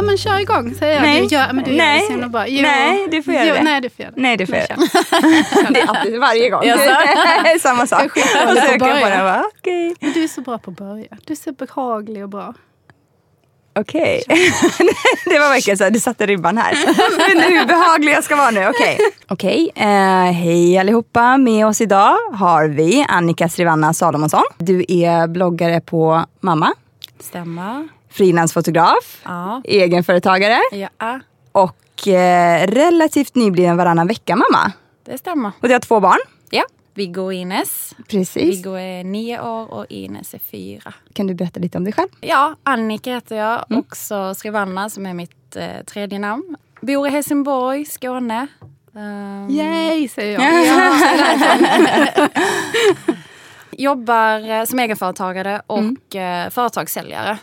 Ja 0.00 0.04
men 0.06 0.18
kör 0.18 0.40
igång 0.40 0.74
säger 0.74 0.94
jag. 0.94 1.02
Nej. 1.02 1.20
Du 1.20 1.36
gör, 1.36 1.52
men 1.52 1.64
du 1.64 1.70
Nej. 1.70 2.02
gör 2.10 2.16
det 2.16 2.22
så 2.22 2.28
bra. 2.28 2.48
Jo. 2.48 2.62
Nej, 2.62 3.08
du 3.10 3.22
får 3.22 3.34
göra 3.34 3.44
jo, 3.46 3.54
det. 3.54 3.62
Nej, 3.62 3.80
du 3.80 3.90
får 3.90 4.02
göra 4.02 4.12
det. 4.14 4.20
Nej, 4.20 4.36
det 4.36 4.46
får 4.46 4.56
jag 4.56 4.68
kör. 4.68 5.72
Det 5.72 5.80
är 5.80 5.88
alltid 5.88 6.20
varje 6.20 6.50
gång. 6.50 6.62
Samma 7.60 7.86
sak. 7.86 8.10
Jag 8.34 8.46
väl 8.46 8.56
på 8.56 8.60
söker 8.60 8.78
på 8.78 8.84
början. 8.84 9.10
den. 9.10 9.18
bara, 9.20 9.44
Okej. 9.58 9.94
Men 10.00 10.12
du 10.12 10.24
är 10.24 10.28
så 10.28 10.40
bra 10.40 10.58
på 10.58 10.70
att 10.70 10.76
börja. 10.76 11.06
Du 11.24 11.32
är 11.32 11.36
så 11.36 11.52
behaglig 11.52 12.22
och 12.22 12.28
bra. 12.28 12.54
Okej. 13.78 14.22
det 15.24 15.38
var 15.38 15.48
verkligen 15.48 15.78
så 15.78 15.84
här, 15.84 15.90
du 15.90 16.00
satte 16.00 16.26
ribban 16.26 16.58
här. 16.58 16.74
Hur 17.50 17.66
behaglig 17.66 18.12
jag 18.12 18.24
ska 18.24 18.36
vara 18.36 18.50
nu. 18.50 18.68
Okej. 18.68 18.98
Okej. 19.28 19.70
eh, 19.74 20.32
hej 20.32 20.78
allihopa. 20.78 21.36
Med 21.36 21.66
oss 21.66 21.80
idag 21.80 22.16
har 22.32 22.68
vi 22.68 23.06
Annika 23.08 23.48
Srivanna 23.48 23.94
Salomonsson. 23.94 24.44
Du 24.58 24.84
är 24.88 25.26
bloggare 25.26 25.80
på 25.80 26.24
Mamma. 26.40 26.72
Stämmer. 27.20 27.99
Frilansfotograf. 28.10 29.20
Ja. 29.24 29.62
Egenföretagare. 29.64 30.58
Ja, 30.72 31.20
Och 31.52 32.08
eh, 32.08 32.66
relativt 32.66 33.34
nybliven 33.34 33.76
varannan 33.76 34.06
vecka-mamma. 34.06 34.72
det 35.04 35.18
stämmer. 35.18 35.52
Och 35.60 35.68
du 35.68 35.74
har 35.74 35.80
två 35.80 36.00
barn. 36.00 36.18
Ja. 36.50 36.62
Viggo 36.94 37.22
och 37.22 37.34
Ines. 37.34 37.94
Precis. 38.08 38.36
Viggo 38.58 38.74
är 38.74 39.04
nio 39.04 39.40
år 39.40 39.72
och 39.74 39.86
Ines 39.88 40.34
är 40.34 40.38
fyra. 40.38 40.92
Kan 41.12 41.26
du 41.26 41.34
berätta 41.34 41.60
lite 41.60 41.78
om 41.78 41.84
dig 41.84 41.92
själv? 41.92 42.08
Ja, 42.20 42.54
Annika 42.62 43.10
heter 43.14 43.36
jag. 43.36 43.64
Mm. 43.70 43.80
Också 43.80 44.34
Skrivanna 44.34 44.90
som 44.90 45.06
är 45.06 45.14
mitt 45.14 45.56
eh, 45.56 45.84
tredje 45.86 46.18
namn. 46.18 46.56
Bor 46.80 47.06
i 47.06 47.10
Helsingborg, 47.10 47.84
Skåne. 47.84 48.46
Um, 48.92 49.50
Yay 49.50 50.08
säger 50.08 50.40
jag. 50.40 50.66
Ja. 50.66 52.28
Jobbar 53.70 54.50
eh, 54.50 54.64
som 54.64 54.78
egenföretagare 54.78 55.62
och 55.66 55.78
Mm. 55.78 55.96
eh, 56.46 56.50
företagssäljare 56.50 57.38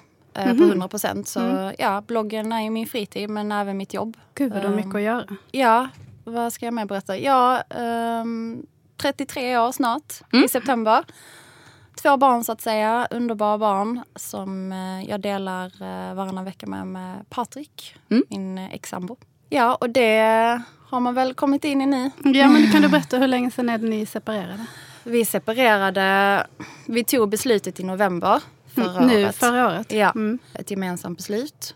Mhm. 0.46 0.58
på 0.58 0.64
100 0.64 0.88
procent. 0.88 1.28
Så 1.28 1.72
ja, 1.78 2.02
bloggen 2.08 2.52
är 2.52 2.62
ju 2.62 2.70
min 2.70 2.88
fritid 2.88 3.30
men 3.30 3.52
även 3.52 3.78
mitt 3.78 3.94
jobb. 3.94 4.18
Gud 4.36 4.54
vad 4.54 4.62
du 4.62 4.68
har 4.68 4.76
mycket 4.76 4.96
att 4.96 5.02
göra. 5.02 5.26
Ja, 5.52 5.88
vad 6.24 6.54
ska 6.54 6.66
jag 6.66 6.74
mer 6.74 6.86
berätta? 6.86 7.18
Ja, 7.18 7.62
ehm, 7.62 8.66
33 8.98 9.58
år 9.58 9.72
snart 9.72 10.14
Mm. 10.34 10.46
i 10.46 10.48
september. 10.48 11.04
Två 12.02 12.18
barn 12.18 12.44
så 12.44 12.52
att 12.52 12.62
säga, 12.62 13.08
underbara 13.12 13.58
barn 13.58 14.04
som 14.16 14.72
eh, 14.72 15.10
jag 15.10 15.22
delar 15.22 15.66
eh, 15.66 16.14
varannan 16.16 16.46
vecka 16.46 16.68
med, 16.68 16.88
med 16.88 17.30
Patrik, 17.30 17.96
Mm. 18.10 18.24
min 18.30 18.58
ex-sambo. 18.58 19.18
Ja, 19.50 19.76
och 19.76 19.90
det 19.90 20.62
har 20.90 21.00
man 21.00 21.14
väl 21.14 21.34
kommit 21.34 21.64
in 21.66 21.82
i 21.82 21.86
nu. 21.86 22.12
Ja 22.24 22.48
men 22.48 22.72
kan 22.72 22.82
du 22.82 22.88
berätta 22.90 23.18
hur 23.18 23.28
länge 23.28 23.52
sedan 23.52 23.70
är 23.70 23.78
det 23.78 23.88
ni 23.88 24.06
separerade? 24.06 24.66
Vi 25.04 25.26
separerade, 25.26 26.48
vi 26.86 27.04
tog 27.04 27.30
beslutet 27.30 27.80
i 27.80 27.84
november 27.84 28.42
förra 28.86 29.06
nu 29.06 29.24
året. 29.24 29.36
förra 29.36 29.68
året? 29.68 29.92
Ja, 29.92 30.12
Mm. 30.16 30.40
ett 30.54 30.72
gemensamt 30.72 31.18
beslut. 31.18 31.76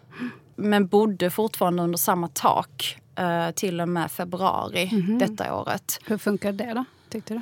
Men 0.55 0.87
bodde 0.87 1.29
fortfarande 1.29 1.83
under 1.83 1.97
samma 1.97 2.27
tak 2.27 2.97
eh, 3.15 3.51
till 3.51 3.81
och 3.81 3.89
med 3.89 4.11
februari 4.11 4.89
Mhm. 4.93 5.17
detta 5.19 5.55
året. 5.55 5.99
Hur 6.05 6.17
funkar 6.17 6.51
det 6.51 6.73
då? 6.73 6.85
Tyckte 7.09 7.33
du? 7.33 7.41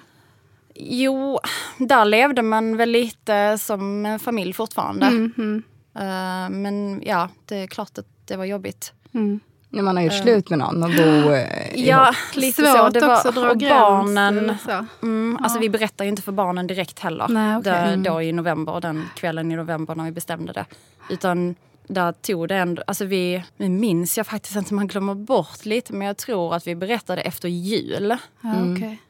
Jo, 0.75 1.39
där 1.77 2.05
levde 2.05 2.41
man 2.41 2.77
väl 2.77 2.89
lite 2.89 3.57
som 3.57 4.05
en 4.05 4.19
familj 4.19 4.53
fortfarande. 4.53 5.05
Mm, 5.05 5.33
mm, 5.37 5.63
Eh, 5.95 6.49
men 6.49 7.01
ja, 7.05 7.29
det 7.45 7.55
är 7.55 7.67
klart 7.67 7.97
att 7.97 8.05
det 8.25 8.35
var 8.37 8.45
jobbigt. 8.45 8.93
mm. 9.13 9.39
När 9.71 9.81
man 9.83 9.95
har 9.97 10.03
gjort 10.03 10.13
slut 10.13 10.49
med 10.49 10.59
någon 10.59 10.83
och 10.83 10.89
bo 10.89 11.31
eh, 11.33 11.75
Ja, 11.87 12.13
lite 12.35 12.61
så. 12.65 12.89
Det 12.89 12.99
var, 12.99 13.15
också 13.15 13.27
och 13.27 13.57
barnen, 13.57 14.37
eller 14.37 14.57
så. 14.65 14.85
mm, 15.05 15.37
alltså 15.41 15.59
vi 15.59 15.69
berättar 15.69 16.05
ju 16.05 16.09
inte 16.09 16.21
för 16.21 16.31
barnen 16.31 16.67
direkt 16.67 16.99
heller. 16.99 17.27
Nej, 17.29 17.57
okej. 17.57 17.71
Där- 17.71 17.87
Mm. 17.87 18.03
Då 18.03 18.21
i 18.21 18.31
november, 18.31 18.81
den 18.81 19.05
kvällen 19.15 19.51
i 19.51 19.55
november 19.55 19.95
när 19.95 20.03
vi 20.03 20.11
bestämde 20.11 20.53
det. 20.53 20.65
Utan 21.09 21.55
där 21.87 22.11
tog 22.11 22.47
det 22.47 22.55
ändå, 22.55 22.83
alltså 22.87 23.05
vi, 23.05 23.43
nu 23.57 23.69
minns 23.69 24.17
jag 24.17 24.27
faktiskt 24.27 24.55
inte, 24.55 24.73
man 24.73 24.87
glömmer 24.87 25.15
bort 25.15 25.65
lite, 25.65 25.93
men 25.93 26.07
jag 26.07 26.17
tror 26.17 26.55
att 26.55 26.67
vi 26.67 26.75
berättade 26.75 27.21
efter 27.21 27.47
jul. 27.49 28.17
Ja, 28.41 28.53
okej. 28.75 29.01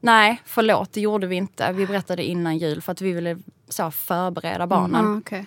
Nej, 0.00 0.42
förlåt, 0.44 0.92
det 0.92 1.00
gjorde 1.00 1.26
vi 1.26 1.36
inte. 1.36 1.72
Vi 1.72 1.86
berättade 1.86 2.24
innan 2.24 2.58
jul 2.58 2.82
för 2.82 2.92
att 2.92 3.00
vi 3.00 3.12
ville 3.12 3.38
så, 3.68 3.90
förbereda 3.90 4.66
barnen. 4.66 5.04
Ja, 5.12 5.18
okej. 5.18 5.46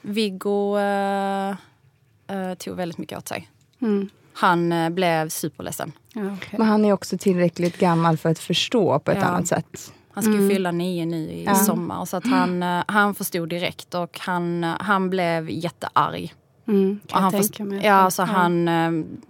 Viggo 0.00 0.78
eh, 0.78 1.50
eh, 2.26 2.54
tog 2.58 2.76
väldigt 2.76 2.98
mycket 2.98 3.18
åt 3.18 3.28
sig. 3.28 3.48
Mm. 3.82 4.08
Han 4.32 4.72
eh, 4.72 4.90
blev 4.90 5.28
superledsen. 5.28 5.92
Ja, 6.12 6.22
okej. 6.36 6.58
Men 6.58 6.66
han 6.66 6.84
är 6.84 6.92
också 6.92 7.18
tillräckligt 7.18 7.78
gammal 7.78 8.16
för 8.16 8.28
att 8.28 8.38
förstå 8.38 8.98
på 8.98 9.10
ett 9.10 9.18
Ja. 9.20 9.24
annat 9.26 9.46
sätt. 9.46 9.92
Han 10.12 10.22
ska 10.22 10.32
ju 10.32 10.48
fylla 10.48 10.70
nio 10.72 11.06
nu 11.06 11.16
i 11.30 11.44
Ja. 11.44 11.54
sommar. 11.54 12.04
Så 12.04 12.16
att 12.16 12.26
han, 12.26 12.62
eh, 12.62 12.82
han 12.88 13.14
förstod 13.14 13.48
direkt 13.48 13.94
och 13.94 14.18
han, 14.20 14.64
eh, 14.64 14.74
han 14.80 15.10
blev 15.10 15.50
jättearg. 15.50 16.34
Mm, 16.68 17.00
Och 17.04 17.10
kan 17.10 17.22
han 17.22 17.32
jag 17.32 17.42
först- 17.42 17.54
tänka 17.56 17.74
mig. 17.74 17.84
ja, 17.86 18.10
så 18.10 18.22
han... 18.22 18.64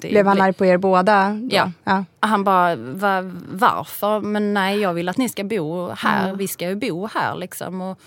det 0.01 0.09
Blev 0.11 0.27
han 0.27 0.37
ble- 0.39 0.43
arg 0.43 0.53
på 0.53 0.67
er 0.67 0.77
båda? 0.79 1.29
då? 1.29 1.49
Ja. 1.57 1.73
ja. 1.85 2.05
Han 2.21 2.45
bara, 2.45 2.77
Va, 2.77 3.23
varför? 3.53 4.21
Men 4.21 4.55
nej, 4.55 4.79
jag 4.81 4.95
vill 4.95 5.09
att 5.09 5.17
ni 5.17 5.29
ska 5.29 5.45
bo 5.45 5.89
här. 5.91 6.35
Vi 6.35 6.49
ska 6.49 6.69
ju 6.69 6.75
bo 6.77 7.07
här 7.07 7.35
liksom. 7.37 7.81
Och 7.81 7.99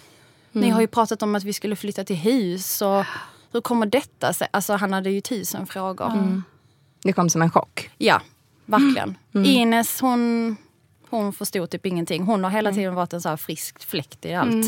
Ni 0.52 0.70
har 0.70 0.82
ju 0.82 0.88
pratat 0.88 1.24
om 1.24 1.36
att 1.36 1.44
vi 1.44 1.54
skulle 1.54 1.76
flytta 1.76 2.04
till 2.04 2.16
hus. 2.16 2.82
Och 2.82 3.06
hur 3.54 3.62
kommer 3.62 3.86
detta 3.86 4.34
sig? 4.34 4.48
Alltså 4.52 4.74
han 4.74 4.94
hade 4.94 5.10
ju 5.10 5.22
tusen 5.22 5.66
frågor. 5.66 6.42
Det 7.04 7.14
kom 7.14 7.30
som 7.30 7.42
en 7.42 7.52
chock. 7.52 7.90
Ja, 7.98 8.22
verkligen. 8.66 9.18
Ines 9.34 10.02
hon, 10.02 10.56
hon 11.10 11.34
förstod 11.34 11.70
typ 11.70 11.86
ingenting. 11.86 12.24
Hon 12.24 12.44
har 12.44 12.52
hela 12.52 12.72
tiden 12.72 12.96
varit 12.96 13.14
en 13.14 13.22
så 13.22 13.30
här 13.30 13.38
frisk 13.38 13.84
fläkt 13.84 14.26
i 14.26 14.34
allt. 14.34 14.66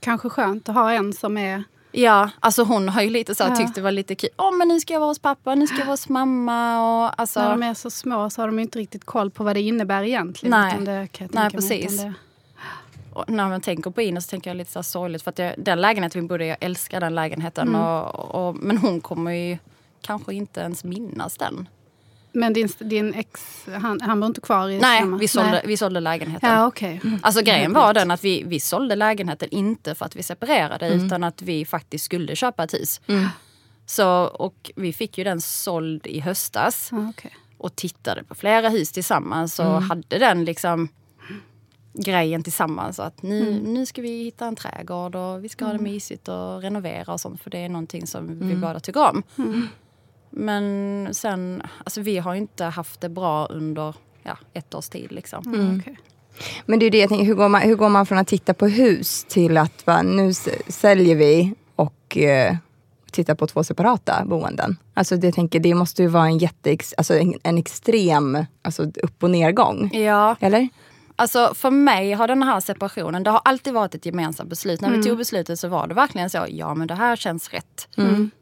Kanske 0.00 0.28
skönt 0.28 0.68
att 0.68 0.74
ha 0.74 0.92
en 0.92 1.12
som 1.12 1.36
är... 1.36 1.64
Ja, 1.92 2.30
alltså 2.40 2.62
hon 2.64 2.88
har 2.88 3.02
ju 3.02 3.10
lite 3.10 3.34
så 3.34 3.44
här, 3.44 3.50
Ja. 3.50 3.56
tyckt 3.56 3.74
det 3.74 3.80
var 3.80 3.90
lite 3.90 4.14
kul. 4.14 4.30
Åh 4.36 4.56
men 4.56 4.68
nu 4.68 4.80
ska 4.80 4.92
jag 4.92 5.00
vara 5.00 5.10
hos 5.10 5.18
pappa, 5.18 5.54
nu 5.54 5.66
ska 5.66 5.76
jag 5.76 5.84
vara 5.84 5.92
hos 5.92 6.08
mamma. 6.08 6.80
Och, 7.06 7.20
alltså, 7.20 7.40
När 7.40 7.50
de 7.50 7.62
är 7.62 7.74
så 7.74 7.90
små 7.90 8.30
så 8.30 8.42
har 8.42 8.46
de 8.48 8.58
inte 8.58 8.78
riktigt 8.78 9.04
koll 9.04 9.30
på 9.30 9.44
vad 9.44 9.56
det 9.56 9.60
innebär 9.62 10.02
egentligen. 10.02 10.50
Nej. 10.60 11.08
Det 11.18 11.28
Nej, 11.32 11.50
precis. 11.50 12.02
det- 12.02 12.14
och 13.18 13.30
när 13.30 13.48
man 13.48 13.60
tänker 13.60 13.90
på 13.90 14.02
Ines 14.02 14.24
så 14.24 14.30
tänker 14.30 14.50
jag 14.50 14.56
lite 14.56 14.72
så 14.72 14.82
sorgligt. 14.82 15.22
För 15.22 15.30
att 15.30 15.38
jag, 15.38 15.54
den 15.58 15.80
lägenheten 15.80 16.22
vi 16.22 16.28
bodde 16.28 16.44
i, 16.44 16.48
jag 16.48 16.56
älskar 16.60 17.00
den 17.00 17.14
lägenheten. 17.14 17.68
Mm. 17.68 17.80
Och, 17.80 18.48
och, 18.48 18.56
men 18.56 18.78
hon 18.78 19.00
kommer 19.00 19.30
ju 19.30 19.58
kanske 20.02 20.34
inte 20.34 20.60
ens 20.60 20.84
minnas 20.84 21.36
den. 21.36 21.68
Men 22.32 22.52
din, 22.52 22.68
din 22.78 23.14
ex, 23.14 23.64
han, 23.82 24.00
han 24.00 24.20
bor 24.20 24.26
inte 24.26 24.40
kvar 24.40 24.68
i 24.68 24.78
Nej, 24.78 25.00
samma- 25.00 25.16
vi 25.16 25.28
sålde, 25.28 25.50
Nej. 25.50 25.62
vi 25.66 25.76
sålde 25.76 26.00
lägenheten. 26.00 26.50
Ja, 26.50 26.66
okej. 26.66 27.00
Alltså 27.22 27.42
grejen 27.42 27.72
var 27.72 27.94
den 27.94 28.10
att 28.10 28.24
vi, 28.24 28.42
vi 28.46 28.60
sålde 28.60 28.96
lägenheten 28.96 29.48
inte 29.50 29.94
för 29.94 30.06
att 30.06 30.16
vi 30.16 30.22
separerade 30.22 30.88
utan 30.88 31.24
att 31.24 31.42
vi 31.42 31.64
faktiskt 31.64 32.04
skulle 32.04 32.36
köpa 32.36 32.64
ett 32.64 32.74
hus. 32.74 33.00
Så, 33.86 34.08
och 34.24 34.70
vi 34.76 34.92
fick 34.92 35.18
ju 35.18 35.24
den 35.24 35.40
såld 35.40 36.06
i 36.06 36.20
höstas 36.20 36.90
okej. 36.92 37.36
och 37.58 37.76
tittade 37.76 38.24
på 38.24 38.34
flera 38.34 38.68
hus 38.68 38.92
tillsammans 38.92 39.58
och 39.58 39.82
hade 39.82 40.18
den 40.18 40.44
liksom 40.44 40.88
grejen 42.04 42.42
tillsammans. 42.42 43.00
Att 43.00 43.22
nu, 43.22 43.60
nu 43.64 43.86
ska 43.86 44.02
vi 44.02 44.24
hitta 44.24 44.46
en 44.46 44.56
trädgård 44.56 45.14
och 45.14 45.44
vi 45.44 45.48
ska 45.48 45.64
ha 45.64 45.72
det 45.72 45.78
mysigt 45.78 46.28
och 46.28 46.62
renovera 46.62 47.12
och 47.12 47.20
sånt 47.20 47.42
för 47.42 47.50
det 47.50 47.58
är 47.58 47.68
någonting 47.68 48.06
som 48.06 48.48
vi 48.48 48.56
båda 48.56 48.80
tycker 48.80 49.10
om. 49.10 49.22
Men 50.30 51.08
sen, 51.12 51.62
alltså 51.84 52.00
vi 52.00 52.18
har 52.18 52.34
inte 52.34 52.64
haft 52.64 53.00
det 53.00 53.08
bra 53.08 53.46
under 53.46 53.94
ja, 54.22 54.38
ett 54.52 54.74
års 54.74 54.88
tid 54.88 55.12
liksom. 55.12 55.54
Mm, 55.54 55.80
okej. 55.80 55.98
Men 56.66 56.78
det 56.78 56.86
är 56.86 56.90
det 56.90 56.98
jag 56.98 57.08
tänker, 57.08 57.24
hur 57.24 57.34
går 57.34 57.48
man, 57.48 57.62
hur 57.62 57.76
går 57.76 57.88
man 57.88 58.06
från 58.06 58.18
att 58.18 58.28
titta 58.28 58.54
på 58.54 58.66
hus 58.66 59.24
till 59.28 59.56
att 59.56 59.86
va, 59.86 60.02
nu 60.02 60.34
säljer 60.68 61.16
vi 61.16 61.54
och 61.76 62.16
eh, 62.16 62.56
tittar 63.10 63.34
på 63.34 63.46
två 63.46 63.64
separata 63.64 64.24
boenden? 64.26 64.76
Alltså 64.94 65.16
det, 65.16 65.26
jag 65.26 65.34
tänker, 65.34 65.60
det 65.60 65.74
måste 65.74 66.02
ju 66.02 66.08
vara 66.08 66.26
en 66.26 66.38
jätte, 66.38 66.76
alltså 66.96 67.18
en, 67.18 67.34
en 67.42 67.58
extrem 67.58 68.44
alltså 68.62 68.82
upp 68.82 69.22
och 69.22 69.30
nedgång. 69.30 69.90
Ja, 69.92 70.36
Eller? 70.40 70.68
Alltså 71.18 71.54
för 71.54 71.70
mig 71.70 72.12
har 72.12 72.28
den 72.28 72.42
här 72.42 72.60
separationen, 72.60 73.22
det 73.22 73.30
har 73.30 73.40
alltid 73.44 73.74
varit 73.74 73.94
ett 73.94 74.06
gemensamt 74.06 74.50
beslut. 74.50 74.80
När 74.80 74.90
vi 74.90 75.02
tog 75.02 75.18
beslutet 75.18 75.60
så 75.60 75.68
var 75.68 75.86
det 75.86 75.94
verkligen 75.94 76.30
så, 76.30 76.46
ja 76.48 76.74
men 76.74 76.88
det 76.88 76.94
här 76.94 77.16
känns 77.16 77.50
rätt. 77.50 77.88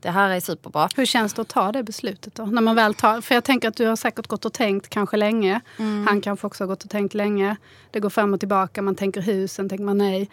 Det 0.01 0.11
här 0.11 0.31
är 0.31 0.41
superbra. 0.41 0.89
Hur 0.97 1.07
känns 1.07 1.35
det 1.35 1.43
att 1.43 1.49
ta 1.49 1.73
det 1.73 1.83
beslutet 1.83 2.35
då? 2.35 2.47
När 2.47 2.63
man 2.63 2.77
väl 2.77 2.95
tar, 2.95 3.21
för 3.21 3.35
jag 3.35 3.45
tänker 3.45 3.69
att 3.69 3.77
du 3.77 3.87
har 3.87 3.97
säkert 3.97 4.27
gått 4.27 4.45
och 4.45 4.53
tänkt 4.53 4.89
kanske 4.89 5.17
länge. 5.17 5.61
Han 6.09 6.21
kanske 6.21 6.47
också 6.47 6.65
har 6.65 6.69
gått 6.69 6.85
och 6.85 6.91
tänkt 6.91 7.15
länge. 7.15 7.57
Det 7.91 8.01
går 8.01 8.11
fram 8.11 8.35
och 8.35 8.41
tillbaka, 8.41 8.83
man 8.83 8.95
tänker 8.95 9.21
hus, 9.21 9.53
sen 9.53 9.69
tänker 9.69 9.85
man 9.85 9.99
nej. 9.99 10.31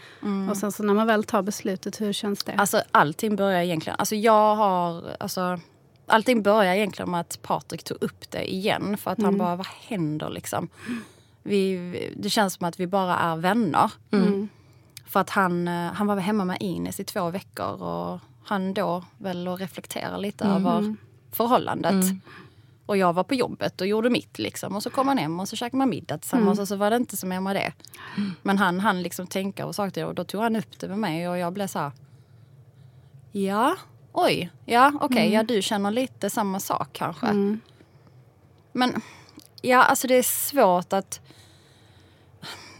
Och 0.50 0.58
sen 0.58 0.72
så 0.72 0.84
när 0.84 0.94
man 0.94 1.08
väl 1.08 1.24
tar 1.24 1.42
beslutet, 1.42 2.02
hur 2.02 2.14
känns 2.14 2.44
det? 2.44 2.54
Alltså 2.58 2.82
allting 2.92 3.36
börjar 3.36 3.62
egentligen, 3.62 3.96
alltså 4.00 4.16
jag 4.16 4.56
har, 4.56 5.04
alltså 5.20 5.60
allting 6.08 6.44
börjar 6.44 6.74
egentligen 6.74 7.12
med 7.12 7.20
att 7.20 7.40
Patrik 7.42 7.84
tog 7.84 8.04
upp 8.04 8.32
det 8.32 8.54
igen. 8.54 8.98
För 8.98 9.12
att 9.12 9.22
han 9.22 9.38
bara, 9.38 9.56
vad 9.56 9.68
händer 9.68 10.30
liksom? 10.30 10.70
Vi, 11.44 12.14
det 12.18 12.30
känns 12.30 12.54
som 12.54 12.68
att 12.68 12.80
vi 12.80 12.88
bara 12.88 13.18
är 13.18 13.36
vänner. 13.36 13.92
För 15.06 15.20
att 15.20 15.30
han, 15.30 15.68
eh, 15.68 15.94
han 15.94 16.08
var 16.08 16.18
hemma 16.18 16.46
med 16.46 16.58
Ines 16.60 17.00
i 17.00 17.04
två 17.04 17.30
veckor 17.30 17.82
och 17.84 18.20
han 18.46 18.74
då 18.74 19.04
väl 19.18 19.48
och 19.48 19.60
reflekterar 19.60 20.18
lite 20.18 20.44
över 20.46 20.96
förhållandet. 21.32 21.94
Och 22.86 22.98
jag 22.98 23.14
var 23.14 23.24
på 23.24 23.34
jobbet 23.36 23.82
och 23.82 23.88
gjorde 23.88 24.10
mitt 24.10 24.40
liksom. 24.40 24.76
Och 24.76 24.84
så 24.84 24.90
kom 24.90 25.08
han 25.08 25.18
hem 25.18 25.40
och 25.40 25.48
så 25.48 25.56
käkade 25.56 25.78
man 25.78 25.90
middag 25.90 26.18
tillsammans 26.18 26.60
och 26.60 26.68
så 26.68 26.76
var 26.76 26.90
det 26.90 26.96
inte 26.96 27.18
så 27.18 27.28
mer 27.28 27.40
med 27.40 27.56
det. 27.56 27.74
Men 28.42 28.58
han 28.58 28.80
han 28.80 29.02
liksom 29.02 29.28
tänka 29.28 29.66
och 29.66 29.76
saker 29.76 30.06
och 30.06 30.16
då 30.16 30.24
tog 30.24 30.42
han 30.42 30.56
upp 30.56 30.80
det 30.80 30.88
med 30.88 31.00
mig 31.00 31.30
och 31.30 31.38
jag 31.38 31.54
blev 31.54 31.68
så 31.68 31.80
här. 31.80 31.92
Ja, 33.32 33.76
oj, 34.12 34.52
ja 34.66 34.92
okej, 35.02 35.34
ja 35.34 35.44
du 35.44 35.62
känner 35.62 35.92
lite 35.92 36.30
samma 36.30 36.60
sak 36.60 36.90
kanske. 36.94 37.26
Men 38.72 39.02
ja, 39.62 39.84
alltså 39.84 40.08
det 40.08 40.16
är 40.16 40.24
svårt 40.24 40.94
att 40.94 41.22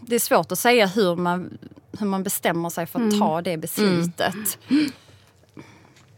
det 0.06 0.14
är 0.14 0.18
svårt 0.20 0.52
att 0.52 0.58
säga 0.58 0.86
hur 0.86 1.16
man, 1.16 1.58
hur 1.98 2.06
man 2.06 2.22
bestämmer 2.22 2.68
sig 2.70 2.86
för 2.86 3.06
att 3.06 3.18
ta 3.18 3.42
det 3.42 3.56
beslutet. 3.56 4.58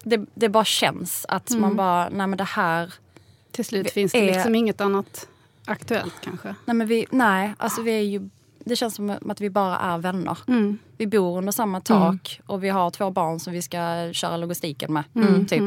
Det, 0.03 0.27
det 0.35 0.49
bara 0.49 0.65
känns 0.65 1.27
att 1.29 1.51
man 1.51 1.77
bara, 1.77 2.09
nej 2.09 2.27
men 2.27 2.37
det 2.39 2.45
här, 2.45 2.95
Till 3.51 3.65
slut 3.65 3.91
finns 3.91 4.13
det 4.13 4.29
är- 4.31 4.35
liksom 4.35 4.55
inget 4.55 4.81
annat 4.81 5.29
aktuellt 5.65 6.15
kanske. 6.21 6.55
nej 6.65 6.77
men 6.77 6.87
vi, 6.87 7.07
nej, 7.11 7.55
alltså 7.59 7.83
vi 7.83 7.91
är 7.91 8.03
ju, 8.03 8.29
det 8.65 8.77
känns 8.77 8.95
som 8.95 9.11
att 9.29 9.41
vi 9.41 9.51
bara 9.51 9.79
är 9.79 9.99
vänner. 9.99 10.39
Mm. 10.49 10.79
Vi 10.99 11.07
bor 11.07 11.39
under 11.39 11.53
samma 11.53 11.81
tak 11.81 12.41
och 12.47 12.65
vi 12.65 12.69
har 12.69 12.91
två 12.91 13.11
barn 13.11 13.41
som 13.41 13.53
vi 13.53 13.63
ska 13.63 14.11
köra 14.13 14.37
logistiken 14.37 14.93
med. 14.93 15.05
Mm. 15.15 15.47
Typ 15.47 15.63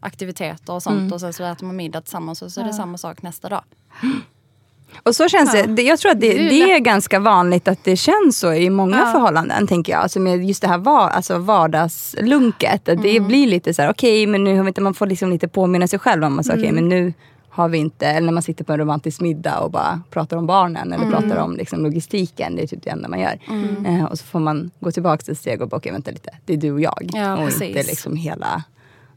aktiviteter 0.00 0.72
och 0.72 0.82
sånt 0.82 1.12
och 1.12 1.20
sen 1.20 1.32
så 1.32 1.44
äter 1.44 1.66
man 1.66 1.76
middag 1.76 2.00
tillsammans 2.00 2.42
och 2.42 2.52
så 2.52 2.60
är 2.60 2.64
det 2.64 2.72
samma 2.72 2.98
sak 2.98 3.22
nästa 3.22 3.48
dag. 3.48 3.64
Och 5.02 5.16
så 5.16 5.28
känns 5.28 5.54
Ja. 5.54 5.66
det. 5.66 5.82
Jag 5.82 5.98
tror 5.98 6.12
att 6.12 6.20
det, 6.20 6.32
Det 6.32 6.72
är 6.72 6.78
ganska 6.78 7.18
vanligt 7.20 7.68
att 7.68 7.84
det 7.84 7.96
känns 7.96 8.38
så 8.38 8.52
i 8.52 8.70
många 8.70 8.98
Ja. 8.98 9.12
förhållanden. 9.12 9.66
tänker 9.66 9.92
jag. 9.92 10.02
Alltså 10.02 10.20
med 10.20 10.44
just 10.44 10.62
det 10.62 10.68
här 10.68 10.78
var, 10.78 11.08
alltså 11.08 11.38
vardagslunket. 11.38 12.88
Att 12.88 13.02
Det 13.02 13.20
blir 13.20 13.46
lite 13.46 13.74
så 13.74 13.82
här, 13.82 13.90
okej 13.90 14.26
men 14.26 14.44
nu 14.44 14.56
har 14.56 14.62
vi 14.64 14.68
inte, 14.68 14.80
man 14.80 14.94
får 14.94 15.06
liksom 15.06 15.30
lite 15.30 15.48
påminna 15.48 15.86
sig 15.88 15.98
själv 15.98 16.24
om 16.24 16.38
att 16.38 16.46
mm. 16.46 16.58
okej 16.58 16.72
men 16.72 16.88
nu 16.88 17.12
har 17.50 17.68
vi 17.68 17.78
inte, 17.78 18.06
eller 18.06 18.26
när 18.26 18.32
man 18.32 18.42
sitter 18.42 18.64
på 18.64 18.72
en 18.72 18.78
romantisk 18.78 19.20
middag 19.20 19.58
och 19.58 19.70
bara 19.70 20.00
pratar 20.10 20.36
om 20.36 20.46
barnen 20.46 20.92
eller 20.92 21.10
pratar 21.10 21.36
om 21.36 21.56
liksom 21.56 21.82
logistiken. 21.82 22.56
Det 22.56 22.62
är 22.62 22.66
typ 22.66 22.82
det 22.82 22.90
enda 22.90 23.08
man 23.08 23.20
gör. 23.20 23.38
Eh, 23.86 24.04
och 24.04 24.18
så 24.18 24.24
får 24.24 24.40
man 24.40 24.70
gå 24.80 24.90
tillbaka 24.92 25.32
ett 25.32 25.38
steg 25.38 25.62
och 25.62 25.68
bara, 25.68 25.76
okej 25.76 25.92
vänta 25.92 26.10
lite, 26.10 26.30
det 26.46 26.52
är 26.52 26.56
du 26.56 26.72
och 26.72 26.80
jag. 26.80 27.10
Ja, 27.12 27.32
och 27.36 27.44
precis. 27.46 27.62
inte 27.62 27.82
liksom 27.82 28.16
hela 28.16 28.62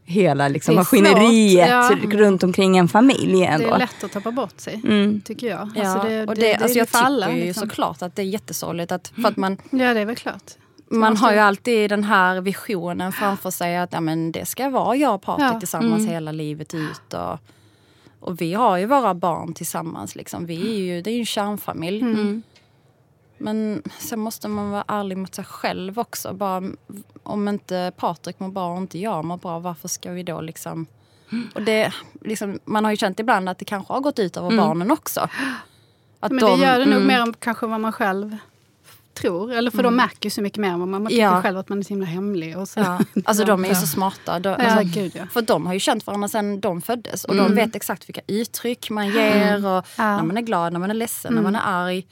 hela 0.06 0.48
liksom 0.48 0.74
Det 0.74 0.80
maskineriet 0.80 1.68
ja. 1.68 1.90
runt 2.10 2.42
omkring 2.42 2.76
en 2.78 2.88
familj. 2.88 3.32
Det 3.40 3.44
Ändå. 3.46 3.74
är 3.74 3.78
lätt 3.78 4.04
att 4.04 4.12
tappa 4.12 4.30
bort 4.30 4.60
sig, 4.60 4.80
Mm. 4.84 5.20
tycker 5.20 5.46
jag. 5.46 5.68
Ja, 5.74 5.82
Alltså 5.90 6.08
det, 6.08 6.20
och 6.26 6.34
det, 6.34 6.40
det, 6.40 6.46
det, 6.46 6.54
alltså 6.56 6.76
är 6.76 6.78
jag 6.78 6.88
för 6.88 6.98
alla. 6.98 7.26
tycker 7.26 7.38
ju 7.38 7.44
liksom. 7.46 7.68
såklart 7.68 8.02
att 8.02 8.16
det 8.16 8.22
är 8.22 8.26
jättesorgligt. 8.26 8.92
Att, 8.92 9.08
för 9.08 9.28
att 9.28 9.36
man, 9.36 9.56
Ja, 9.70 9.94
det 9.94 10.00
är 10.00 10.04
väl 10.06 10.16
klart. 10.16 10.52
man 10.90 11.16
har 11.16 11.32
ju 11.32 11.38
alltid 11.38 11.90
den 11.90 12.04
här 12.04 12.40
visionen 12.40 13.12
framför 13.12 13.50
sig 13.50 13.76
att 13.76 13.92
ja, 13.92 14.00
men 14.00 14.32
det 14.32 14.46
ska 14.46 14.70
vara 14.70 14.96
jag 14.96 15.14
och 15.14 15.22
Patrik 15.22 15.46
Ja, 15.54 15.58
tillsammans 15.60 16.06
hela 16.06 16.32
livet 16.32 16.74
ut. 16.74 17.14
Och, 17.14 17.38
och 18.20 18.40
vi 18.40 18.54
har 18.54 18.76
ju 18.76 18.86
våra 18.86 19.14
barn 19.14 19.54
tillsammans. 19.54 20.16
Liksom. 20.16 20.46
Vi 20.46 20.70
är 20.76 20.80
ju, 20.94 21.02
det 21.02 21.10
är 21.10 21.14
ju 21.14 21.20
en 21.20 21.26
kärnfamilj. 21.26 22.04
Men 23.38 23.82
sen 23.98 24.20
måste 24.20 24.48
man 24.48 24.70
vara 24.70 24.84
ärlig 24.88 25.18
mot 25.18 25.34
sig 25.34 25.44
själv 25.44 25.98
också. 25.98 26.32
Bara, 26.34 26.62
om 27.26 27.48
inte 27.48 27.92
Patrik 27.96 28.40
mår 28.40 28.48
bra 28.48 28.72
och 28.72 28.78
inte 28.78 28.98
jag 28.98 29.24
mår 29.24 29.36
bra, 29.36 29.58
varför 29.58 29.88
ska 29.88 30.10
vi 30.10 30.22
då 30.22 30.40
liksom... 30.40 30.86
Och 31.54 31.62
det, 31.62 31.92
liksom 32.20 32.58
man 32.64 32.84
har 32.84 32.90
ju 32.90 32.96
känt 32.96 33.20
ibland 33.20 33.48
att 33.48 33.58
det 33.58 33.64
kanske 33.64 33.92
har 33.92 34.00
gått 34.00 34.18
ut 34.18 34.36
över 34.36 34.56
barnen 34.56 34.90
också. 34.90 35.28
Att 36.20 36.32
Men 36.32 36.44
de- 36.44 36.60
det 36.60 36.66
gör 36.66 36.78
det 36.78 36.84
nog 36.84 36.94
mm. 36.94 37.06
mer 37.06 37.22
om 37.22 37.34
kanske 37.34 37.66
vad 37.66 37.80
man 37.80 37.92
själv 37.92 38.36
tror. 39.14 39.52
Eller 39.52 39.70
för 39.70 39.82
de 39.82 39.96
märker 39.96 40.26
ju 40.26 40.30
så 40.30 40.42
mycket 40.42 40.58
mer 40.58 40.68
än 40.68 40.80
vad 40.80 40.88
man, 40.88 41.02
man 41.02 41.10
tycker 41.10 41.22
Ja. 41.22 41.42
själv 41.42 41.58
att 41.58 41.68
man 41.68 41.78
är 41.78 41.82
så 41.82 41.88
himla 41.88 42.06
hemlig. 42.06 42.58
Och 42.58 42.68
så. 42.68 42.80
Ja. 42.80 42.98
Alltså 43.24 43.44
de 43.44 43.64
är 43.64 43.68
ju 43.68 43.74
så 43.84 43.86
smarta. 43.86 44.38
De, 44.38 44.48
Ja, 44.48 44.56
alltså, 44.56 45.00
gud, 45.00 45.12
ja. 45.14 45.26
För 45.32 45.42
de 45.42 45.66
har 45.66 45.74
ju 45.74 45.80
känt 45.80 46.06
varandra 46.06 46.28
sedan 46.28 46.60
de 46.60 46.82
föddes. 46.82 47.24
Och 47.24 47.36
de 47.36 47.54
vet 47.54 47.76
exakt 47.76 48.08
vilka 48.08 48.20
uttryck 48.26 48.90
man 48.90 49.08
ger. 49.08 49.56
Och. 49.66 49.84
När 49.98 50.22
man 50.22 50.36
är 50.36 50.40
glad, 50.42 50.72
när 50.72 50.80
man 50.80 50.90
är 50.90 50.94
ledsen, 50.94 51.34
när 51.34 51.42
man 51.42 51.56
är 51.56 51.62
arg. 51.64 52.06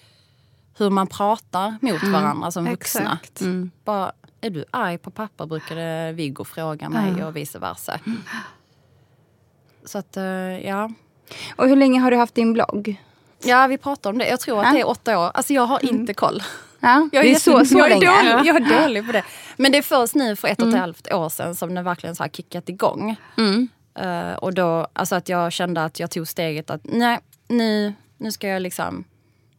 Hur 0.76 0.90
man 0.90 1.06
pratar 1.06 1.76
mot 1.80 2.02
varandra 2.02 2.50
som 2.50 2.64
vuxna. 2.64 3.18
Bara, 3.84 4.12
är 4.46 4.50
du 4.50 4.64
arg 4.70 4.98
på 4.98 5.10
pappa 5.10 5.46
brukade 5.46 6.12
Viggo 6.12 6.44
fråga 6.44 6.88
mig 6.88 7.14
Ja. 7.18 7.26
och 7.26 7.36
vice 7.36 7.58
versa. 7.58 8.00
Så 9.84 9.98
att, 9.98 10.16
eh, 10.16 10.24
ja. 10.66 10.90
Och 11.56 11.68
hur 11.68 11.76
länge 11.76 12.00
har 12.00 12.10
du 12.10 12.16
haft 12.16 12.34
din 12.34 12.52
blogg? 12.52 13.02
Ja, 13.44 13.66
vi 13.66 13.78
pratar 13.78 14.10
om 14.10 14.18
det. 14.18 14.28
Jag 14.28 14.40
tror 14.40 14.64
att 14.64 14.72
det 14.74 14.80
är 14.80 14.88
åtta 14.88 15.18
år. 15.18 15.30
Alltså 15.34 15.52
jag 15.52 15.62
har 15.66 15.84
inte 15.84 16.14
koll. 16.14 16.42
Ja, 16.80 17.08
Jag 17.12 17.24
det 17.24 17.28
är 17.28 17.30
jätte- 17.30 17.40
så, 17.40 17.64
så 17.64 17.78
jag 17.78 17.90
är. 17.90 17.94
Dålig, 17.94 18.46
jag 18.48 18.56
är 18.56 18.82
dålig 18.82 19.06
på 19.06 19.12
det. 19.12 19.24
Men 19.56 19.72
det 19.72 19.78
är 19.78 19.82
först 19.82 20.14
nu 20.14 20.36
för 20.36 20.48
ett 20.48 20.62
och 20.62 20.68
ett 20.68 20.74
halvt 20.78 21.12
år 21.12 21.28
sedan 21.28 21.54
som 21.54 21.74
det 21.74 21.82
verkligen 21.82 22.16
så 22.16 22.22
här 22.22 22.30
kickat 22.30 22.68
igång. 22.68 23.16
Mm. 23.36 23.68
Eh, 23.94 24.34
och 24.34 24.54
då, 24.54 24.88
alltså 24.92 25.14
att 25.14 25.28
jag 25.28 25.52
kände 25.52 25.84
att 25.84 26.00
jag 26.00 26.10
tog 26.10 26.28
steget 26.28 26.70
att 26.70 26.80
nej, 26.84 27.18
nu, 27.48 27.94
nu 28.18 28.32
ska 28.32 28.48
jag 28.48 28.62
liksom 28.62 29.04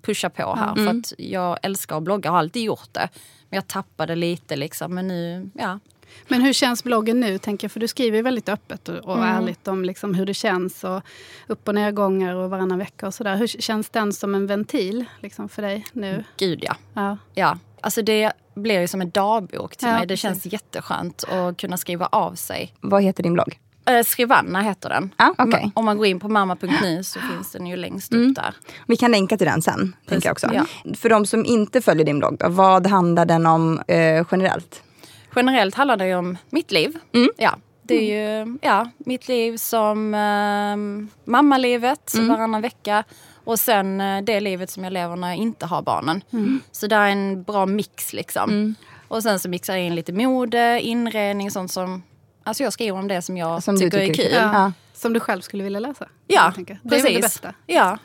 pusha 0.06 0.30
på 0.30 0.56
här. 0.56 0.76
För 0.76 0.88
att 0.88 1.14
jag 1.18 1.58
älskar 1.62 1.98
att 1.98 2.04
blogga, 2.04 2.32
har 2.32 2.38
alltid 2.40 2.64
gjort 2.64 2.90
det. 2.94 3.10
Men 3.50 3.58
jag 3.58 3.68
tappade 3.68 4.16
lite 4.16 4.56
liksom. 4.56 4.96
Men 4.96 5.08
nu, 5.08 5.50
ja. 5.54 5.80
Men 6.28 6.42
hur 6.42 6.54
känns 6.54 6.84
bloggen 6.84 7.20
nu? 7.20 7.38
Tänker 7.38 7.66
jag? 7.66 7.72
För 7.72 7.80
du 7.80 7.88
skriver 7.88 8.18
ju 8.18 8.24
väldigt 8.24 8.50
öppet 8.50 8.90
och, 8.90 8.96
och 8.96 9.18
Mm. 9.18 9.30
ärligt 9.30 9.68
om 9.68 9.86
liksom 9.86 10.14
hur 10.16 10.26
det 10.26 10.34
känns. 10.34 10.84
Och 10.84 11.02
upp 11.48 11.68
och 11.68 11.76
nedgångar 11.76 12.36
och 12.36 12.50
varannan 12.50 12.78
vecka 12.78 13.08
och 13.08 13.14
sådär. 13.14 13.36
Hur 13.36 13.48
känns 13.48 13.90
den 13.90 14.14
som 14.14 14.36
en 14.36 14.48
ventil 14.48 15.06
liksom, 15.20 15.50
för 15.50 15.62
dig 15.62 15.86
nu? 15.94 16.24
Gud 16.38 16.64
ja. 16.64 16.76
Ja. 16.94 17.18
Ja, 17.34 17.58
alltså 17.82 18.02
det 18.02 18.32
blir 18.56 18.80
ju 18.82 18.88
som 18.88 19.02
en 19.02 19.10
dagbok 19.10 19.76
till 19.78 19.88
Ja, 19.88 19.94
mig. 19.94 20.02
Det 20.02 20.08
precis. 20.08 20.22
känns 20.22 20.46
jätteskönt 20.46 21.24
att 21.24 21.58
kunna 21.58 21.78
skriva 21.78 22.06
av 22.06 22.36
sig. 22.36 22.74
Vad 22.82 23.04
heter 23.04 23.24
din 23.24 23.34
blogg? 23.34 23.60
Eh, 23.86 24.04
Skrivanna 24.04 24.62
heter 24.62 24.90
den. 24.90 25.10
Okej. 25.38 25.62
Ma- 25.66 25.72
Om 25.76 25.86
man 25.86 25.98
går 25.98 26.06
in 26.08 26.20
på 26.20 26.28
mamma.nu 26.30 27.04
så 27.04 27.20
finns 27.20 27.52
den 27.52 27.68
ju 27.68 27.76
längst 27.76 28.14
upp 28.14 28.36
där. 28.36 28.56
Vi 28.88 28.98
kan 28.98 29.12
länka 29.12 29.38
till 29.38 29.48
den 29.48 29.62
sen. 29.62 29.96
Tänker 30.08 30.28
jag 30.28 30.32
också. 30.32 30.50
Ja. 30.54 30.66
För 30.96 31.10
de 31.10 31.26
som 31.26 31.46
inte 31.46 31.82
följer 31.82 32.06
din 32.06 32.20
blogg, 32.20 32.38
då, 32.40 32.50
vad 32.50 32.88
handlar 32.88 33.26
den 33.26 33.46
om 33.46 33.80
eh, 33.88 34.26
generellt? 34.32 34.84
Generellt 35.36 35.76
handlar 35.76 35.98
det 35.98 36.08
ju 36.08 36.16
om 36.16 36.38
mitt 36.50 36.72
liv. 36.72 36.98
Mm. 37.14 37.30
Ja, 37.38 37.56
det 37.84 38.12
är 38.12 38.42
ju 38.44 38.58
ja, 38.62 38.90
mitt 38.98 39.28
liv 39.28 39.58
som 39.58 40.14
eh, 40.14 41.30
mammalivet 41.32 42.14
Mm. 42.14 42.28
varannan 42.28 42.62
vecka. 42.62 43.04
Och 43.44 43.60
sen 43.60 44.02
eh, 44.02 44.22
det 44.22 44.40
livet 44.40 44.70
som 44.70 44.84
jag 44.84 44.94
lever 44.94 45.16
när 45.16 45.28
jag 45.28 45.38
inte 45.38 45.66
har 45.66 45.82
barnen. 45.82 46.22
Mm. 46.34 46.60
Så 46.72 46.88
det 46.88 46.96
är 46.96 47.08
en 47.10 47.44
bra 47.44 47.66
mix 47.66 48.14
liksom. 48.14 48.76
Och 49.08 49.24
sen 49.24 49.40
så 49.40 49.50
mixar 49.50 49.74
jag 49.76 49.84
in 49.86 49.96
lite 49.96 50.14
mode, 50.14 50.80
inredning, 50.82 51.52
sånt 51.52 51.72
som... 51.72 52.04
Alltså 52.48 52.64
jag 52.64 52.74
skriver 52.74 52.98
om 53.00 53.08
det 53.08 53.22
som 53.22 53.38
jag 53.38 53.64
Som 53.64 53.78
tycker, 53.80 53.98
är 53.98 54.08
tycker 54.08 54.24
är 54.24 54.28
kul. 54.30 54.34
kul. 54.34 54.50
Ja. 54.54 54.72
Som 54.94 55.14
du 55.14 55.20
själv 55.20 55.42
skulle 55.42 55.64
vilja 55.64 55.80
läsa? 55.80 56.08
Ja, 56.28 56.52
tänker. 56.56 56.80
Det 56.84 56.88
är 56.88 56.90
precis. 56.90 57.06
väl 57.06 57.14
det 57.16 57.22
bästa? 57.22 57.54
Ja. 57.66 57.98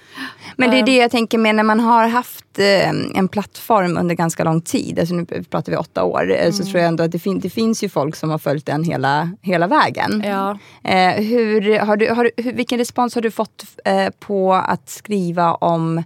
Men 0.57 0.71
det 0.71 0.79
är 0.79 0.83
det 0.87 0.97
jag 0.97 1.11
tänker 1.11 1.39
med 1.39 1.55
när 1.55 1.63
man 1.63 1.81
har 1.81 2.09
haft 2.09 2.59
eh, 2.59 2.89
en 2.91 3.29
plattform 3.29 3.97
under 3.99 4.15
ganska 4.15 4.45
lång 4.45 4.61
tid, 4.61 4.99
alltså 4.99 5.15
nu 5.15 5.25
pratar 5.51 5.73
vi 5.73 5.77
åtta 5.79 6.05
år, 6.05 6.33
eh, 6.39 6.51
så 6.51 6.65
tror 6.65 6.77
jag 6.79 6.89
ändå 6.89 7.05
att 7.05 7.13
det, 7.13 7.19
fin- 7.19 7.41
det 7.41 7.51
finns 7.51 7.85
ju 7.85 7.89
folk 7.89 8.17
som 8.17 8.31
har 8.31 8.39
följt 8.39 8.67
den 8.67 8.85
hela, 8.85 9.31
hela 9.43 9.67
vägen. 9.67 10.23
Ja. 10.27 10.59
Eh, 10.91 11.15
hur, 11.25 11.79
har 11.79 11.97
du, 11.97 12.11
har, 12.11 12.25
du- 12.25 12.43
hur, 12.43 12.53
vilken 12.53 12.79
respons 12.79 13.15
har 13.15 13.23
du 13.23 13.31
fått 13.31 13.65
eh, 13.85 14.09
på 14.19 14.55
att 14.55 14.89
skriva 14.91 15.55
om 15.55 16.03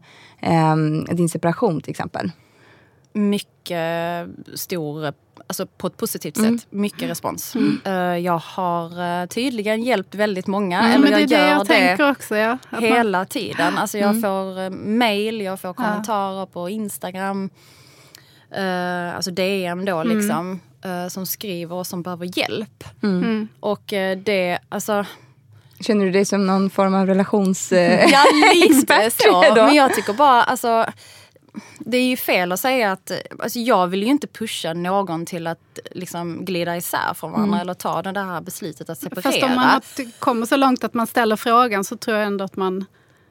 din 1.10 1.28
separation 1.28 1.80
till 1.80 1.90
exempel? 1.90 2.30
mycket 3.16 4.26
stor 4.54 5.12
alltså 5.46 5.66
på 5.66 5.86
ett 5.86 5.96
positivt 5.96 6.36
Mm. 6.38 6.58
sätt, 6.58 6.66
mycket 6.70 7.10
respons. 7.10 7.56
Eh, 7.84 7.92
jag 8.18 8.38
har 8.38 9.20
eh, 9.22 9.26
tydligen 9.26 9.82
hjälpt 9.82 10.14
väldigt 10.14 10.46
många. 10.46 10.78
Mm, 10.80 10.90
eller 10.90 11.02
men 11.10 11.10
jag 11.20 11.28
det 11.28 11.34
är 11.34 11.38
det 11.38 11.46
gör 11.48 11.56
jag 11.56 11.66
tänker 11.66 12.10
också. 12.10 12.36
Ja. 12.36 12.50
Att 12.52 12.72
man- 12.72 12.82
hela 12.82 13.24
tiden. 13.24 13.78
Alltså 13.78 13.98
jag 13.98 14.20
får 14.20 14.60
uh, 14.60 14.70
mail, 14.70 15.40
jag 15.40 15.60
får 15.60 15.68
Ja. 15.68 15.74
kommentarer 15.74 16.46
på 16.46 16.68
Instagram. 16.70 17.50
eh, 18.56 19.14
alltså 19.16 19.30
DM 19.30 19.84
då 19.84 20.02
liksom. 20.02 20.60
eh, 20.84 21.08
som 21.08 21.26
skriver 21.26 21.76
och 21.76 21.86
som 21.86 22.02
behöver 22.02 22.38
hjälp. 22.38 22.84
Mm. 23.02 23.48
Och 23.60 23.92
eh, 23.92 24.18
det, 24.18 24.58
alltså... 24.68 25.04
Känner 25.80 26.04
du 26.04 26.10
dig 26.10 26.24
som 26.24 26.46
någon 26.46 26.70
form 26.70 26.94
av 26.94 27.06
relations... 27.06 27.72
eh, 27.72 28.04
Ja, 28.10 28.24
lite 28.54 29.10
så. 29.22 29.42
då? 29.54 29.62
Men 29.64 29.74
jag 29.74 29.94
tycker 29.94 30.12
bara, 30.12 30.42
alltså... 30.42 30.86
Det 31.86 31.96
är 31.96 32.06
ju 32.06 32.16
fel 32.16 32.52
att 32.52 32.60
säga 32.60 32.92
att, 32.92 33.12
alltså 33.38 33.58
jag 33.58 33.86
vill 33.86 34.02
ju 34.02 34.08
inte 34.08 34.26
pusha 34.26 34.72
någon 34.72 35.26
till 35.26 35.46
att 35.46 35.78
liksom 35.90 36.44
glida 36.44 36.76
isär 36.76 37.14
från 37.14 37.32
varandra 37.32 37.60
eller 37.60 37.74
ta 37.74 38.02
det 38.02 38.12
där 38.12 38.40
beslutet 38.40 38.90
att 38.90 38.98
separera. 38.98 39.22
Fast 39.22 39.42
om 39.42 39.54
man 39.54 39.80
kommer 40.18 40.46
så 40.46 40.56
långt 40.56 40.84
att 40.84 40.94
man 40.94 41.06
ställer 41.06 41.36
frågan 41.36 41.84
så 41.84 41.96
tror 41.96 42.16
jag 42.16 42.26
ändå 42.26 42.44
att 42.44 42.56
man 42.56 42.84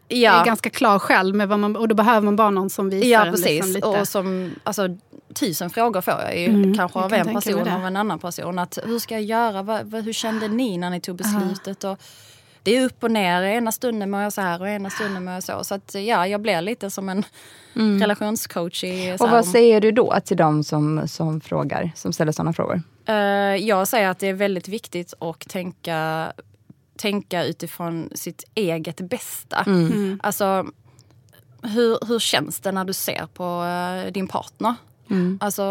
är 0.10 0.22
ja. 0.22 0.44
ganska 0.46 0.70
klar 0.70 1.00
själv. 1.00 1.36
Med 1.36 1.48
vad 1.48 1.60
man, 1.60 1.76
och 1.76 1.88
då 1.88 1.96
behöver 1.96 2.22
man 2.22 2.36
bara 2.36 2.50
någon 2.50 2.70
som 2.70 2.90
visar 2.90 3.08
Ja 3.08 3.26
en 3.26 3.32
precis. 3.32 3.48
liksom 3.48 3.72
lite. 3.74 3.88
och 3.88 4.08
som, 4.08 4.52
alltså, 4.64 4.88
tusen 5.34 5.70
frågor 5.70 6.02
får 6.02 6.14
jag 6.14 6.40
ju 6.40 6.46
Mm, 6.46 6.78
kanske 6.78 7.00
av 7.00 7.10
kan 7.10 7.28
en 7.28 7.34
person 7.36 7.64
det. 7.64 7.76
av 7.76 7.86
en 7.86 7.98
annan 7.98 8.20
person. 8.20 8.60
Att, 8.60 8.80
hur 8.86 9.00
ska 9.00 9.16
jag 9.16 9.24
göra? 9.24 9.78
Hur 10.02 10.14
kände 10.14 10.48
ni 10.48 10.78
när 10.78 10.90
ni 10.90 11.02
tog 11.02 11.16
beslutet? 11.16 11.84
Och, 11.84 11.98
det 12.64 12.78
är 12.78 12.86
upp 12.86 13.04
och 13.04 13.12
ner. 13.12 13.42
Ena 13.42 13.72
stunden 13.72 14.10
mår 14.12 14.22
jag 14.22 14.34
så 14.34 14.42
här 14.42 14.62
och 14.62 14.70
ena 14.70 14.90
stunden 14.90 15.24
mår 15.24 15.34
jag 15.34 15.44
så. 15.44 15.64
Så 15.64 15.76
att, 15.76 15.96
ja, 15.96 16.28
jag 16.28 16.42
blir 16.42 16.62
lite 16.62 16.90
som 16.90 17.10
en 17.10 17.26
relationscoach. 18.00 18.84
I, 18.84 19.04
Mm. 19.08 19.18
Och 19.20 19.30
vad 19.30 19.46
säger 19.46 19.82
du 19.82 19.92
då 19.92 20.20
till 20.26 20.38
de 20.38 20.64
som, 20.64 21.08
som 21.08 21.42
frågar, 21.42 21.92
som 21.96 22.14
ställer 22.14 22.32
sådana 22.32 22.54
frågor? 22.54 22.82
Eh, 23.06 23.16
jag 23.56 23.88
säger 23.88 24.10
att 24.10 24.20
det 24.20 24.28
är 24.28 24.34
väldigt 24.34 24.68
viktigt 24.68 25.14
att 25.20 25.40
tänka, 25.50 26.34
tänka 26.98 27.44
utifrån 27.44 28.10
sitt 28.16 28.44
eget 28.56 29.02
bästa. 29.10 29.64
Mm. 29.68 30.20
Alltså, 30.24 30.66
hur, 31.64 32.08
hur 32.08 32.20
känns 32.20 32.60
det 32.60 32.72
när 32.72 32.86
du 32.86 32.94
ser 32.94 33.28
på 33.34 33.64
eh, 34.06 34.12
din 34.12 34.28
partner? 34.28 34.76
Alltså, 35.40 35.64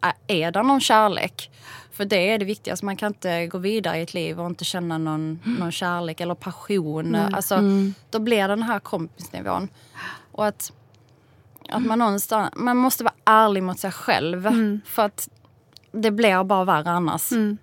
ä- 0.00 0.12
är 0.26 0.50
det 0.50 0.62
någon 0.62 0.80
kärlek? 0.80 1.50
För 1.92 2.04
det 2.04 2.30
är 2.30 2.38
det 2.38 2.44
viktigaste. 2.44 2.84
Man 2.84 2.96
kan 2.96 3.06
inte 3.06 3.46
gå 3.46 3.58
vidare 3.58 3.98
i 3.98 4.02
ett 4.02 4.14
liv 4.14 4.40
och 4.40 4.46
inte 4.46 4.64
känna 4.64 4.98
någon, 4.98 5.40
någon 5.58 5.72
kärlek 5.72 6.20
eller 6.20 6.34
passion. 6.34 7.14
Alltså, 7.14 7.60
Då 8.10 8.18
blir 8.18 8.42
det 8.42 8.46
den 8.46 8.62
här 8.62 8.80
kompisnivån. 8.80 9.68
Och 10.32 10.46
att, 10.46 10.72
att 11.68 11.86
man 11.86 11.98
någonstans... 11.98 12.54
Man 12.56 12.76
måste 12.76 13.04
vara 13.04 13.14
ärlig 13.24 13.62
mot 13.62 13.78
sig 13.78 13.92
själv. 13.92 14.48
För 14.84 15.02
att 15.02 15.28
det 15.92 16.10
blir 16.10 16.44
bara 16.44 16.64
värre 16.64 16.90
annars. 16.90 17.32
Mm. 17.32 17.58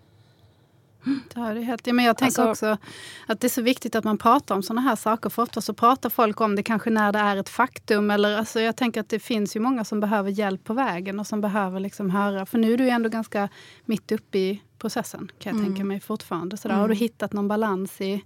Det 1.34 1.40
har 1.40 1.56
du 1.56 1.62
helt. 1.62 1.88
Ja, 1.88 1.94
men 1.94 2.06
jag 2.06 2.18
tänker 2.18 2.42
Alltså- 2.42 2.72
också 2.72 2.86
att 3.28 3.40
det 3.40 3.48
är 3.48 3.50
så 3.50 3.62
viktigt 3.62 3.96
att 3.96 4.04
man 4.04 4.18
pratar 4.18 4.56
om 4.56 4.64
såna 4.64 4.82
här 4.82 4.96
saker. 4.96 5.30
För 5.30 5.44
ofta 5.44 5.62
så 5.62 5.74
pratar 5.74 6.10
folk 6.10 6.42
om 6.42 6.56
det 6.56 6.64
kanske 6.64 6.90
när 6.90 7.12
det 7.12 7.20
är 7.20 7.38
ett 7.38 7.50
faktum. 7.50 8.12
Eller, 8.12 8.38
alltså, 8.38 8.62
jag 8.62 8.76
tänker 8.76 9.02
att 9.02 9.10
det 9.10 9.20
finns 9.20 9.56
ju 9.56 9.60
många 9.60 9.84
som 9.84 10.00
behöver 10.00 10.30
hjälp 10.32 10.64
på 10.64 10.74
vägen 10.74 11.20
och 11.20 11.28
som 11.28 11.42
behöver 11.42 11.80
liksom 11.80 12.10
höra. 12.10 12.46
För 12.46 12.58
nu 12.58 12.74
är 12.74 12.78
du 12.78 12.84
ju 12.84 12.90
ändå 12.90 13.10
ganska 13.10 13.50
mitt 13.86 14.12
uppe 14.12 14.38
i 14.38 14.62
processen 14.78 15.32
kan 15.40 15.58
jag 15.58 15.66
tänka 15.66 15.84
mig 15.84 16.00
fortfarande. 16.00 16.58
Sådär. 16.58 16.76
Har 16.76 16.88
du 16.88 16.96
hittat 16.96 17.34
någon 17.34 17.48
balans 17.48 18.02
i, 18.02 18.24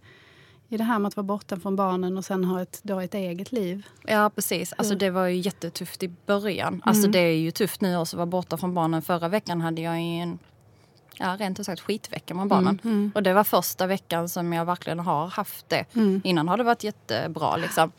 i 0.70 0.77
det 0.77 0.84
här 0.84 1.00
med 1.00 1.08
att 1.08 1.15
vara 1.15 1.24
borta 1.24 1.60
från 1.60 1.75
barnen 1.75 2.18
och 2.18 2.25
sen 2.25 2.44
ha 2.44 2.62
ett, 2.62 2.80
då 2.84 3.00
ett 3.00 3.13
eget 3.13 3.51
liv? 3.51 3.88
Ja 4.03 4.32
precis. 4.36 4.74
Alltså, 4.77 4.96
det 4.96 5.10
var 5.10 5.27
ju 5.27 5.36
jättetufft 5.38 6.03
i 6.03 6.08
början. 6.25 6.82
Alltså, 6.86 7.08
det 7.08 7.20
är 7.20 7.38
ju 7.38 7.51
tufft 7.51 7.82
nu 7.82 7.98
också 7.98 8.15
att 8.15 8.18
vara 8.18 8.25
borta 8.25 8.58
från 8.58 8.74
barnen. 8.74 9.01
Förra 9.01 9.27
veckan 9.27 9.62
hade 9.62 9.82
jag 9.82 10.00
en 10.00 10.39
ja, 11.20 11.36
rent 11.39 11.60
ut 11.60 11.65
sagt 11.65 11.82
skitvecka 11.82 12.34
med 12.34 12.48
barnen. 12.48 13.12
Och 13.15 13.24
det 13.24 13.34
var 13.34 13.43
första 13.43 13.88
veckan 13.88 14.29
som 14.29 14.53
jag 14.53 14.65
verkligen 14.65 15.00
har 15.00 15.27
haft 15.27 15.70
det. 15.70 15.86
Innan 16.24 16.48
har 16.48 16.58
det 16.58 16.63
varit 16.63 16.84
jättebra. 16.84 17.58
Liksom. 17.58 17.91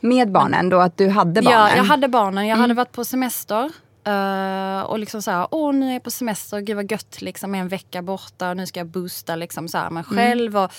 Med 0.00 0.30
barnen 0.32 0.68
då, 0.68 0.80
att 0.80 0.96
du 0.96 1.08
hade 1.08 1.42
barnen? 1.42 1.60
Ja, 1.60 1.76
jag 1.76 1.84
hade 1.84 2.08
barnen. 2.08 2.46
Jag 2.46 2.56
hade 2.56 2.74
varit 2.74 2.92
på 2.92 3.04
semester. 3.04 3.70
eh, 4.04 4.80
och 4.82 4.98
liksom 4.98 5.22
så 5.22 5.30
här, 5.30 5.46
åh 5.50 5.74
nu 5.74 5.88
är 5.88 5.92
jag 5.92 6.02
på 6.02 6.10
semester, 6.10 6.60
gud 6.60 6.76
vad 6.76 6.90
gött 6.92 7.22
liksom 7.22 7.54
en 7.54 7.68
vecka 7.68 8.02
borta 8.02 8.50
och 8.50 8.56
nu 8.56 8.66
ska 8.66 8.80
jag 8.80 8.86
boosta 8.86 9.36
liksom 9.36 9.68
så 9.68 9.78
här 9.78 9.90
mig 9.90 10.04
själv 10.04 10.56
och 10.56 10.72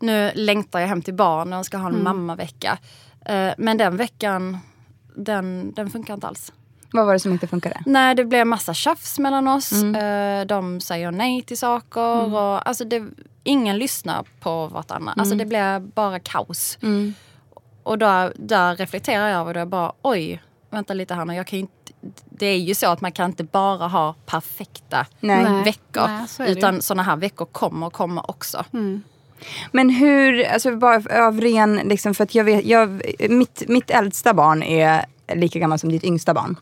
nu 0.00 0.30
längtar 0.34 0.78
jag 0.80 0.88
hem 0.88 1.02
till 1.02 1.14
barnen 1.14 1.58
och 1.58 1.66
ska 1.66 1.76
ha 1.76 1.88
en 1.88 2.02
mammavecka. 2.02 2.78
Uh, 3.30 3.52
men 3.58 3.78
den 3.78 3.96
veckan, 3.96 4.58
den, 5.16 5.72
den 5.74 5.90
funkar 5.90 6.14
inte 6.14 6.26
alls. 6.26 6.52
Vad 6.96 7.06
var 7.06 7.12
det 7.12 7.20
som 7.20 7.32
inte 7.32 7.46
funkade? 7.46 7.80
Nej, 7.86 8.14
det 8.14 8.24
blev 8.24 8.46
massa 8.46 8.74
tjafs 8.74 9.18
mellan 9.18 9.48
oss. 9.48 9.72
Mm. 9.72 10.40
Eh, 10.40 10.46
de 10.46 10.80
säger 10.80 11.10
nej 11.10 11.42
till 11.42 11.58
saker. 11.58 12.34
Och, 12.34 12.68
alltså 12.68 12.84
det, 12.84 13.04
ingen 13.44 13.78
lyssnar 13.78 14.24
på 14.40 14.66
vartannat. 14.66 15.18
Alltså 15.18 15.34
Mm. 15.34 15.38
det 15.38 15.48
blev 15.48 15.80
bara 15.80 16.18
kaos. 16.18 16.78
Och 17.82 17.98
då, 17.98 18.32
där 18.36 18.76
reflekterar 18.76 19.28
jag 19.28 19.40
över 19.40 19.54
det. 19.54 19.60
Jag 19.60 19.68
bara, 19.68 19.92
oj, 20.02 20.42
vänta 20.70 20.94
lite 20.94 21.14
här 21.14 21.24
nu. 21.24 21.34
Jag 21.34 21.46
kan 21.46 21.58
inte, 21.58 21.72
det 22.30 22.46
är 22.46 22.58
ju 22.58 22.74
så 22.74 22.86
att 22.90 23.00
man 23.00 23.12
kan 23.12 23.30
inte 23.30 23.44
bara 23.44 23.88
ha 23.88 24.14
perfekta 24.26 25.06
Nej. 25.20 25.62
Veckor. 25.64 26.08
Nej, 26.38 26.52
utan 26.52 26.82
såna 26.82 27.02
här 27.02 27.16
veckor 27.16 27.44
kommer 27.44 27.86
och 27.86 27.92
kommer 27.92 28.30
också. 28.30 28.64
Men 29.72 29.90
hur, 29.90 30.44
alltså 30.46 30.76
bara 30.76 31.26
av 31.26 31.40
ren, 31.40 31.76
liksom, 31.76 32.14
för 32.14 32.24
att 32.24 32.34
jag 32.34 32.44
vet, 32.44 32.64
jag, 32.64 33.02
mitt, 33.30 33.62
mitt 33.68 33.90
äldsta 33.90 34.34
barn 34.34 34.62
är 34.62 35.04
lika 35.34 35.58
gammal 35.58 35.78
som 35.78 35.90
ditt 35.90 36.04
yngsta 36.04 36.34
barn. 36.34 36.56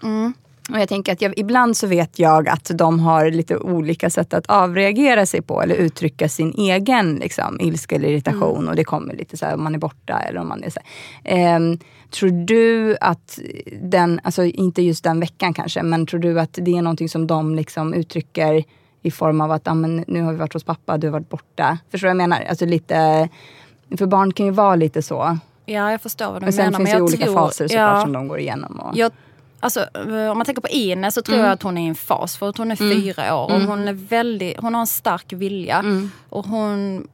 Och 0.71 0.81
jag 0.81 0.89
tänker 0.89 1.13
att 1.13 1.23
jag, 1.23 1.39
ibland 1.39 1.77
så 1.77 1.87
vet 1.87 2.19
jag 2.19 2.49
att 2.49 2.71
de 2.75 3.01
har 3.01 3.31
lite 3.31 3.57
olika 3.57 4.11
sätt 4.11 4.35
att 4.35 4.47
avreagera 4.47 5.27
sig 5.27 5.43
på 5.43 5.63
eller 5.63 5.75
uttrycka 5.75 6.29
sin 6.29 6.55
egen 6.59 7.15
liksom, 7.15 7.61
ilska 7.61 7.97
eller 7.97 8.09
irritation. 8.09 8.69
Och 8.69 8.77
det 8.77 8.85
kommer 8.85 9.15
lite 9.15 9.37
så 9.37 9.47
här 9.47 9.55
om 9.55 9.65
man 9.65 9.75
är 9.75 9.79
borta 9.79 10.21
eller 10.21 10.41
om 10.41 10.49
man 10.49 10.63
är 10.63 10.71
så. 10.71 10.81
Ehm, 11.25 11.79
tror 12.11 12.47
du 12.47 12.97
att 13.01 13.39
den, 13.83 14.21
alltså 14.25 14.45
inte 14.45 14.83
just 14.83 15.05
den 15.05 15.21
veckan 15.21 15.55
kanske, 15.55 15.83
men 15.83 16.07
tror 16.07 16.21
du 16.21 16.41
att 16.41 16.59
det 16.63 16.77
är 16.77 16.83
någonting 16.83 17.09
som 17.09 17.27
de 17.27 17.55
liksom 17.55 17.95
uttrycker 17.95 18.65
i 19.03 19.11
form 19.11 19.41
av 19.41 19.51
att 19.51 19.69
ah, 19.69 19.75
men, 19.75 20.05
nu 20.07 20.23
har 20.23 20.33
vi 20.33 20.39
varit 20.39 20.53
hos 20.53 20.65
pappa, 20.65 20.99
du 20.99 21.07
har 21.07 21.13
varit 21.13 21.29
borta. 21.29 21.79
Förstår 21.91 22.09
du 22.09 22.15
vad 22.15 22.23
jag 22.23 22.29
menar? 22.29 22.45
Alltså 22.49 22.67
lite, 22.67 23.29
för 23.99 24.07
barn 24.07 24.33
kan 24.33 24.47
ju 24.47 24.53
vara 24.53 24.77
lite 24.77 25.03
så. 25.03 25.39
Ja, 25.67 25.91
jag 25.91 26.01
förstår 26.01 26.33
vad 26.33 26.43
du 26.43 26.45
Men 26.47 26.53
sen 26.53 26.65
menar. 26.65 26.79
finns 26.79 26.89
men 26.91 26.97
det 26.99 27.03
olika 27.03 27.25
tror, 27.25 27.35
faser 27.35 27.69
såklart 27.69 27.97
ja, 27.97 28.01
som 28.03 28.13
de 28.13 28.29
går 28.29 28.39
igenom. 28.39 28.81
Och, 28.81 28.97
Jag, 28.97 29.13
alltså, 29.61 29.81
eh, 29.81 30.31
om 30.31 30.39
man 30.39 30.45
tänker 30.45 30.63
på 30.63 30.69
Ine 30.69 31.11
så 31.13 31.23
tror 31.23 31.39
jag 31.39 31.49
att 31.49 31.63
hon 31.63 31.79
är 31.79 31.85
i 31.85 31.89
en 31.89 31.95
fas. 31.95 32.37
För 32.37 32.49
att 32.49 32.59
hon 32.59 32.71
är 32.71 32.77
fyra 32.77 33.37
år 33.37 33.45
och 33.53 33.61
hon, 33.61 33.89
är 33.89 33.93
väldigt, 33.93 34.61
hon 34.61 34.75
har 34.75 34.81
en 34.81 34.87
stark 34.87 35.33
vilja. 35.33 35.85
Och 36.29 36.47
hon, 36.47 37.07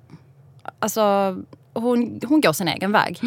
alltså, 0.79 1.37
hon, 1.75 2.21
hon 2.29 2.41
går 2.41 2.53
sin 2.53 2.69
egen 2.69 2.93
väg. 2.93 3.21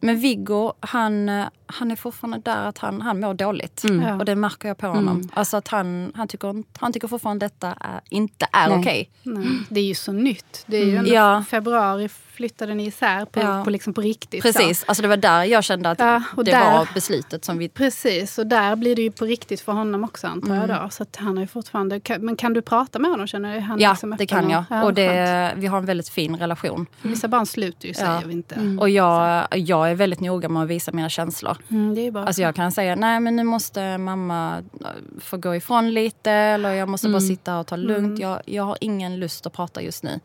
Men 0.00 0.20
Viggo, 0.20 0.72
han, 0.80 1.28
eh, 1.28 1.46
han 1.66 1.90
är 1.90 1.96
fortfarande 1.96 2.38
där 2.38 2.66
att 2.66 2.78
han, 2.78 3.00
han 3.02 3.20
mår 3.20 3.34
dåligt. 3.34 3.82
Ja. 3.84 4.14
Och 4.14 4.24
det 4.24 4.34
märker 4.34 4.68
jag 4.68 4.78
på 4.78 4.86
honom. 4.86 5.28
Alltså 5.34 5.56
att 5.56 5.68
han, 5.68 6.12
han, 6.14 6.28
tycker, 6.28 6.62
han 6.78 6.92
tycker 6.92 7.08
fortfarande 7.08 7.46
detta 7.46 7.66
är, 7.80 8.00
inte 8.10 8.46
är 8.52 8.78
okej. 8.78 9.10
Nej, 9.22 9.46
det 9.68 9.80
är 9.80 9.84
ju 9.84 9.94
så 9.94 10.12
nytt. 10.12 10.64
Det 10.66 10.76
är 10.76 10.84
ju 10.84 10.96
ändå 10.96 11.10
Ja. 11.14 11.44
februari 11.48 12.08
flyttade 12.36 12.74
ni 12.74 12.86
isär 12.86 13.24
på, 13.24 13.40
Ja. 13.40 13.64
på, 13.64 13.70
liksom 13.70 13.94
på 13.94 14.00
riktigt. 14.00 14.42
så. 14.42 14.52
Precis, 14.52 14.84
alltså 14.86 15.02
det 15.02 15.08
var 15.08 15.16
där 15.16 15.44
jag 15.44 15.64
kände 15.64 15.90
att 15.90 15.98
Ja, 15.98 16.22
och 16.36 16.44
det 16.44 16.50
där- 16.50 16.72
var 16.72 16.88
beslutet 16.94 17.44
som 17.44 17.58
vi 17.58 17.68
Precis, 17.68 18.38
och 18.38 18.46
där 18.46 18.76
blir 18.76 18.96
det 18.96 19.02
ju 19.02 19.10
på 19.10 19.24
riktigt 19.24 19.60
för 19.60 19.72
honom 19.72 20.04
också 20.04 20.26
antar 20.26 20.54
jag 20.54 20.64
Mm. 20.64 20.82
då. 20.82 20.88
Så 20.90 21.02
att 21.02 21.16
han 21.16 21.38
är 21.38 21.46
fortfarande, 21.46 22.00
men 22.20 22.36
kan 22.36 22.52
du 22.52 22.62
prata 22.62 22.98
med 22.98 23.10
honom 23.10 23.26
känner? 23.26 23.60
Han 23.60 23.80
Ja, 23.80 23.90
liksom 23.90 24.14
det 24.18 24.26
kan 24.26 24.50
jag. 24.50 24.64
Ja, 24.70 24.84
och 24.84 24.94
det, 24.94 25.52
vi 25.56 25.66
har 25.66 25.78
en 25.78 25.86
väldigt 25.86 26.08
fin 26.08 26.36
relation. 26.36 26.86
Vissa 27.02 27.28
barn 27.28 27.46
slutar 27.46 27.88
ju 27.88 27.94
säger 27.94 28.12
Ja. 28.12 28.20
vi 28.26 28.32
inte. 28.32 28.76
Och 28.80 28.90
jag, 28.90 29.46
jag 29.54 29.90
är 29.90 29.94
väldigt 29.94 30.20
noga 30.20 30.48
med 30.48 30.62
att 30.62 30.68
visa 30.68 30.92
mina 30.92 31.08
känslor. 31.08 31.56
Mm, 31.70 31.94
det 31.94 32.00
är 32.00 32.04
ju 32.04 32.10
bara 32.10 32.24
Alltså 32.26 32.42
jag 32.42 32.54
kan 32.54 32.72
säga, 32.72 32.96
nej 32.96 33.20
men 33.20 33.36
nu 33.36 33.44
måste 33.44 33.98
mamma 33.98 34.62
äh, 34.80 34.86
få 35.20 35.36
gå 35.36 35.54
ifrån 35.56 35.90
lite 35.94 36.30
eller 36.30 36.70
jag 36.72 36.88
måste 36.88 37.08
bara 37.08 37.20
sitta 37.20 37.58
och 37.58 37.66
ta 37.66 37.76
lugnt. 37.76 38.18
Jag, 38.20 38.40
jag 38.46 38.62
har 38.62 38.76
ingen 38.80 39.16
lust 39.18 39.46
att 39.46 39.52
prata 39.52 39.82
just 39.82 40.02
nu. 40.02 40.20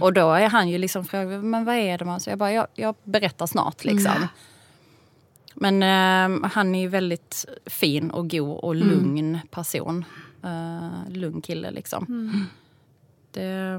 Och 0.00 0.12
då 0.12 0.32
är 0.32 0.48
han 0.48 0.68
ju 0.68 0.78
liksom 0.78 1.04
frågar, 1.04 1.38
men 1.50 1.64
vad 1.64 1.74
är 1.76 1.98
det? 1.98 2.04
man? 2.04 2.20
Så 2.20 2.30
jag 2.30 2.38
bara, 2.38 2.52
jag, 2.52 2.66
jag 2.74 2.94
berättar 3.04 3.46
snart 3.46 3.84
liksom. 3.84 4.26
Men 5.54 5.82
eh, 5.82 6.48
han 6.50 6.74
är 6.74 6.80
ju 6.80 6.88
väldigt 6.88 7.44
fin 7.66 8.10
och 8.10 8.30
god 8.30 8.58
och 8.58 8.74
lugn 8.76 9.38
person. 9.50 10.04
Uh, 10.44 11.10
lugn 11.12 11.40
kille 11.42 11.70
liksom. 11.70 12.06
Det, 13.30 13.78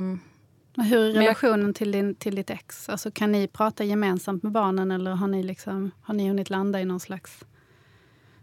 Men 0.76 0.86
Hur 0.86 1.00
är 1.00 1.04
Men 1.06 1.16
jag- 1.16 1.22
relationen 1.24 1.74
till, 1.74 1.92
din, 1.92 2.16
till 2.16 2.36
ditt 2.36 2.50
ex? 2.50 2.90
Alltså, 2.90 3.12
kan 3.12 3.32
ni 3.32 3.48
prata 3.48 3.84
gemensamt 3.84 4.44
med 4.44 4.52
barnen 4.52 4.92
eller 4.92 5.12
har 5.12 5.28
ni, 5.28 5.44
liksom, 5.44 5.92
har 6.02 6.14
ni 6.14 6.28
hunnit 6.28 6.50
landa 6.50 6.82
i 6.82 6.86
någon 6.86 7.00
slags 7.00 7.44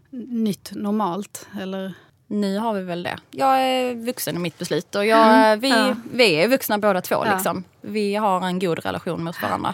nytt 0.09 0.71
normalt? 0.75 1.47
Eller? 1.59 1.93
Nu 2.27 2.57
har 2.57 2.73
vi 2.73 2.81
väl 2.81 3.03
det. 3.03 3.17
Jag 3.31 3.61
är 3.61 3.95
vuxen 3.95 4.35
i 4.35 4.39
mitt 4.39 4.57
beslut 4.59 4.95
och 4.95 5.05
jag, 5.05 5.57
vi, 5.57 5.69
Ja. 5.69 5.95
vi 6.13 6.33
är 6.35 6.47
vuxna 6.47 6.77
båda 6.77 7.01
två. 7.01 7.23
Ja. 7.25 7.33
Liksom. 7.33 7.63
Vi 7.81 8.15
har 8.15 8.41
en 8.47 8.59
god 8.59 8.79
relation 8.79 9.23
mot 9.23 9.41
varandra. 9.41 9.73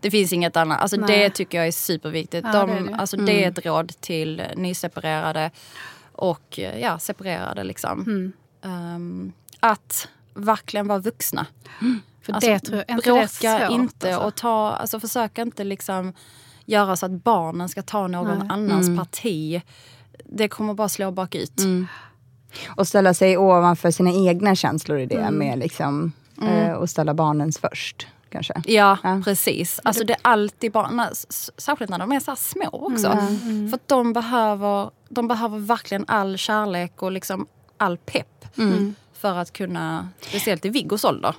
Det 0.00 0.10
finns 0.10 0.32
inget 0.32 0.56
annat. 0.56 0.80
Alltså, 0.80 0.96
Nej. 0.96 1.18
det 1.18 1.30
tycker 1.30 1.58
jag 1.58 1.66
är 1.66 1.72
superviktigt. 1.72 2.46
Ja, 2.52 2.60
De, 2.60 2.70
det 2.70 2.76
är 2.78 2.82
det. 2.82 2.94
Alltså, 2.94 3.16
det 3.16 3.44
är 3.44 3.48
ett 3.48 3.66
råd 3.66 3.92
till 4.00 4.42
nyseparerade 4.56 5.50
och 6.12 6.58
ja, 6.80 6.98
separerade. 6.98 7.64
Liksom. 7.64 8.32
ehm, 8.64 9.32
att 9.60 10.08
verkligen 10.34 10.86
vara 10.86 10.98
vuxna. 10.98 11.46
För 12.22 12.32
Alltså, 12.32 12.50
det 12.50 12.58
tror 12.58 12.84
jag 12.88 12.98
bråka 13.02 13.28
svårt, 13.28 13.70
inte 13.70 14.08
alltså. 14.14 14.26
och 14.28 14.34
ta, 14.34 14.70
alltså 14.70 15.00
försöka 15.00 15.42
inte 15.42 15.64
liksom 15.64 16.12
göra 16.64 16.96
så 16.96 17.06
att 17.06 17.12
barnen 17.12 17.68
ska 17.68 17.82
ta 17.82 18.06
någon 18.06 18.38
Nej. 18.38 18.48
annans 18.50 18.86
Mm. 18.88 18.98
parti. 18.98 19.62
Det 20.24 20.48
kommer 20.48 20.74
bara 20.74 20.88
slå 20.88 21.10
bakut. 21.10 21.52
Och 22.68 22.88
ställa 22.88 23.14
sig 23.14 23.38
ovanför 23.38 23.90
sina 23.90 24.10
egna 24.12 24.54
känslor 24.54 24.98
i 24.98 25.06
det 25.06 25.14
Mm. 25.14 25.34
med 25.38 25.58
liksom, 25.58 26.12
eh, 26.42 26.72
och 26.72 26.90
ställa 26.90 27.14
barnens 27.14 27.58
först. 27.58 28.06
Kanske. 28.30 28.62
Ja, 28.66 28.98
Ja. 29.02 29.20
precis. 29.24 29.80
Alltså 29.84 30.04
det 30.04 30.12
är 30.12 30.18
alltid 30.22 30.72
barn, 30.72 31.02
särskilt 31.58 31.90
när 31.90 31.98
de 31.98 32.12
är 32.12 32.20
så 32.20 32.30
här 32.30 32.36
små 32.36 32.68
också. 32.72 33.06
Mm. 33.08 33.68
För 33.68 33.74
att 33.76 33.88
de 33.88 34.12
behöver, 34.12 34.90
de 35.08 35.28
behöver 35.28 35.58
verkligen 35.58 36.04
all 36.08 36.36
kärlek 36.38 37.02
och 37.02 37.12
liksom 37.12 37.46
all 37.76 37.96
pepp. 37.96 38.58
Mm. 38.58 38.94
För 39.12 39.34
att 39.38 39.52
kunna, 39.52 40.08
speciellt 40.20 40.64
i 40.64 40.68
Viggos 40.68 41.04
ålder. 41.04 41.34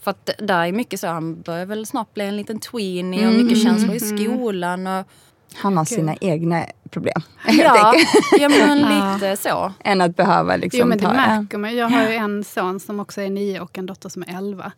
För 0.00 0.10
att 0.10 0.26
det- 0.26 0.46
där 0.46 0.66
är 0.66 0.72
mycket 0.72 1.00
så, 1.00 1.06
han 1.06 1.40
börjar 1.42 1.66
väl 1.66 1.86
snart 1.86 2.14
bli 2.14 2.24
en 2.24 2.36
liten 2.36 2.58
tweenie 2.60 3.28
och 3.28 3.34
mycket 3.34 3.62
känslor 3.62 3.94
i 3.94 4.00
skolan. 4.00 4.86
Och, 4.86 5.06
Han 5.54 5.76
har 5.76 5.84
sina 5.84 6.16
egna 6.20 6.64
problem. 6.90 7.22
ja, 7.46 7.94
ja, 8.38 8.48
men 8.48 8.78
lite 9.20 9.36
så. 9.36 9.72
Än 9.84 10.00
att 10.00 10.16
behöva 10.16 10.56
liksom 10.56 10.80
Jo 10.80 10.86
men 10.86 10.98
det 10.98 11.04
ta... 11.04 11.12
märker 11.12 11.58
man. 11.58 11.76
Jag 11.76 11.88
har 11.88 12.02
ju 12.08 12.14
en 12.14 12.44
son 12.44 12.80
som 12.80 13.00
också 13.00 13.20
är 13.20 13.30
nio 13.30 13.60
och 13.60 13.78
en 13.78 13.86
dotter 13.86 14.08
som 14.08 14.22
är 14.22 14.36
elva. 14.38 14.72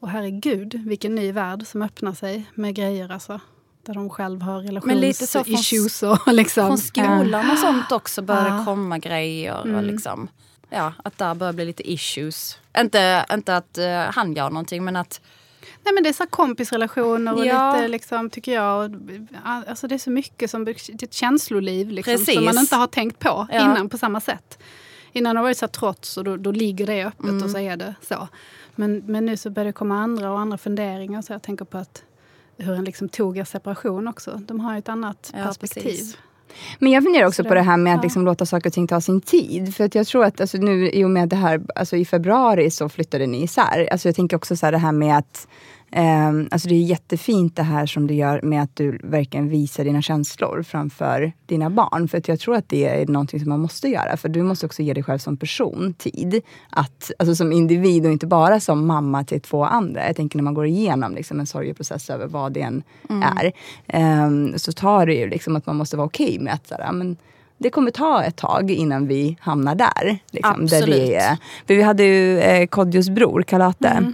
Och 0.00 0.08
herregud, 0.10 0.74
vilken 0.86 1.14
ny 1.14 1.32
värld 1.32 1.66
som 1.66 1.82
öppnar 1.82 2.12
sig 2.12 2.44
med 2.54 2.74
grejer 2.74 3.12
alltså. 3.12 3.40
Där 3.86 3.94
de 3.94 4.10
själv 4.10 4.42
har 4.42 4.60
från- 4.80 4.90
relationsissues 4.90 6.02
och 6.02 6.18
liksom. 6.26 6.66
Från 6.66 6.78
skolan 6.78 7.50
och 7.50 7.58
sånt 7.58 7.92
också 7.92 8.22
börjar 8.22 8.48
Ja. 8.58 8.64
komma 8.64 8.98
grejer. 8.98 9.76
Och 9.76 9.82
liksom, 9.82 10.28
ja, 10.70 10.92
att 11.04 11.18
där 11.18 11.34
börjar 11.34 11.52
bli 11.52 11.64
lite 11.64 11.92
issues. 11.92 12.58
Inte, 12.78 13.26
inte 13.32 13.56
att 13.56 13.78
eh, 13.78 14.00
han 14.00 14.32
gör 14.34 14.50
någonting 14.50 14.84
men 14.84 14.96
att 14.96 15.20
Nej 15.84 15.94
men 15.94 16.02
det 16.02 16.08
är 16.08 16.12
så 16.12 16.26
kompisrelationer 16.26 17.34
och 17.34 17.46
Ja. 17.46 17.72
lite 17.76 17.88
liksom 17.88 18.30
tycker 18.30 18.52
jag. 18.54 18.84
och- 18.94 19.00
Alltså 19.44 19.88
det 19.88 19.94
är 19.94 19.98
så 19.98 20.10
mycket 20.10 20.50
som 20.50 20.68
ett 20.68 21.12
känsloliv 21.12 21.90
liksom, 21.90 22.12
Precis. 22.12 22.34
som 22.34 22.44
man 22.44 22.58
inte 22.58 22.76
har 22.76 22.86
tänkt 22.86 23.18
på 23.18 23.46
Ja. 23.52 23.60
innan 23.60 23.88
på 23.88 23.98
samma 23.98 24.20
sätt. 24.20 24.58
Innan 25.12 25.36
har 25.36 25.42
det 25.42 25.46
varit 25.46 25.58
så 25.58 25.68
trots 25.68 26.16
och 26.16 26.24
då, 26.24 26.36
då 26.36 26.52
ligger 26.52 26.86
det 26.86 27.04
öppet 27.04 27.24
Mm. 27.24 27.42
och 27.44 27.50
så 27.50 27.58
är 27.58 27.76
det 27.76 27.94
så. 28.08 28.28
Men, 28.74 28.98
men 29.06 29.26
nu 29.26 29.36
så 29.36 29.50
börjar 29.50 29.66
det 29.66 29.72
komma 29.72 30.00
andra 30.02 30.32
och 30.32 30.40
andra 30.40 30.58
funderingar. 30.58 31.22
Så 31.22 31.32
jag 31.32 31.42
tänker 31.42 31.64
på 31.64 31.78
att 31.78 32.02
hur 32.56 32.72
en 32.74 32.84
liksom 32.84 33.08
tog 33.08 33.38
er 33.38 33.44
separation 33.44 34.08
också. 34.08 34.40
De 34.46 34.60
har 34.60 34.78
ett 34.78 34.88
annat 34.88 35.32
Ja, 35.36 35.44
perspektiv. 35.44 35.82
precis. 35.82 36.16
Men 36.78 36.92
jag 36.92 37.02
funderar 37.04 37.26
också 37.26 37.42
Så 37.42 37.48
på 37.48 37.54
det- 37.54 37.60
här 37.62 37.76
med 37.76 37.94
att 37.94 38.02
liksom 38.02 38.24
låta 38.24 38.46
saker 38.46 38.70
och 38.70 38.72
ting 38.74 38.86
ta 38.86 39.00
sin 39.00 39.20
tid. 39.20 39.74
För 39.74 39.84
att 39.84 39.94
jag 39.94 40.06
tror 40.06 40.24
att 40.24 40.40
alltså, 40.40 40.56
nu 40.58 40.90
i 40.90 41.04
och 41.04 41.10
med 41.10 41.28
det 41.28 41.36
här, 41.36 41.60
alltså 41.74 41.96
i 41.96 42.04
februari 42.04 42.70
så 42.70 42.88
flyttade 42.88 43.26
ni 43.26 43.42
isär. 43.42 43.88
Alltså 43.92 44.08
jag 44.08 44.14
tänker 44.16 44.36
också 44.36 44.56
så 44.56 44.66
här 44.66 44.72
det 44.72 44.78
här 44.78 44.92
med 44.92 45.18
att 45.18 45.48
ehm, 45.90 46.48
alltså 46.50 46.68
det 46.68 46.74
är 46.74 46.82
jättefint 46.82 47.56
det 47.56 47.62
här 47.62 47.86
som 47.86 48.06
du 48.06 48.14
gör 48.14 48.40
med 48.42 48.62
att 48.62 48.76
du 48.76 48.98
verkligen 49.02 49.48
visar 49.48 49.84
dina 49.84 50.02
känslor 50.02 50.62
framför 50.62 51.32
dina 51.46 51.70
barn. 51.70 52.08
För 52.08 52.18
att 52.18 52.28
jag 52.28 52.40
tror 52.40 52.56
att 52.56 52.68
det 52.68 52.84
är 52.84 53.06
någonting 53.06 53.40
som 53.40 53.48
man 53.48 53.60
måste 53.60 53.88
göra. 53.88 54.16
För 54.16 54.28
du 54.28 54.42
måste 54.42 54.66
också 54.66 54.82
ge 54.82 54.94
dig 54.94 55.02
själv 55.02 55.18
som 55.18 55.36
person 55.36 55.94
tid. 55.98 56.42
Att, 56.70 57.10
alltså 57.18 57.34
som 57.34 57.52
individ 57.52 58.06
och 58.06 58.12
inte 58.12 58.26
bara 58.26 58.60
som 58.60 58.86
mamma 58.86 59.24
till 59.24 59.40
två 59.40 59.64
andra. 59.64 60.06
Jag 60.06 60.16
tänker 60.16 60.38
när 60.38 60.44
man 60.44 60.54
går 60.54 60.66
igenom 60.66 61.14
liksom 61.14 61.40
en 61.40 61.46
sorgeprocess 61.46 62.10
över 62.10 62.26
vad 62.26 62.52
det 62.52 62.60
än 62.60 62.82
är. 63.08 63.52
ehm, 63.86 64.58
så 64.58 64.72
tar 64.72 65.06
det 65.06 65.14
ju 65.14 65.28
liksom 65.28 65.56
att 65.56 65.66
man 65.66 65.76
måste 65.76 65.96
vara 65.96 66.06
okej 66.06 66.38
med 66.38 66.54
att 66.54 66.66
så 66.66 66.74
här, 66.74 66.82
ja, 66.82 66.92
men, 66.92 67.16
det 67.58 67.70
kommer 67.70 67.90
ta 67.90 68.22
ett 68.22 68.36
tag 68.36 68.70
innan 68.70 69.06
vi 69.06 69.36
hamnar 69.40 69.74
där. 69.74 70.18
Liksom, 70.30 70.66
där 70.66 70.76
Absolut. 70.76 70.96
det 70.96 71.16
är. 71.16 71.36
För 71.66 71.74
vi 71.74 71.82
hade 71.82 72.02
ju 72.04 72.38
eh, 72.38 72.66
Kodjos 72.66 73.08
bror, 73.10 73.42
Karate, 73.42 74.12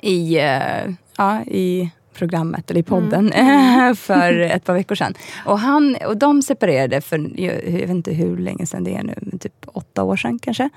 i, 0.00 0.38
eh, 0.38 0.94
ja, 1.16 1.42
i 1.42 1.90
programmet, 2.14 2.70
eller 2.70 2.80
i 2.80 2.82
podden, 2.82 3.32
för 3.96 4.38
ett 4.38 4.64
par 4.64 4.74
veckor 4.74 4.94
sedan. 4.94 5.14
Och, 5.44 5.58
han, 5.58 5.96
och 6.06 6.16
de 6.16 6.42
separerade 6.42 7.00
för, 7.00 7.40
jag, 7.40 7.52
vet 7.54 7.90
inte 7.90 8.12
hur 8.12 8.36
länge 8.36 8.66
sedan 8.66 8.84
det 8.84 8.94
är 8.94 9.02
nu, 9.02 9.14
men 9.20 9.38
typ 9.38 9.66
åtta 9.66 10.02
år 10.02 10.16
sedan 10.16 10.38
kanske? 10.38 10.70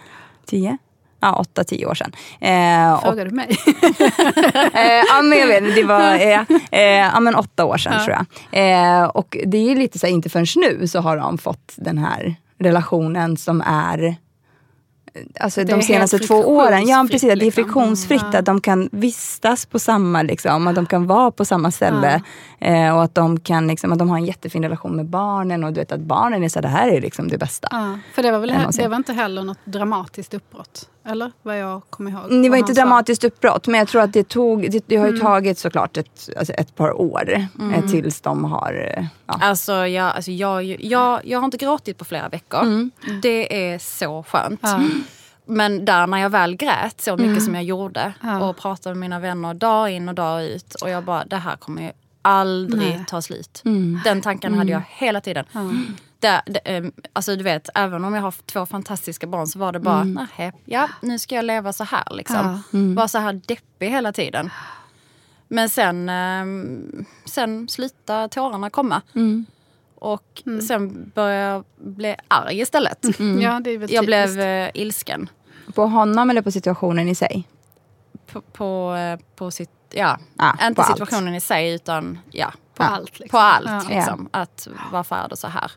Tio? 0.46 0.78
Ja, 1.20 1.36
åtta, 1.36 1.64
tio 1.64 1.86
år 1.86 1.94
sedan. 1.94 2.12
Eh, 2.40 2.94
och, 2.94 3.02
Frågar 3.02 3.26
du 3.26 3.32
mig? 3.32 3.48
eh, 4.74 5.04
ja, 5.08 5.22
men 5.24 5.40
jag 5.40 5.48
vet, 5.48 5.76
det 5.76 5.84
var 5.84 6.14
eh, 6.20 6.42
eh, 6.72 7.12
ja, 7.14 7.20
men 7.20 7.36
åtta 7.36 7.66
år 7.66 7.78
sedan 7.78 8.06
tror 8.06 8.18
jag. 8.18 8.26
Eh, 8.52 9.04
och 9.04 9.38
det 9.46 9.72
är 9.72 9.76
lite 9.76 10.00
så 10.00 10.08
här, 10.08 10.14
inte 10.14 10.30
förrän 10.30 10.46
nu 10.56 10.88
så 10.88 11.00
har 11.00 11.18
de 11.18 11.38
fått 11.38 11.74
den 11.76 11.98
här 11.98 12.36
relationen 12.60 13.38
som 13.38 13.62
är 13.66 14.16
Alltså 15.40 15.64
de 15.64 15.82
senaste 15.82 16.20
två 16.20 16.36
åren. 16.36 16.88
Ja 16.88 17.08
precis, 17.12 17.24
att 17.24 17.40
det 17.40 17.44
är 17.44 17.46
liksom. 17.46 17.64
friktionsfritt. 17.64 18.22
Mm, 18.22 18.34
ja. 18.34 18.40
Att 18.40 18.46
de 18.46 18.62
kan 18.62 18.90
vistas 18.92 19.66
på 19.66 19.80
samma, 19.80 20.22
liksom, 20.22 20.68
att 20.68 20.76
de 20.76 20.86
kan 20.86 21.08
vara 21.08 21.32
på 21.32 21.46
samma 21.46 21.72
ställe. 21.72 22.22
Eh, 22.60 22.96
och 22.96 23.04
att 23.04 23.16
de 23.16 23.40
kan 23.40 23.68
liksom, 23.68 23.92
att 23.92 24.00
de 24.00 24.10
har 24.10 24.18
en 24.18 24.26
jättefin 24.26 24.64
relation 24.64 24.96
med 24.96 25.06
barnen. 25.06 25.64
Och 25.64 25.74
du 25.74 25.80
vet 25.80 25.92
att 25.92 26.00
barnen 26.00 26.44
är 26.44 26.50
så 26.50 26.62
det 26.62 26.68
här 26.68 26.88
är 26.88 27.02
liksom 27.02 27.28
det 27.28 27.38
bästa. 27.38 27.68
Ja, 27.72 28.00
för 28.14 28.24
det 28.24 28.32
var, 28.32 28.40
väl, 28.40 28.54
någonsin. 28.54 28.84
det 28.84 28.90
var 28.90 28.98
inte 28.98 29.14
heller 29.14 29.44
något 29.44 29.66
dramatiskt 29.66 30.34
uppbrott? 30.34 30.90
Eller? 31.06 31.32
Vad 31.44 31.60
jag 31.60 31.82
kommer 31.90 32.12
ihåg. 32.12 32.44
Det 32.44 32.50
var 32.50 32.58
inte 32.58 32.74
dramatiskt 32.74 33.24
uppbrott, 33.24 33.68
men 33.68 33.80
jag 33.80 33.88
tror 33.88 34.02
att 34.02 34.14
det 34.14 34.28
tog, 34.28 34.72
det, 34.72 34.84
det 34.88 34.96
har 34.96 35.06
ju 35.06 35.12
Mm. 35.12 35.22
tagit 35.26 35.60
såklart 35.60 35.98
ett, 35.98 36.30
alltså 36.38 36.54
ett 36.54 36.76
par 36.76 37.02
år 37.02 37.48
eh, 37.76 37.90
tills 37.92 38.22
de 38.22 38.46
har... 38.46 39.08
Ja. 39.28 39.40
Alltså, 39.42 39.74
jag, 39.88 40.16
alltså 40.16 40.32
jag, 40.32 40.64
jag, 40.64 41.22
jag 41.26 41.40
har 41.40 41.46
inte 41.46 41.58
gråtit 41.58 41.98
på 41.98 42.06
flera 42.06 42.30
veckor. 42.30 42.90
Det 43.22 43.72
är 43.74 43.80
så 43.80 44.24
skönt. 44.24 44.60
Ja. 44.64 44.84
Men 45.46 45.86
där 45.86 46.08
när 46.08 46.18
jag 46.18 46.30
väl 46.30 46.56
grät 46.56 47.02
så 47.02 47.18
mycket 47.18 47.44
som 47.44 47.56
jag 47.56 47.64
gjorde 47.64 48.14
Ja. 48.22 48.50
och 48.50 48.58
pratade 48.58 48.96
med 48.96 49.00
mina 49.00 49.20
vänner 49.20 49.54
dag 49.54 49.92
in 49.92 50.10
och 50.10 50.16
dag 50.16 50.46
ut 50.46 50.76
och 50.76 50.90
jag 50.90 51.04
bara, 51.04 51.26
det 51.26 51.36
här 51.36 51.56
kommer 51.56 51.82
ju 51.82 51.92
aldrig 52.22 52.96
Nej. 52.96 53.06
ta 53.08 53.22
slut. 53.22 53.62
Den 54.04 54.22
tanken 54.22 54.54
hade 54.58 54.72
jag 54.72 54.84
hela 54.90 55.22
tiden. 55.22 55.46
Det, 56.20 56.42
det, 56.46 56.60
ehm, 56.60 56.92
alltså 57.14 57.36
du 57.36 57.44
vet, 57.44 57.70
även 57.76 58.06
om 58.06 58.14
jag 58.14 58.22
har 58.22 58.34
två 58.46 58.66
fantastiska 58.66 59.28
barn 59.28 59.48
så 59.48 59.60
var 59.60 59.72
det 59.72 59.80
bara, 59.80 60.02
mm. 60.02 60.28
ja 60.66 60.90
nu 61.02 61.20
ska 61.20 61.36
jag 61.36 61.46
leva 61.46 61.74
så 61.74 61.84
här 61.84 62.04
liksom. 62.12 62.64
Bara 62.96 63.08
så 63.08 63.18
här 63.18 63.34
deppig 63.34 63.90
hela 63.90 64.12
tiden. 64.12 64.50
Men 65.48 65.70
sen, 65.70 66.10
ehm, 66.10 67.06
sen 67.26 67.68
slutade 67.70 68.30
tårarna 68.30 68.70
komma. 68.70 69.02
Och 69.96 70.44
sen 70.68 71.12
började 71.16 71.44
jag 71.54 71.64
bli 71.78 72.16
arg 72.28 72.60
istället. 72.60 73.06
Ja, 73.42 73.60
det 73.60 73.72
är 73.72 73.78
väl 73.78 73.92
Jag 73.94 74.06
blev 74.06 74.24
typiskt. 74.28 74.76
eh, 74.76 74.82
ilsken. 74.82 75.30
På 75.76 75.86
honom 75.86 76.30
eller 76.30 76.42
på 76.42 76.52
situationen 76.52 77.08
i 77.10 77.16
sig? 77.16 77.48
På, 78.32 78.42
på, 78.42 78.96
eh, 78.96 79.20
på 79.36 79.52
sitt, 79.52 79.70
ja, 79.94 80.18
Ah, 80.38 80.68
inte 80.68 80.76
på 80.76 80.82
allt. 80.82 80.92
situationen 80.98 81.36
i 81.36 81.42
sig 81.42 81.74
utan 81.74 82.20
ja, 82.32 82.52
På 82.74 82.84
Ja. 82.84 82.88
allt. 82.88 83.20
Liksom. 83.20 83.30
på 83.30 83.38
allt. 83.38 83.90
Ja. 83.90 83.96
Liksom. 83.96 84.30
Att 84.32 84.68
varför 84.92 85.16
är 85.16 85.28
det 85.30 85.38
så 85.38 85.48
här? 85.48 85.72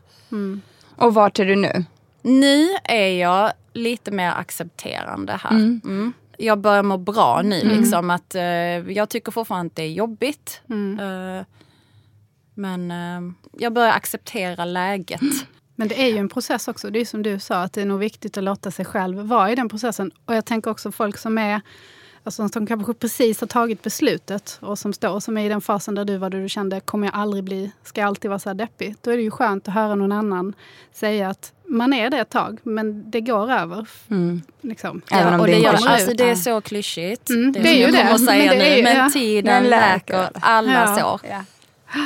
Och 0.95 1.13
vart 1.13 1.39
är 1.39 1.45
du 1.45 1.55
nu? 1.55 1.85
Nu 2.21 2.67
är 2.83 3.07
jag 3.19 3.51
lite 3.73 4.11
mer 4.11 4.31
accepterande 4.31 5.39
här. 5.43 5.51
Mm. 5.51 6.13
Jag 6.41 6.59
börjar 6.59 6.83
må 6.83 6.97
bra 6.97 7.41
nu. 7.41 7.61
Liksom, 7.63 8.09
att, 8.09 8.35
eh, 8.35 8.43
jag 8.91 9.09
tycker 9.09 9.31
fortfarande 9.31 9.67
att 9.71 9.75
det 9.75 9.83
är 9.83 9.91
jobbigt. 9.91 10.61
Eh, 10.69 11.45
men 12.53 12.91
eh, 12.91 13.33
jag 13.57 13.73
börjar 13.73 13.91
acceptera 13.91 14.65
läget. 14.65 15.21
Men 15.75 15.87
det 15.87 16.03
är 16.03 16.07
ju 16.07 16.17
en 16.17 16.29
process 16.29 16.67
också. 16.67 16.89
Det 16.89 16.99
är 16.99 17.05
som 17.05 17.23
du 17.23 17.39
sa, 17.39 17.61
att 17.61 17.73
det 17.73 17.81
är 17.81 17.85
nog 17.85 17.99
viktigt 17.99 18.37
att 18.37 18.43
låta 18.43 18.71
sig 18.71 18.85
själv 18.85 19.17
vara 19.17 19.51
i 19.51 19.55
den 19.55 19.69
processen. 19.69 20.11
Och 20.25 20.35
jag 20.35 20.45
tänker 20.45 20.71
också 20.71 20.91
folk 20.91 21.17
som 21.17 21.37
är 21.37 21.61
Alltså 22.23 22.49
som 22.49 22.65
kanske 22.67 22.93
precis 22.93 23.39
har 23.39 23.47
tagit 23.47 23.81
beslutet 23.81 24.57
och 24.61 24.79
som 24.79 24.93
står 24.93 25.19
som 25.19 25.37
är 25.37 25.45
i 25.45 25.49
den 25.49 25.61
fasen 25.61 25.95
där 25.95 26.05
du 26.05 26.17
var, 26.17 26.29
där 26.29 26.39
du 26.41 26.49
kände 26.49 26.79
kommer 26.79 27.07
jag 27.07 27.15
aldrig 27.15 27.43
bli, 27.43 27.71
ska 27.83 28.01
jag 28.01 28.07
alltid 28.07 28.29
vara 28.29 28.39
så 28.39 28.49
här 28.49 28.53
deppig? 28.53 28.95
Då 29.01 29.11
är 29.11 29.17
det 29.17 29.23
ju 29.23 29.31
skönt 29.31 29.67
att 29.67 29.73
höra 29.73 29.95
någon 29.95 30.11
annan 30.11 30.53
säga 30.93 31.29
att 31.29 31.53
man 31.67 31.93
är 31.93 32.09
det 32.09 32.17
ett 32.17 32.29
tag, 32.29 32.59
men 32.63 33.11
det 33.11 33.21
går 33.21 33.51
över. 33.51 33.87
Liksom. 34.61 35.01
Även 35.11 35.33
om 35.33 35.39
och 35.39 35.47
det 35.47 35.53
det, 35.53 35.59
gör, 35.59 35.73
alltså, 35.87 36.13
det 36.13 36.23
är 36.23 36.27
Ja. 36.27 36.35
så 36.35 36.61
klyschigt. 36.61 37.29
Mm, 37.29 37.51
det 37.51 37.59
det 37.59 37.69
är 37.69 37.87
som 37.87 37.97
ju 37.97 38.03
det. 38.03 38.13
att 38.13 38.25
säga 38.25 38.49
Men 38.51 38.59
det 38.59 38.65
är 38.65 38.77
nu. 38.77 38.83
Men 38.83 38.97
ja. 38.97 39.09
tiden 39.09 39.63
Den 39.63 39.69
läker 39.69 40.29
alla 40.33 40.71
Ja. 40.97 40.97
sår. 41.19 41.21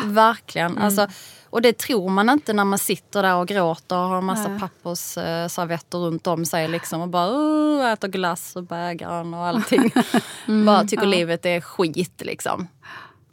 Verkligen. 0.06 0.78
Alltså, 0.78 1.08
och 1.56 1.62
det 1.62 1.78
tror 1.78 2.10
man 2.10 2.30
inte 2.30 2.54
när 2.54 2.64
man 2.64 2.80
sitter 2.80 3.24
där 3.24 3.36
och 3.36 3.48
gråter 3.48 3.98
och 3.98 4.08
har 4.08 4.18
en 4.18 4.26
massa 4.26 4.48
Nej. 4.48 4.60
pappers 4.60 5.18
eh, 5.18 5.48
servetter 5.48 5.98
runt 5.98 6.28
om 6.28 6.46
sig 6.46 6.68
liksom 6.68 7.02
och 7.02 7.08
bara 7.08 7.30
oh, 7.30 7.92
äter 7.92 8.08
glass 8.08 8.56
och 8.56 8.64
bägaren 8.64 9.34
och 9.34 9.46
allting. 9.46 9.92
bara 10.66 10.84
tycker 10.84 11.06
livet 11.06 11.46
är 11.46 11.62
skit 11.62 12.22
liksom. 12.26 12.68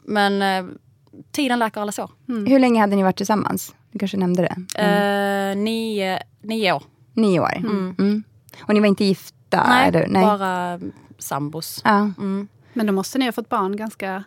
Men 0.03 0.41
eh, 0.41 0.75
tiden 1.31 1.59
läker 1.59 1.81
alla 1.81 1.91
sår. 1.91 2.11
Hur 2.27 2.59
länge 2.59 2.81
hade 2.81 2.95
ni 2.95 3.03
varit 3.03 3.17
tillsammans? 3.17 3.75
Du 3.91 3.99
kanske 3.99 4.17
nämnde 4.17 4.41
det? 4.41 4.81
Eh, 4.81 5.57
nio, 5.57 6.19
nio 6.41 6.71
år. 6.71 6.83
Nio 7.13 7.39
år? 7.39 7.55
Mm. 7.57 8.23
Och 8.61 8.73
ni 8.73 8.79
var 8.79 8.87
inte 8.87 9.05
gifta? 9.05 9.67
Nej, 9.67 9.87
eller? 9.87 10.21
bara 10.21 10.79
sambos. 11.17 11.81
Ja. 11.83 12.11
Mm. 12.17 12.47
Men 12.73 12.87
då 12.87 12.93
måste 12.93 13.17
ni 13.17 13.25
ha 13.25 13.31
fått 13.31 13.49
barn 13.49 13.75
ganska... 13.77 14.23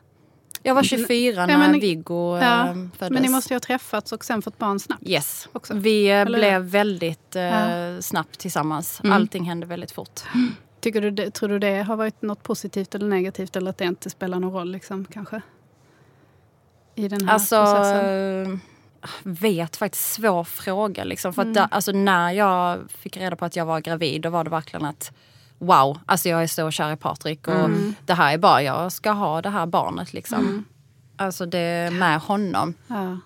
Jag 0.66 0.74
var 0.74 0.83
24 0.83 1.40
Ja, 1.40 1.46
när 1.46 1.59
men- 1.59 1.81
Viggo 1.81 2.38
Ja, 2.38 2.66
eh, 2.68 2.74
föddes. 2.74 3.11
Men 3.11 3.22
ni 3.22 3.29
måste 3.29 3.52
ju 3.52 3.57
ha 3.57 3.61
träffats 3.61 4.12
och 4.12 4.24
sen 4.24 4.42
fått 4.42 4.59
barn 4.59 4.79
snabbt. 4.81 5.02
Yes. 5.09 5.48
också. 5.52 5.74
Vi 5.74 6.07
eh, 6.11 6.14
Eller- 6.20 6.38
blev 6.38 6.62
väldigt 6.62 7.37
eh, 7.37 7.42
Ja. 7.42 8.02
snabbt 8.02 8.38
tillsammans. 8.38 9.00
Mm. 9.05 9.12
Allting 9.16 9.44
hände 9.44 9.66
väldigt 9.66 9.92
fort. 9.92 10.20
Tycker 10.81 11.00
du 11.00 11.11
det, 11.11 11.31
tror 11.31 11.48
du 11.48 11.59
det 11.59 11.83
har 11.83 11.96
varit 11.96 12.22
något 12.22 12.42
positivt 12.42 12.94
eller 12.94 13.07
negativt 13.09 13.57
eller 13.57 13.70
att 13.70 13.79
det 13.79 13.85
inte 13.85 14.11
spelar 14.11 14.40
någon 14.40 14.52
roll 14.52 14.70
liksom, 14.72 15.05
kanske? 15.05 15.40
I 16.94 17.09
den 17.09 17.26
här 17.29 17.35
Alltså, 17.35 17.64
processen? 17.64 18.52
eh, 18.52 18.59
vet 19.22 19.76
faktiskt 19.76 20.12
svår 20.12 20.44
fråga. 20.44 21.05
Liksom. 21.05 21.33
För 21.33 21.42
att 21.42 21.46
Mm. 21.46 21.55
da, 21.55 21.68
alltså, 21.70 21.92
när 21.92 22.31
jag 22.33 22.79
fick 22.90 23.16
reda 23.16 23.37
på 23.37 23.44
att 23.44 23.57
jag 23.57 23.66
var 23.66 23.81
gravid 23.81 24.22
då 24.22 24.31
var 24.31 24.44
det 24.44 24.50
verkligen 24.50 24.87
att 24.87 25.12
wow, 25.59 25.99
alltså 26.07 26.29
jag 26.29 26.42
är 26.42 26.47
så 26.47 26.71
kär 26.71 26.92
i 26.92 26.97
Patrik 26.97 27.49
och 27.49 27.55
Mm. 27.55 27.95
det 28.05 28.14
här 28.14 28.35
är 28.35 28.38
bara, 28.38 28.62
jag 28.62 28.92
ska 28.92 29.11
ha 29.11 29.42
det 29.42 29.51
här 29.51 29.66
barnet 29.66 30.12
liksom. 30.12 30.64
Alltså 31.16 31.47
det 31.47 31.90
med 31.92 32.21
honom. 32.21 32.75
Ja. 32.87 33.19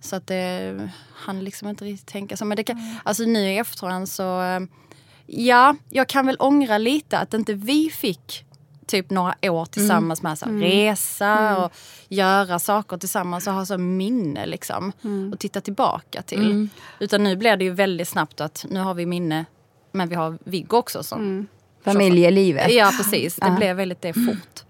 Så 0.00 0.16
att 0.16 0.26
det 0.26 0.90
han 1.14 1.40
liksom 1.44 1.68
inte 1.68 1.84
riktigt 1.84 2.08
tänka 2.08 2.36
så. 2.36 2.44
Men 2.44 2.56
det 2.56 2.64
kan, 2.64 2.96
alltså 3.04 3.22
nu 3.22 3.38
i 3.52 3.58
efterhand 3.58 4.08
så, 4.08 4.42
eh, 4.42 4.60
ja, 5.26 5.76
jag 5.88 6.08
kan 6.08 6.26
väl 6.26 6.36
ångra 6.38 6.78
lite 6.78 7.18
att 7.18 7.34
inte 7.34 7.54
vi 7.54 7.90
fick 7.90 8.44
typ 8.86 9.10
några 9.10 9.34
år 9.42 9.64
tillsammans 9.66 10.22
med 10.22 10.38
så 10.38 10.46
här, 10.46 10.52
resa 10.52 11.56
och 11.64 11.72
göra 12.08 12.58
saker 12.58 12.96
tillsammans 12.96 13.46
och 13.46 13.52
ha 13.52 13.66
så 13.66 13.78
minne 13.78 14.46
liksom. 14.46 14.92
Och 15.32 15.38
titta 15.38 15.60
tillbaka 15.60 16.22
till. 16.22 16.68
Utan 17.00 17.24
nu 17.24 17.36
blir 17.36 17.56
det 17.56 17.64
ju 17.64 17.70
väldigt 17.70 18.08
snabbt 18.08 18.40
att 18.40 18.66
nu 18.70 18.80
har 18.80 18.94
vi 18.94 19.06
minne 19.06 19.44
men 19.92 20.08
vi 20.08 20.14
har 20.14 20.38
Viggo 20.44 20.76
också 20.76 21.02
som 21.02 21.46
Familjelivet. 21.84 22.72
Ja 22.72 22.92
precis, 22.96 23.34
det 23.36 23.46
Ja. 23.46 23.56
blev 23.56 23.76
väldigt 23.76 24.02
det 24.02 24.12
fort. 24.12 24.64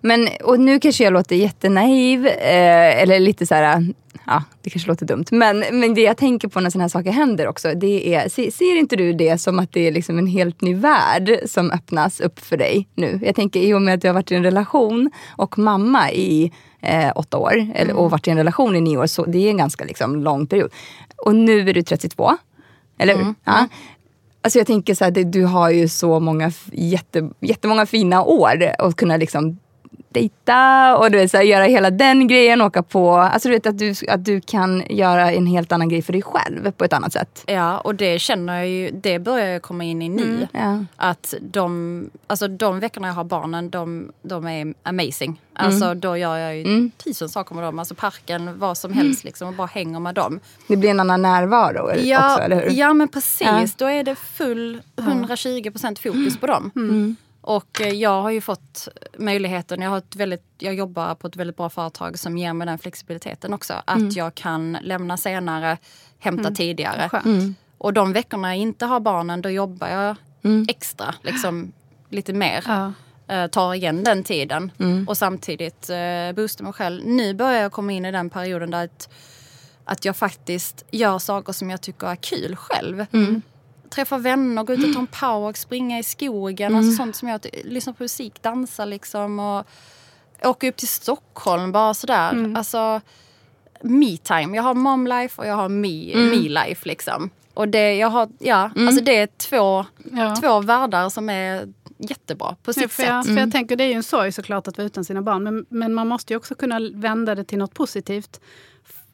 Men, 0.00 0.28
och 0.44 0.60
nu 0.60 0.80
kanske 0.80 1.04
jag 1.04 1.12
låter 1.12 1.36
jättenaiv, 1.36 2.26
eh, 2.26 3.02
eller 3.02 3.20
lite 3.20 3.46
så 3.46 3.54
här, 3.54 3.86
ja 4.26 4.42
det 4.62 4.70
kanske 4.70 4.88
låter 4.88 5.06
dumt. 5.06 5.24
Men, 5.30 5.64
men 5.72 5.94
det 5.94 6.00
jag 6.00 6.16
tänker 6.16 6.48
på 6.48 6.60
när 6.60 6.70
sådana 6.70 6.84
här 6.84 6.88
saker 6.88 7.10
händer 7.10 7.48
också, 7.48 7.74
det 7.74 8.14
är, 8.14 8.28
se, 8.28 8.50
ser 8.50 8.76
inte 8.78 8.96
du 8.96 9.12
det 9.12 9.38
som 9.38 9.58
att 9.58 9.72
det 9.72 9.88
är 9.88 9.92
liksom 9.92 10.18
en 10.18 10.26
helt 10.26 10.60
ny 10.60 10.74
värld 10.74 11.38
som 11.46 11.70
öppnas 11.70 12.20
upp 12.20 12.40
för 12.40 12.56
dig 12.56 12.88
nu? 12.94 13.20
Jag 13.22 13.34
tänker 13.34 13.60
i 13.60 13.74
och 13.74 13.82
med 13.82 13.94
att 13.94 14.00
du 14.02 14.08
har 14.08 14.14
varit 14.14 14.32
i 14.32 14.34
en 14.34 14.42
relation 14.44 15.10
och 15.36 15.58
mamma 15.58 16.12
i 16.12 16.52
eh, 16.82 17.12
åtta 17.14 17.38
år, 17.38 17.66
eller, 17.74 17.94
och 17.96 18.10
varit 18.10 18.28
i 18.28 18.30
en 18.30 18.36
relation 18.36 18.76
i 18.76 18.80
nio 18.80 18.96
år, 18.96 19.06
så 19.06 19.24
det 19.24 19.38
är 19.38 19.50
en 19.50 19.56
ganska 19.56 19.84
liksom, 19.84 20.16
lång 20.16 20.46
period. 20.46 20.70
Och 21.16 21.34
nu 21.34 21.68
är 21.68 21.74
du 21.74 21.82
32, 21.82 22.36
eller 22.98 23.16
hur? 23.16 23.34
Ja. 23.44 23.68
Alltså 24.44 24.58
jag 24.58 24.66
tänker 24.66 24.94
så 24.94 25.04
här, 25.04 25.10
det, 25.10 25.24
du 25.24 25.44
har 25.44 25.70
ju 25.70 25.88
så 25.88 26.20
många 26.20 26.52
jätte, 26.72 27.30
jättemånga 27.40 27.86
fina 27.86 28.24
år 28.24 28.72
att 28.78 28.96
kunna 28.96 29.16
liksom 29.16 29.58
dejta 30.14 30.96
och 30.96 31.10
du 31.10 31.18
vet, 31.18 31.30
så 31.30 31.36
här, 31.36 31.44
göra 31.44 31.64
hela 31.64 31.90
den 31.90 32.28
grejen, 32.28 32.60
åka 32.60 32.82
på... 32.82 33.14
Alltså 33.16 33.48
du 33.48 33.54
vet 33.54 33.66
att 33.66 33.78
du, 33.78 33.94
att 34.08 34.24
du 34.24 34.40
kan 34.40 34.82
göra 34.90 35.32
en 35.32 35.46
helt 35.46 35.72
annan 35.72 35.88
grej 35.88 36.02
för 36.02 36.12
dig 36.12 36.22
själv 36.22 36.70
på 36.70 36.84
ett 36.84 36.92
annat 36.92 37.12
sätt. 37.12 37.44
Ja 37.46 37.78
och 37.78 37.94
det 37.94 38.18
känner 38.18 38.56
jag 38.56 38.68
ju, 38.68 38.90
det 38.90 39.18
börjar 39.18 39.46
jag 39.46 39.62
komma 39.62 39.84
in 39.84 40.02
i 40.02 40.08
nu. 40.08 40.48
Ja. 40.52 40.84
Att 40.96 41.34
de, 41.40 42.10
alltså 42.26 42.48
de 42.48 42.80
veckorna 42.80 43.08
jag 43.08 43.14
har 43.14 43.24
barnen, 43.24 43.70
de, 43.70 44.12
de 44.22 44.46
är 44.46 44.74
amazing. 44.82 45.40
Alltså 45.56 45.94
då 45.94 46.16
gör 46.16 46.36
jag 46.36 46.56
ju 46.56 46.90
tusen 47.04 47.28
saker 47.28 47.54
med 47.54 47.64
dem. 47.64 47.78
Alltså 47.78 47.94
parken, 47.94 48.58
vad 48.58 48.78
som 48.78 48.92
helst 48.92 49.24
liksom 49.24 49.48
och 49.48 49.54
bara 49.54 49.66
hänger 49.66 50.00
med 50.00 50.14
dem. 50.14 50.40
Det 50.66 50.76
blir 50.76 50.90
en 50.90 51.00
annan 51.00 51.22
närvaro 51.22 51.90
Ja, 51.96 52.32
också, 52.32 52.44
eller 52.44 52.62
hur? 52.62 52.70
ja 52.70 52.94
men 52.94 53.08
precis. 53.08 53.46
Ja. 53.46 53.66
Då 53.76 53.86
är 53.86 54.04
det 54.04 54.14
full 54.14 54.82
120% 54.96 56.02
fokus 56.02 56.36
på 56.36 56.46
dem. 56.46 56.70
Mm. 57.46 57.56
Och 57.56 57.80
eh, 57.80 57.88
jag 57.88 58.22
har 58.22 58.30
ju 58.30 58.40
fått 58.40 58.88
möjligheten, 59.18 59.80
jag, 59.82 59.90
har 59.90 59.98
ett 59.98 60.16
väldigt, 60.16 60.44
jag 60.58 60.74
jobbar 60.74 61.14
på 61.14 61.26
ett 61.26 61.36
väldigt 61.36 61.56
bra 61.56 61.70
företag 61.70 62.18
som 62.18 62.38
ger 62.38 62.52
mig 62.52 62.66
den 62.66 62.78
flexibiliteten 62.78 63.54
också. 63.54 63.74
Att 63.84 63.96
Mm. 63.96 64.10
jag 64.10 64.34
kan 64.34 64.78
lämna 64.82 65.16
senare, 65.16 65.78
hämta 66.18 66.50
tidigare. 66.50 67.08
Skönt. 67.08 67.24
Mm. 67.24 67.54
Och 67.78 67.92
de 67.92 68.12
veckorna 68.12 68.48
jag 68.48 68.56
inte 68.62 68.86
har 68.86 69.00
barnen, 69.00 69.42
då 69.42 69.50
jobbar 69.50 69.88
jag 69.88 70.16
extra. 70.68 71.14
Liksom, 71.22 71.72
lite 72.10 72.32
mer. 72.32 72.64
Ja. 72.66 72.92
Eh, 73.28 73.46
tar 73.46 73.74
igen 73.74 74.04
den 74.04 74.24
tiden. 74.24 74.72
Och 75.08 75.16
samtidigt 75.16 75.90
uh, 75.90 76.34
boostar 76.36 76.64
mig 76.64 76.72
själv. 76.72 77.02
Nu 77.06 77.34
börjar 77.34 77.62
jag 77.62 77.72
komma 77.72 77.92
in 77.92 78.04
i 78.04 78.12
den 78.12 78.30
perioden 78.30 78.70
där 78.70 78.84
att, 78.84 79.08
att 79.84 80.04
jag 80.04 80.16
faktiskt 80.16 80.84
gör 80.90 81.18
saker 81.18 81.52
som 81.52 81.70
jag 81.70 81.80
tycker 81.80 82.06
är 82.06 82.16
kul 82.16 82.56
själv. 82.56 83.06
Träffa 83.94 84.18
vänner, 84.18 84.62
gå 84.64 84.72
ut 84.72 84.84
och 84.86 84.92
ta 84.92 84.98
en 85.00 85.06
powerwalk, 85.06 85.56
springa 85.56 85.98
i 85.98 86.02
skogen. 86.02 86.76
Alltså 86.76 86.92
sånt 86.92 87.16
som 87.16 87.28
jag 87.28 87.46
lyssnar 87.64 87.92
på 87.92 88.02
musik, 88.02 88.42
dansa 88.42 88.84
liksom. 88.84 89.38
Och 89.38 89.66
åka 90.42 90.68
upp 90.68 90.76
till 90.76 90.88
Stockholm 90.88 91.72
bara 91.72 91.94
sådär. 91.94 92.54
Alltså 92.56 93.00
me-time. 93.82 94.56
Jag 94.56 94.62
har 94.62 94.74
mom-life 94.74 95.38
och 95.38 95.46
jag 95.46 95.54
har 95.56 95.68
me- 95.68 96.30
me-life 96.30 96.88
liksom. 96.88 97.30
Och 97.54 97.68
det, 97.68 97.94
jag 97.96 98.08
har, 98.08 98.28
ja, 98.38 98.70
alltså 98.76 99.04
det 99.04 99.16
är 99.16 99.26
två, 99.26 99.84
Ja. 100.12 100.36
två 100.36 100.60
världar 100.60 101.08
som 101.08 101.28
är 101.30 101.68
jättebra 101.98 102.56
på 102.62 102.72
sitt 102.72 102.82
Ja, 102.82 102.88
för, 102.88 103.02
jag, 103.02 103.24
sätt. 103.24 103.34
för 103.34 103.40
jag 103.40 103.52
tänker 103.52 103.76
det 103.76 103.84
är 103.84 103.88
ju 103.88 103.94
en 103.94 104.02
sorg 104.02 104.32
såklart 104.32 104.68
att 104.68 104.78
vara 104.78 104.86
utan 104.86 105.04
sina 105.04 105.22
barn. 105.22 105.42
Men, 105.42 105.66
men 105.68 105.94
man 105.94 106.08
måste 106.08 106.32
ju 106.32 106.36
också 106.36 106.54
kunna 106.54 106.80
vända 106.94 107.34
det 107.34 107.44
till 107.44 107.58
något 107.58 107.74
positivt. 107.74 108.40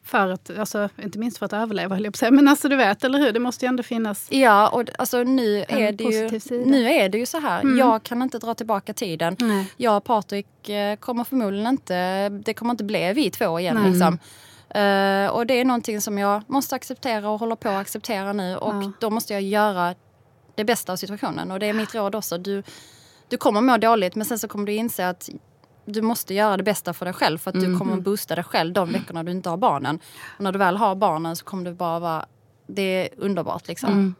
För 0.03 0.29
att, 0.29 0.49
alltså, 0.59 0.89
inte 1.03 1.19
minst 1.19 1.37
för 1.37 1.45
att 1.45 1.53
överleva 1.53 1.95
höll 1.95 2.03
jag 2.03 2.13
på 2.13 2.15
att 2.15 2.19
säga. 2.19 2.31
Men 2.31 2.47
alltså 2.47 2.69
du 2.69 2.75
vet, 2.75 3.03
eller 3.03 3.19
hur? 3.19 3.31
Det 3.31 3.39
måste 3.39 3.65
ju 3.65 3.69
ändå 3.69 3.83
finnas. 3.83 4.27
Ja, 4.31 4.69
och 4.69 4.83
alltså 4.97 5.23
nu 5.23 5.65
är 5.67 5.91
det 5.91 6.03
ju, 6.03 6.39
sida. 6.39 6.55
Mm. 6.55 6.69
nu 6.71 6.89
är 6.89 7.09
det 7.09 7.17
ju 7.17 7.25
så 7.25 7.39
här. 7.39 7.77
Jag 7.77 8.03
kan 8.03 8.21
inte 8.21 8.39
dra 8.39 8.53
tillbaka 8.53 8.93
tiden. 8.93 9.35
Nej. 9.39 9.73
Jag 9.77 9.97
och 9.97 10.03
Patrik 10.03 10.69
eh, 10.69 10.95
kommer 10.95 11.23
förmodligen 11.23 11.67
inte, 11.67 12.29
det 12.29 12.53
kommer 12.53 12.71
inte 12.71 12.83
bli 12.83 13.13
vi 13.13 13.31
två 13.31 13.59
igen. 13.59 13.77
Nej. 13.81 13.91
Liksom. 13.91 14.19
Eh, 14.69 15.27
och 15.27 15.47
det 15.47 15.53
är 15.53 15.65
någonting 15.65 16.01
som 16.01 16.17
jag 16.17 16.41
måste 16.47 16.75
acceptera 16.75 17.29
och 17.29 17.39
håller 17.39 17.55
på 17.55 17.69
att 17.69 17.81
acceptera 17.81 18.33
nu. 18.33 18.55
Och 18.57 18.83
Ja. 18.83 18.91
då 18.99 19.09
måste 19.09 19.33
jag 19.33 19.41
göra 19.41 19.95
det 20.55 20.63
bästa 20.63 20.91
av 20.91 20.97
situationen. 20.97 21.51
Och 21.51 21.59
det 21.59 21.65
är 21.65 21.73
mitt 21.73 21.95
råd 21.95 22.15
också. 22.15 22.37
Du, 22.37 22.63
du 23.29 23.37
kommer 23.37 23.61
må 23.61 23.77
dåligt 23.77 24.15
men 24.15 24.25
sen 24.25 24.39
så 24.39 24.47
kommer 24.47 24.65
du 24.65 24.73
inse 24.73 25.09
att 25.09 25.29
du 25.85 26.01
måste 26.01 26.33
göra 26.33 26.57
det 26.57 26.63
bästa 26.63 26.93
för 26.93 27.05
dig 27.05 27.13
själv 27.13 27.37
för 27.37 27.49
att 27.51 27.59
du 27.61 27.77
kommer 27.77 27.93
att 27.93 28.01
boosta 28.03 28.35
dig 28.35 28.43
själv 28.43 28.73
de 28.73 28.91
veckorna 28.91 29.23
du 29.23 29.31
inte 29.31 29.49
har 29.49 29.57
barnen. 29.57 29.99
Och 30.37 30.43
när 30.43 30.51
du 30.51 30.59
väl 30.59 30.77
har 30.77 30.95
barnen 30.95 31.35
så 31.35 31.45
kommer 31.45 31.65
du 31.65 31.73
bara 31.73 31.99
vara, 31.99 32.25
det 32.67 32.81
är 32.81 33.09
underbart 33.17 33.67
liksom. 33.67 34.15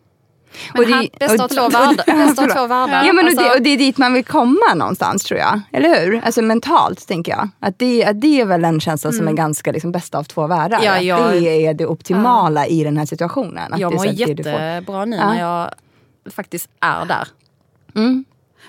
Och 0.77 0.85
det- 0.85 1.09
Bästa 1.19 1.43
av 1.43 1.49
och-. 1.89 2.05
Bästa 2.05 2.43
av 2.43 2.47
två 2.47 2.67
världar. 2.67 3.03
Ja, 3.05 3.13
men 3.13 3.25
och, 3.25 3.29
Alltså- 3.31 3.43
det, 3.43 3.55
och 3.55 3.61
det 3.61 3.69
är 3.69 3.77
dit 3.77 3.97
man 3.97 4.13
vill 4.13 4.25
komma 4.25 4.73
någonstans 4.75 5.23
tror 5.23 5.39
jag. 5.39 5.61
Eller 5.71 6.05
hur? 6.05 6.21
Alltså 6.25 6.41
mentalt 6.41 7.07
tänker 7.07 7.31
jag. 7.31 7.49
Att 7.59 7.79
det, 7.79 8.05
att 8.05 8.21
det 8.21 8.41
är 8.41 8.45
väl 8.45 8.65
en 8.65 8.79
känsla 8.79 9.11
som 9.11 9.27
är 9.27 9.33
ganska 9.33 9.71
liksom, 9.71 9.91
bästa 9.91 10.17
av 10.17 10.23
två 10.23 10.47
världar. 10.47 10.77
Mm. 10.77 10.85
Ja, 10.87 10.97
Att 10.97 11.03
jag- 11.33 11.41
det 11.43 11.65
är 11.65 11.73
det 11.73 11.85
optimala 11.85 12.67
i 12.67 12.83
den 12.83 12.97
här 12.97 13.05
situationen. 13.05 13.73
Att 13.73 13.79
Jag 13.79 13.91
det 13.91 13.95
mår 13.95 14.07
att 14.07 14.17
det 14.17 14.29
jättebra 14.29 15.05
nu 15.05 15.15
Ja. 15.15 15.27
när 15.33 15.39
jag 15.39 15.69
faktiskt 16.31 16.69
är 16.79 17.05
där. 17.05 17.27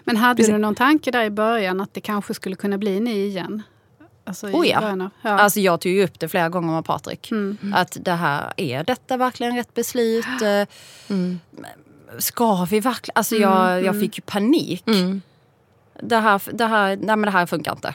Men 0.05 0.17
hade 0.17 0.37
Precis. 0.37 0.53
du 0.53 0.59
någon 0.59 0.75
tanke 0.75 1.11
där 1.11 1.25
i 1.25 1.31
början 1.31 1.81
att 1.81 1.95
det 1.95 2.01
kanske 2.01 2.35
skulle 2.35 2.57
kunna 2.57 2.79
bli 2.79 3.01
ni 3.01 3.25
igen? 3.27 3.63
Alltså 4.25 4.47
Oh 4.47 4.69
ja. 4.69 4.81
början 4.81 5.01
av- 5.01 5.11
ja. 5.23 5.31
Alltså 5.31 5.61
jag 5.61 5.81
tog 5.81 5.93
ju 5.93 6.05
upp 6.05 6.21
det 6.21 6.29
flera 6.29 6.49
gånger 6.49 6.73
med 6.75 6.85
Patrik. 6.85 7.31
Mm. 7.31 7.57
Att 7.75 7.97
det 8.01 8.13
här, 8.13 8.53
är 8.57 8.85
detta 8.85 9.17
verkligen 9.17 9.57
rätt 9.57 9.75
beslut? 9.75 10.25
Eh, 10.43 10.67
Mm. 11.09 11.39
Ska 12.19 12.65
vi 12.71 12.81
verkligen? 12.81 13.13
Alltså 13.17 13.37
jag, 13.37 13.73
Mm, 13.73 13.85
jag 13.85 14.01
fick 14.01 14.19
ju 14.19 14.23
panik. 14.23 14.85
Det, 16.01 16.17
här, 16.17 16.43
det, 16.53 16.67
här, 16.67 16.89
nej 16.89 17.07
men 17.17 17.21
det 17.23 17.31
här 17.31 17.47
funkar 17.47 17.73
inte. 17.73 17.95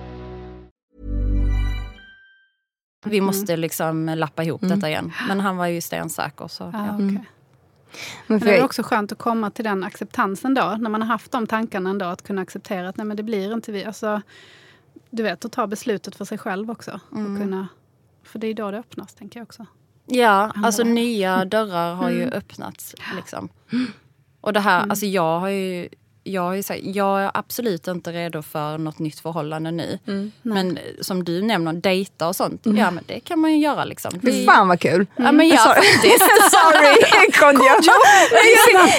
Vi 3.03 3.21
måste 3.21 3.57
liksom 3.57 4.05
lappa 4.17 4.43
ihop 4.43 4.61
detta 4.61 4.89
igen. 4.89 5.11
Men 5.27 5.39
han 5.39 5.57
var 5.57 5.67
ju 5.67 5.81
stensäker. 5.81 6.47
Så, 6.47 6.63
Ja, 6.63 6.85
ja. 6.85 6.93
okej. 6.95 7.07
Men 7.07 7.23
Men 8.27 8.39
det 8.39 8.57
är 8.57 8.63
också 8.63 8.83
skönt 8.83 9.11
att 9.11 9.17
komma 9.17 9.49
till 9.49 9.63
den 9.65 9.83
acceptansen 9.83 10.53
då, 10.53 10.75
när 10.79 10.89
man 10.89 11.01
har 11.01 11.07
haft 11.07 11.31
de 11.31 11.47
tankarna 11.47 11.89
ändå, 11.89 12.05
att 12.05 12.21
kunna 12.23 12.41
acceptera 12.41 12.89
att 12.89 12.97
nej 12.97 13.05
men 13.07 13.17
det 13.17 13.23
blir 13.23 13.53
inte 13.53 13.71
vi. 13.71 13.85
Alltså, 13.85 14.21
du 15.09 15.23
vet, 15.23 15.45
att 15.45 15.51
ta 15.51 15.67
beslutet 15.67 16.15
för 16.15 16.25
sig 16.25 16.37
själv 16.37 16.71
också. 16.71 16.99
Och 17.09 17.15
kunna, 17.15 17.67
för 18.23 18.39
det 18.39 18.47
är 18.47 18.53
då 18.53 18.71
det 18.71 18.77
öppnas, 18.79 19.13
tänker 19.13 19.39
jag 19.39 19.45
också. 19.45 19.65
Ja, 20.05 20.51
alltså 20.55 20.83
nya 20.83 21.45
dörrar 21.45 21.93
har 21.95 22.09
ju 22.09 22.29
öppnats. 22.29 22.95
Liksom. 23.15 23.49
Och 24.41 24.53
det 24.53 24.59
här, 24.59 24.87
alltså 24.89 25.05
jag 25.05 25.39
har 25.39 25.49
ju... 25.49 25.89
Jag, 26.23 26.57
ju 26.57 26.63
sagt, 26.63 26.79
jag 26.83 27.21
är 27.21 27.31
absolut 27.33 27.87
inte 27.87 28.11
redo 28.11 28.41
för 28.41 28.77
något 28.77 28.99
nytt 28.99 29.19
förhållande 29.19 29.71
nu. 29.71 29.99
Men 30.41 30.79
som 31.01 31.23
du 31.23 31.41
nämner, 31.41 31.73
dejta 31.73 32.27
och 32.27 32.35
sånt. 32.35 32.61
Ja 32.63 32.91
men 32.91 33.03
det 33.07 33.19
kan 33.19 33.39
man 33.39 33.51
ju 33.51 33.57
göra 33.57 33.85
liksom. 33.85 34.11
fy 34.11 34.31
Det- 34.31 34.45
fan 34.45 34.67
vad 34.67 34.79
kul. 34.79 35.05
Ja 35.15 35.31
men 35.31 35.47
ja, 35.47 35.57
Sorry. 35.63 35.81
faktiskt. 35.93 36.19
Sorry, 36.51 37.31
Kodjo. 37.39 37.93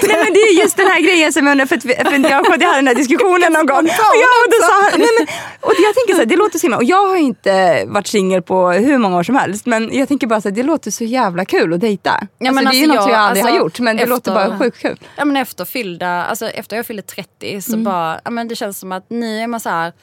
Nej 0.07 0.17
men 0.23 0.33
det 0.33 0.39
är 0.39 0.61
just 0.61 0.77
den 0.77 0.87
här 0.87 1.01
grejen 1.01 1.33
som 1.33 1.45
jag 1.47 1.51
undrar, 1.51 1.65
för, 1.65 1.75
att 1.75 1.85
vi, 1.85 1.93
för 1.95 2.29
jag 2.29 2.39
och 2.41 2.45
Kodjo 2.47 2.67
hade 2.67 2.77
den 2.79 2.87
här 2.87 2.95
diskussionen 2.95 3.53
någon 3.53 3.65
gång. 3.65 3.77
Och, 3.85 4.15
jag, 4.23 4.29
och, 4.43 4.49
då 4.51 4.67
sa 4.67 4.97
nej 4.97 5.07
men, 5.19 5.27
och 5.61 5.73
jag 5.85 5.95
tänker 5.95 6.13
så 6.13 6.19
här, 6.19 6.25
det 6.25 6.35
låter 6.35 6.59
så 6.59 6.63
himla, 6.65 6.77
och 6.77 6.83
jag 6.83 7.07
har 7.09 7.15
inte 7.17 7.83
varit 7.87 8.07
singel 8.07 8.41
på 8.41 8.71
hur 8.71 8.97
många 8.97 9.17
år 9.17 9.23
som 9.23 9.35
helst. 9.35 9.65
Men 9.65 9.97
jag 9.97 10.07
tänker 10.07 10.27
bara 10.27 10.41
så 10.41 10.49
här, 10.49 10.55
det 10.55 10.63
låter 10.63 10.91
så 10.91 11.03
jävla 11.03 11.45
kul 11.45 11.73
att 11.73 11.79
dejta. 11.81 12.27
Ja, 12.37 12.49
alltså, 12.49 12.63
men 12.63 12.71
det 12.73 12.77
är 12.77 12.85
ju 12.85 12.91
alltså 12.91 12.95
något 13.01 13.09
jag- 13.09 13.13
jag 13.13 13.19
aldrig 13.21 13.43
alltså, 13.43 13.53
har 13.57 13.63
gjort 13.63 13.79
men 13.79 13.95
det 13.97 14.03
efter- 14.03 14.09
låter 14.15 14.31
bara 14.33 14.59
sjukt 14.59 14.77
kul. 14.79 14.99
Ja, 15.15 15.25
men 15.25 15.37
efter, 15.37 15.65
fyllda, 15.65 16.07
alltså 16.25 16.47
efter 16.49 16.75
jag 16.75 16.85
fyllde 16.85 17.01
30 17.15 17.61
så 17.61 17.71
Mm. 17.73 17.83
bara, 17.83 18.19
ja, 18.23 18.31
men 18.31 18.47
det 18.47 18.55
känns 18.55 18.79
som 18.79 18.91
att 18.91 19.09
nu 19.09 19.39
är 19.39 19.47
man 19.47 19.59
så 19.59 19.69
här, 19.69 19.93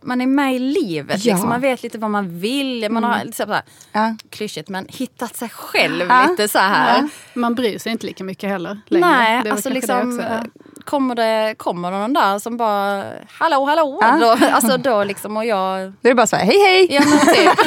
man 0.00 0.20
är 0.20 0.26
med 0.26 0.54
i 0.54 0.58
livet. 0.58 1.24
Ja. 1.24 1.32
Liksom. 1.34 1.48
Man 1.48 1.60
vet 1.60 1.82
lite 1.82 1.98
vad 1.98 2.10
man 2.10 2.38
vill. 2.38 2.90
Man 2.90 3.04
har 3.04 3.24
liksom 3.24 3.46
så 3.46 3.52
här, 3.52 3.62
Ja. 3.92 4.16
klyschigt 4.30 4.68
men 4.68 4.86
hittat 4.88 5.36
sig 5.36 5.48
själv 5.48 6.06
Ja. 6.08 6.26
lite 6.30 6.48
så 6.48 6.58
här. 6.58 6.98
Ja. 7.02 7.08
Man 7.34 7.54
bryr 7.54 7.78
sig 7.78 7.92
inte 7.92 8.06
lika 8.06 8.24
mycket 8.24 8.50
heller 8.50 8.80
längre. 8.86 9.06
Nej, 9.08 9.32
Det 9.32 9.38
är 9.38 9.42
väl 9.42 9.52
alltså 9.52 9.70
liksom 9.70 10.16
det 10.16 10.16
också, 10.24 10.28
ja. 10.32 10.65
Kommer, 10.86 11.14
det, 11.14 11.54
kommer 11.58 11.90
det 11.92 11.98
någon 11.98 12.12
där 12.12 12.38
som 12.38 12.56
bara 12.56 13.04
hallå 13.38 13.64
hallå. 13.64 13.98
Ja. 14.00 14.18
Då, 14.20 14.46
alltså 14.52 14.76
då 14.76 15.04
liksom 15.04 15.36
och 15.36 15.44
jag, 15.44 15.80
Då 15.80 16.08
är 16.08 16.08
det 16.08 16.14
bara 16.14 16.26
så 16.26 16.36
här, 16.36 16.44
hej 16.44 16.58
hej. 16.58 16.86
ja 16.90 17.00
men 17.06 17.18
typ. 17.34 17.66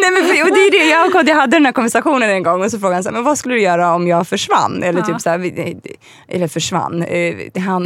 Nej, 0.00 0.10
men, 0.10 0.24
för- 0.28 0.42
och 0.42 0.48
det 0.54 0.60
är 0.60 0.70
det, 0.70 0.88
jag 0.90 1.06
och 1.06 1.12
Kodjo 1.12 1.34
hade 1.34 1.56
den 1.56 1.64
här 1.66 1.72
konversationen 1.72 2.30
en 2.30 2.42
gång 2.42 2.62
och 2.64 2.70
så 2.70 2.78
frågade 2.78 2.94
han 2.96 3.02
så 3.02 3.08
här, 3.08 3.14
men 3.14 3.24
vad 3.24 3.38
skulle 3.38 3.54
du 3.54 3.60
göra 3.60 3.94
om 3.94 4.08
jag 4.08 4.28
försvann? 4.28 4.82
Eller 4.82 5.02
typ 5.02 5.20
så 5.20 5.30
här, 5.30 5.38
vi- 5.38 5.76
eller 6.28 6.48
försvann. 6.48 7.02
eh, 7.02 7.34
Han, 7.66 7.82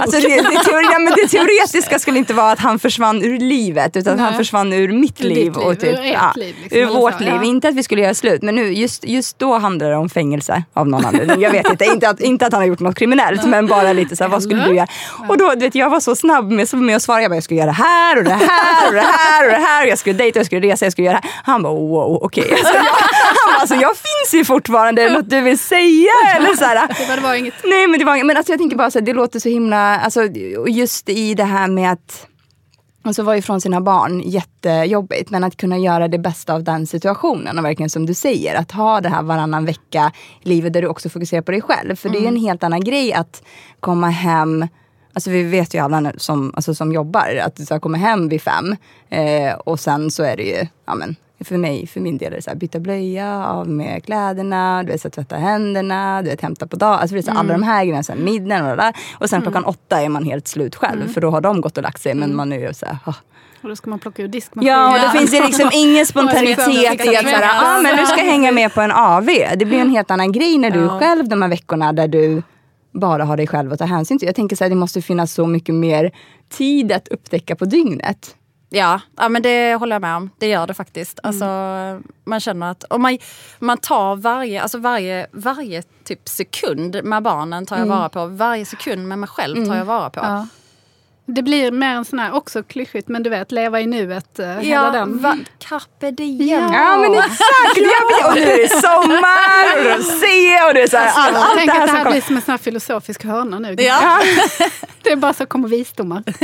alltså 0.00 0.20
det, 0.20 0.28
det, 0.36 0.64
teori, 0.64 0.86
men 1.04 1.12
det 1.16 1.28
teoretiska 1.28 1.98
skulle 1.98 2.18
inte 2.18 2.34
vara 2.34 2.52
att 2.52 2.58
han 2.58 2.78
försvann 2.78 3.22
ur 3.22 3.38
livet 3.38 3.96
utan 3.96 4.14
att 4.14 4.20
han 4.20 4.28
Nej. 4.30 4.38
försvann 4.38 4.72
ur 4.72 4.92
mitt 4.92 5.20
Ur 5.20 5.28
ditt 5.28 5.36
liv. 5.36 5.44
liv, 5.44 5.56
och 5.56 5.80
typ, 5.80 5.98
ur 5.98 6.04
ja, 6.04 6.32
liv, 6.36 6.54
liksom, 6.62 6.78
ur 6.80 6.86
vårt 6.86 7.12
så, 7.12 7.18
liv. 7.20 7.32
ja. 7.36 7.44
Inte 7.44 7.68
att 7.68 7.74
vi 7.74 7.82
skulle 7.82 8.02
göra 8.02 8.14
slut 8.14 8.42
men 8.42 8.54
nu, 8.54 8.72
just, 8.72 9.04
just 9.04 9.38
då 9.38 9.58
handlar 9.58 9.90
det 9.90 9.96
om 9.96 10.08
fängelse 10.08 10.62
av 10.74 10.88
någon 10.88 11.04
anledning. 11.04 11.40
Jag 11.40 11.50
vet 11.50 11.70
inte, 11.70 11.84
inte 11.84 12.08
att, 12.08 12.20
inte 12.22 12.46
att 12.46 12.52
han 12.52 12.62
har 12.62 12.66
gjort 12.66 12.80
något 12.80 12.98
kriminellt 12.98 13.44
men 13.44 13.66
bara 13.66 13.92
lite 13.92 14.16
så 14.16 14.24
här, 14.24 14.30
vad 14.30 14.42
skulle 14.42 14.64
du 14.64 14.74
göra? 14.74 14.86
Och 15.28 15.38
då, 15.38 15.50
du 15.50 15.60
vet, 15.60 15.74
jag 15.74 15.90
var 15.90 16.00
så 16.00 16.16
snabb 16.16 16.50
med, 16.50 16.74
med 16.74 16.96
att 16.96 17.02
svara, 17.02 17.22
jag, 17.22 17.30
bara, 17.30 17.36
jag 17.36 17.44
skulle 17.44 17.60
göra 17.60 17.70
det 17.70 17.82
här 17.82 18.18
och 18.18 18.24
det 18.24 18.30
här 18.30 18.88
och 18.88 18.94
det 18.94 19.00
här 19.00 19.44
och 19.44 19.50
det 19.50 19.66
här. 19.66 19.86
Jag 19.86 19.98
skulle 19.98 20.18
dejta, 20.18 20.38
jag 20.38 20.46
skulle 20.46 20.72
resa, 20.72 20.86
jag 20.86 20.92
skulle 20.92 21.06
göra 21.06 21.20
det 21.20 21.28
här. 21.28 21.34
Han 21.44 21.62
bara 21.62 21.72
wow, 21.72 22.18
okej. 22.22 22.50
Alltså, 22.50 22.74
jag, 22.74 22.82
han 22.82 23.52
bara, 23.52 23.60
alltså, 23.60 23.74
jag 23.74 23.96
finns 23.96 24.40
ju 24.40 24.44
fortfarande, 24.44 25.02
är 25.02 25.08
det 25.08 25.14
något 25.14 25.30
du 25.30 25.40
vill 25.40 25.58
säga? 25.58 26.12
Eller 26.36 26.56
så 26.56 26.64
här, 26.64 26.88
Det 27.16 27.22
var, 27.22 27.34
inget... 27.34 27.54
Nej 27.64 27.86
men 27.86 27.98
det 27.98 28.04
var 28.04 28.24
men 28.24 28.36
alltså 28.36 28.52
jag 28.52 28.60
tänker 28.60 28.76
bara 28.76 28.90
så 28.90 28.98
här, 28.98 29.06
det 29.06 29.12
låter 29.12 29.40
så 29.40 29.48
himla, 29.48 30.00
alltså 30.00 30.22
just 30.68 31.08
i 31.08 31.34
det 31.34 31.44
här 31.44 31.68
med 31.68 31.92
att 31.92 32.26
Alltså 33.04 33.22
vara 33.22 33.36
ifrån 33.36 33.60
sina 33.60 33.80
barn, 33.80 34.20
jättejobbigt. 34.20 35.30
Men 35.30 35.44
att 35.44 35.56
kunna 35.56 35.78
göra 35.78 36.08
det 36.08 36.18
bästa 36.18 36.54
av 36.54 36.62
den 36.62 36.86
situationen. 36.86 37.58
Och 37.58 37.64
verkligen 37.64 37.90
som 37.90 38.06
du 38.06 38.14
säger, 38.14 38.54
att 38.54 38.72
ha 38.72 39.00
det 39.00 39.08
här 39.08 39.22
varannan 39.22 39.64
vecka 39.64 40.12
i 40.42 40.48
livet 40.48 40.72
där 40.72 40.82
du 40.82 40.88
också 40.88 41.08
fokuserar 41.08 41.42
på 41.42 41.52
dig 41.52 41.60
själv. 41.60 41.96
För 41.96 42.08
det 42.08 42.18
är 42.18 42.28
en 42.28 42.36
helt 42.36 42.64
annan 42.64 42.84
grej 42.84 43.12
att 43.12 43.42
komma 43.80 44.08
hem 44.08 44.66
Alltså 45.14 45.30
vi 45.30 45.42
vet 45.42 45.74
ju 45.74 45.78
alla 45.78 46.00
nu 46.00 46.12
som, 46.16 46.52
alltså 46.54 46.74
som 46.74 46.92
jobbar 46.92 47.40
att 47.44 47.56
du 47.56 47.64
ska 47.64 47.80
komma 47.80 47.98
hem 47.98 48.28
vid 48.28 48.42
fem 48.42 48.76
eh, 49.08 49.54
och 49.54 49.80
sen 49.80 50.10
så 50.10 50.22
är 50.22 50.36
det 50.36 50.42
ju, 50.42 50.66
ja 50.86 50.94
men 50.94 51.16
för 51.44 51.56
mig, 51.56 51.86
för 51.86 52.00
min 52.00 52.18
del 52.18 52.32
är 52.32 52.36
det 52.36 52.42
så 52.42 52.50
här, 52.50 52.56
byta 52.56 52.80
blöja, 52.80 53.46
av 53.46 53.68
med 53.68 54.04
kläderna, 54.04 54.82
du 54.82 54.92
vet, 54.92 55.00
så 55.00 55.08
här, 55.08 55.10
tvätta 55.10 55.36
händerna, 55.36 56.22
du 56.22 56.28
vet, 56.28 56.40
hämta 56.40 56.66
på 56.66 56.76
dagen. 56.76 56.98
Alltså, 57.00 57.14
det 57.14 57.20
är 57.20 57.22
så 57.22 57.30
här, 57.30 57.38
alla 57.38 57.52
de 57.52 57.62
här 57.62 57.84
grejerna, 57.84 58.02
så 58.02 58.12
här, 58.12 58.20
middagen 58.20 58.64
och 58.64 58.76
det 58.76 58.82
där. 58.82 58.96
Och 59.18 59.30
sen 59.30 59.42
klockan 59.42 59.64
åtta 59.64 60.02
är 60.02 60.08
man 60.08 60.24
helt 60.24 60.48
slut 60.48 60.76
själv 60.76 61.08
för 61.08 61.20
då 61.20 61.30
har 61.30 61.40
de 61.40 61.60
gått 61.60 61.76
och 61.76 61.82
lagt 61.82 62.02
sig 62.02 62.14
men 62.14 62.36
man 62.36 62.52
är 62.52 62.72
så 62.72 62.86
här. 62.86 62.98
Och 63.62 63.68
då 63.68 63.76
ska 63.76 63.90
man 63.90 63.98
plocka 63.98 64.22
ur 64.22 64.28
diskmaskinen. 64.28 64.78
Ja, 64.78 64.92
och 64.92 65.00
det 65.00 65.18
finns 65.18 65.34
ju 65.34 65.46
liksom 65.46 65.70
ingen 65.74 66.06
spontanitet 66.06 66.68
i 66.68 66.86
att 66.86 67.00
såhär, 67.00 67.78
ah, 67.78 67.82
men 67.82 67.96
du 67.96 68.06
ska 68.06 68.22
hänga 68.22 68.52
med 68.52 68.74
på 68.74 68.80
en 68.80 68.90
AV. 68.90 69.26
Det 69.56 69.64
blir 69.64 69.78
en 69.78 69.90
helt 69.90 70.10
annan 70.10 70.32
grej 70.32 70.58
när 70.58 70.70
du 70.70 70.84
är 70.84 70.98
själv 70.98 71.28
de 71.28 71.42
här 71.42 71.48
veckorna 71.48 71.92
där 71.92 72.08
du 72.08 72.42
bara 72.92 73.24
har 73.24 73.36
dig 73.36 73.46
själv 73.46 73.72
att 73.72 73.78
ta 73.78 73.84
hänsyn 73.84 74.18
till. 74.18 74.26
Jag 74.26 74.34
tänker 74.34 74.56
så 74.56 74.64
här, 74.64 74.68
det 74.68 74.76
måste 74.76 75.02
finnas 75.02 75.32
så 75.32 75.46
mycket 75.46 75.74
mer 75.74 76.10
tid 76.48 76.92
att 76.92 77.08
upptäcka 77.08 77.56
på 77.56 77.64
dygnet. 77.64 78.36
Ja, 78.74 79.00
ja, 79.16 79.28
men 79.28 79.42
det 79.42 79.74
håller 79.74 79.94
jag 79.94 80.00
med 80.00 80.16
om. 80.16 80.30
Det 80.38 80.46
gör 80.46 80.66
det 80.66 80.74
faktiskt. 80.74 81.20
Mm. 81.22 81.28
Alltså, 81.28 81.46
man 82.24 82.40
känner 82.40 82.70
att 82.70 82.84
om 82.84 83.02
man, 83.02 83.18
man 83.58 83.78
tar 83.78 84.16
varje, 84.16 84.62
alltså 84.62 84.78
varje, 84.78 85.26
varje 85.32 85.82
typ 85.82 86.28
sekund 86.28 87.04
med 87.04 87.22
barnen 87.22 87.66
tar 87.66 87.78
jag 87.78 87.86
vara 87.86 88.08
på. 88.08 88.26
Varje 88.26 88.66
sekund 88.66 89.08
med 89.08 89.18
mig 89.18 89.28
själv 89.28 89.66
tar 89.66 89.76
jag 89.76 89.84
vara 89.84 90.10
på. 90.10 90.20
Mm. 90.20 90.32
Ja. 90.32 90.46
Det 91.26 91.42
blir 91.42 91.70
mer 91.72 91.94
en 91.94 92.04
sån 92.04 92.18
här, 92.18 92.32
också 92.34 92.62
klyschigt, 92.62 93.08
men 93.08 93.22
du 93.22 93.30
vet, 93.30 93.52
leva 93.52 93.80
i 93.80 93.86
nuet. 93.86 94.26
hela 94.38 94.62
Ja, 94.62 94.90
den. 94.90 95.18
va, 95.18 95.36
carpe 95.58 96.10
diem. 96.10 96.72
Ja 96.72 96.96
men 96.96 97.14
exakt! 97.14 97.76
Ja. 97.76 98.28
Och 98.28 98.34
nu 98.34 98.40
är 98.42 98.56
det 98.56 98.68
sommar 98.68 99.78
och 99.78 99.98
rosé 99.98 100.68
och 100.68 100.74
det 100.74 100.82
är 100.82 100.88
så 100.88 100.96
här, 100.96 101.12
allt, 101.26 101.36
allt 101.36 101.52
Tänk 101.56 101.72
det 101.72 101.78
här 101.78 101.82
att 101.82 101.86
det 101.86 101.92
som 101.92 101.96
här 101.96 102.10
blir 102.10 102.20
som 102.20 102.36
en 102.36 102.42
sån 102.42 102.52
här 102.52 102.58
filosofisk 102.58 103.24
hörna 103.24 103.58
nu. 103.58 103.74
Ja. 103.78 104.20
Det 105.02 105.12
är 105.12 105.16
bara 105.16 105.32
så 105.32 105.46
kommer 105.46 105.68
visdomar. 105.68 106.22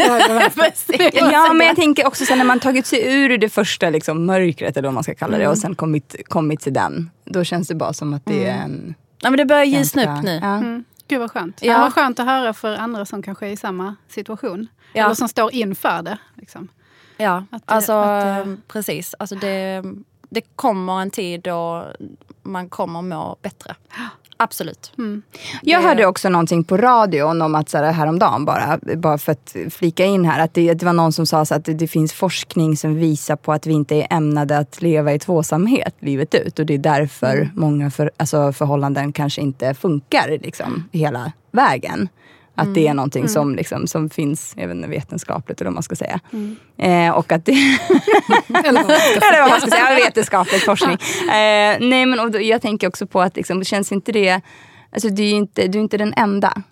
Ja 1.31 1.53
men 1.55 1.67
jag 1.67 1.77
tänker 1.77 2.07
också 2.07 2.25
sen 2.25 2.39
när 2.39 2.45
man 2.45 2.61
tagit 2.61 2.87
sig 2.87 3.15
ur 3.15 3.39
det 3.39 3.49
första 3.49 3.91
liksom, 3.91 4.27
mörkret 4.27 4.77
eller 4.77 4.89
vad 4.89 4.95
man 4.95 5.03
ska 5.03 5.15
kalla 5.15 5.39
det 5.39 5.49
och 5.49 5.59
sen 5.59 5.75
kommit, 5.75 6.15
kommit 6.29 6.61
till 6.61 6.73
den. 6.73 7.11
Då 7.25 7.45
känns 7.45 7.69
det 7.69 7.75
bara 7.75 7.93
som 7.93 8.15
att 8.15 8.23
det 8.27 8.47
är 8.47 8.55
en... 8.55 8.95
Ja, 9.23 9.31
men 9.31 9.39
det 9.39 9.45
börjar 9.45 9.65
ljusna 9.65 10.03
upp 10.19 10.25
nu. 10.25 10.39
Ja. 10.43 10.55
Mm. 10.57 10.85
Gud 11.09 11.21
vad 11.21 11.31
skönt. 11.31 11.63
Ja. 11.63 11.73
Ja. 11.73 11.79
Vad 11.81 11.95
skönt 11.95 12.21
att 12.21 12.27
höra 12.27 12.53
för 12.55 12.77
andra 12.77 13.05
som 13.05 13.23
kanske 13.23 13.47
är 13.47 13.51
i 13.51 13.57
samma 13.57 13.97
situation. 14.09 14.69
Ja. 14.93 15.05
Eller 15.05 15.15
som 15.15 15.29
står 15.29 15.55
inför 15.55 16.03
det. 16.03 16.19
Liksom. 16.35 16.69
Ja, 17.17 17.45
det- 17.51 17.61
alltså 17.67 17.93
det- 18.03 18.57
precis. 18.69 19.15
Alltså 19.19 19.35
det, 19.35 19.83
det 20.29 20.41
kommer 20.57 21.01
en 21.01 21.11
tid 21.11 21.41
då 21.43 21.87
man 22.43 22.69
kommer 22.69 23.03
må 23.03 23.37
bättre. 23.43 23.75
Absolut. 24.41 24.93
Jag 25.63 25.83
Det- 25.83 25.87
hörde 25.89 26.07
också 26.07 26.29
någonting 26.29 26.65
på 26.65 26.77
radion 26.77 27.43
om 27.43 27.55
att 27.55 27.69
så 27.69 27.79
här, 27.79 27.93
häromdagen 27.93 28.45
bara, 28.45 28.79
bara 28.97 29.19
för 29.19 29.33
att 29.33 29.57
flika 29.71 30.05
in 30.05 30.25
här, 30.25 30.45
att 30.45 30.55
det, 30.55 30.75
det 30.75 30.87
var 30.87 30.93
någon 30.93 31.13
som 31.13 31.27
sa 31.27 31.45
så 31.45 31.55
att 31.55 31.65
det, 31.65 31.75
det 31.75 31.89
finns 31.89 32.13
forskning 32.13 32.77
som 32.77 32.95
visar 32.95 33.37
på 33.37 33.53
att 33.53 33.67
vi 33.67 33.73
inte 33.73 33.95
är 33.97 34.07
ämnade 34.11 34.59
att 34.59 34.83
leva 34.83 35.13
i 35.13 35.19
tvåsamhet 35.19 35.95
livet 36.01 36.35
ut 36.35 36.59
och 36.59 36.67
det 36.67 36.75
är 36.75 36.79
därför 36.79 37.51
många 37.55 37.91
för, 37.91 38.11
alltså, 38.17 38.53
förhållanden 38.53 39.13
kanske 39.13 39.41
inte 39.41 39.75
funkar 39.75 40.39
liksom, 40.43 40.85
hela 40.93 41.33
vägen. 41.51 42.09
Att 42.59 42.75
det 42.75 42.89
är 42.89 42.95
någonting 42.95 43.29
som, 43.29 43.55
liksom, 43.55 43.87
som 43.87 44.11
finns 44.11 44.55
inte, 44.57 44.89
vetenskapligt 44.89 45.61
eller 45.61 45.71
vad 45.71 45.75
man 45.75 45.83
ska 45.83 45.97
säga. 45.97 46.21
Eh, 46.79 47.11
och 47.11 47.33
att 47.33 47.45
det, 47.45 47.53
Eller 48.49 49.41
vad 49.41 49.51
man 49.51 49.61
ska 49.61 49.71
säga, 49.71 49.95
vetenskaplig 50.07 50.65
forskning. 50.65 50.97
Eh, 51.29 51.77
nej 51.81 52.07
men 52.07 52.21
och 52.21 52.31
då, 52.31 52.41
jag 52.41 52.63
tänker 52.63 52.89
också 52.89 53.07
på 53.07 53.21
att 53.21 53.37
liksom, 53.37 53.59
det 53.59 53.65
känns 53.65 53.93
inte 53.93 54.13
det, 54.13 54.41
alltså 54.93 55.09
du 55.09 55.23
är 55.23 55.33
inte, 55.33 55.67
du 55.67 55.79
är 55.79 55.83
inte 55.83 55.97
den 55.99 56.15
enda 56.17 56.63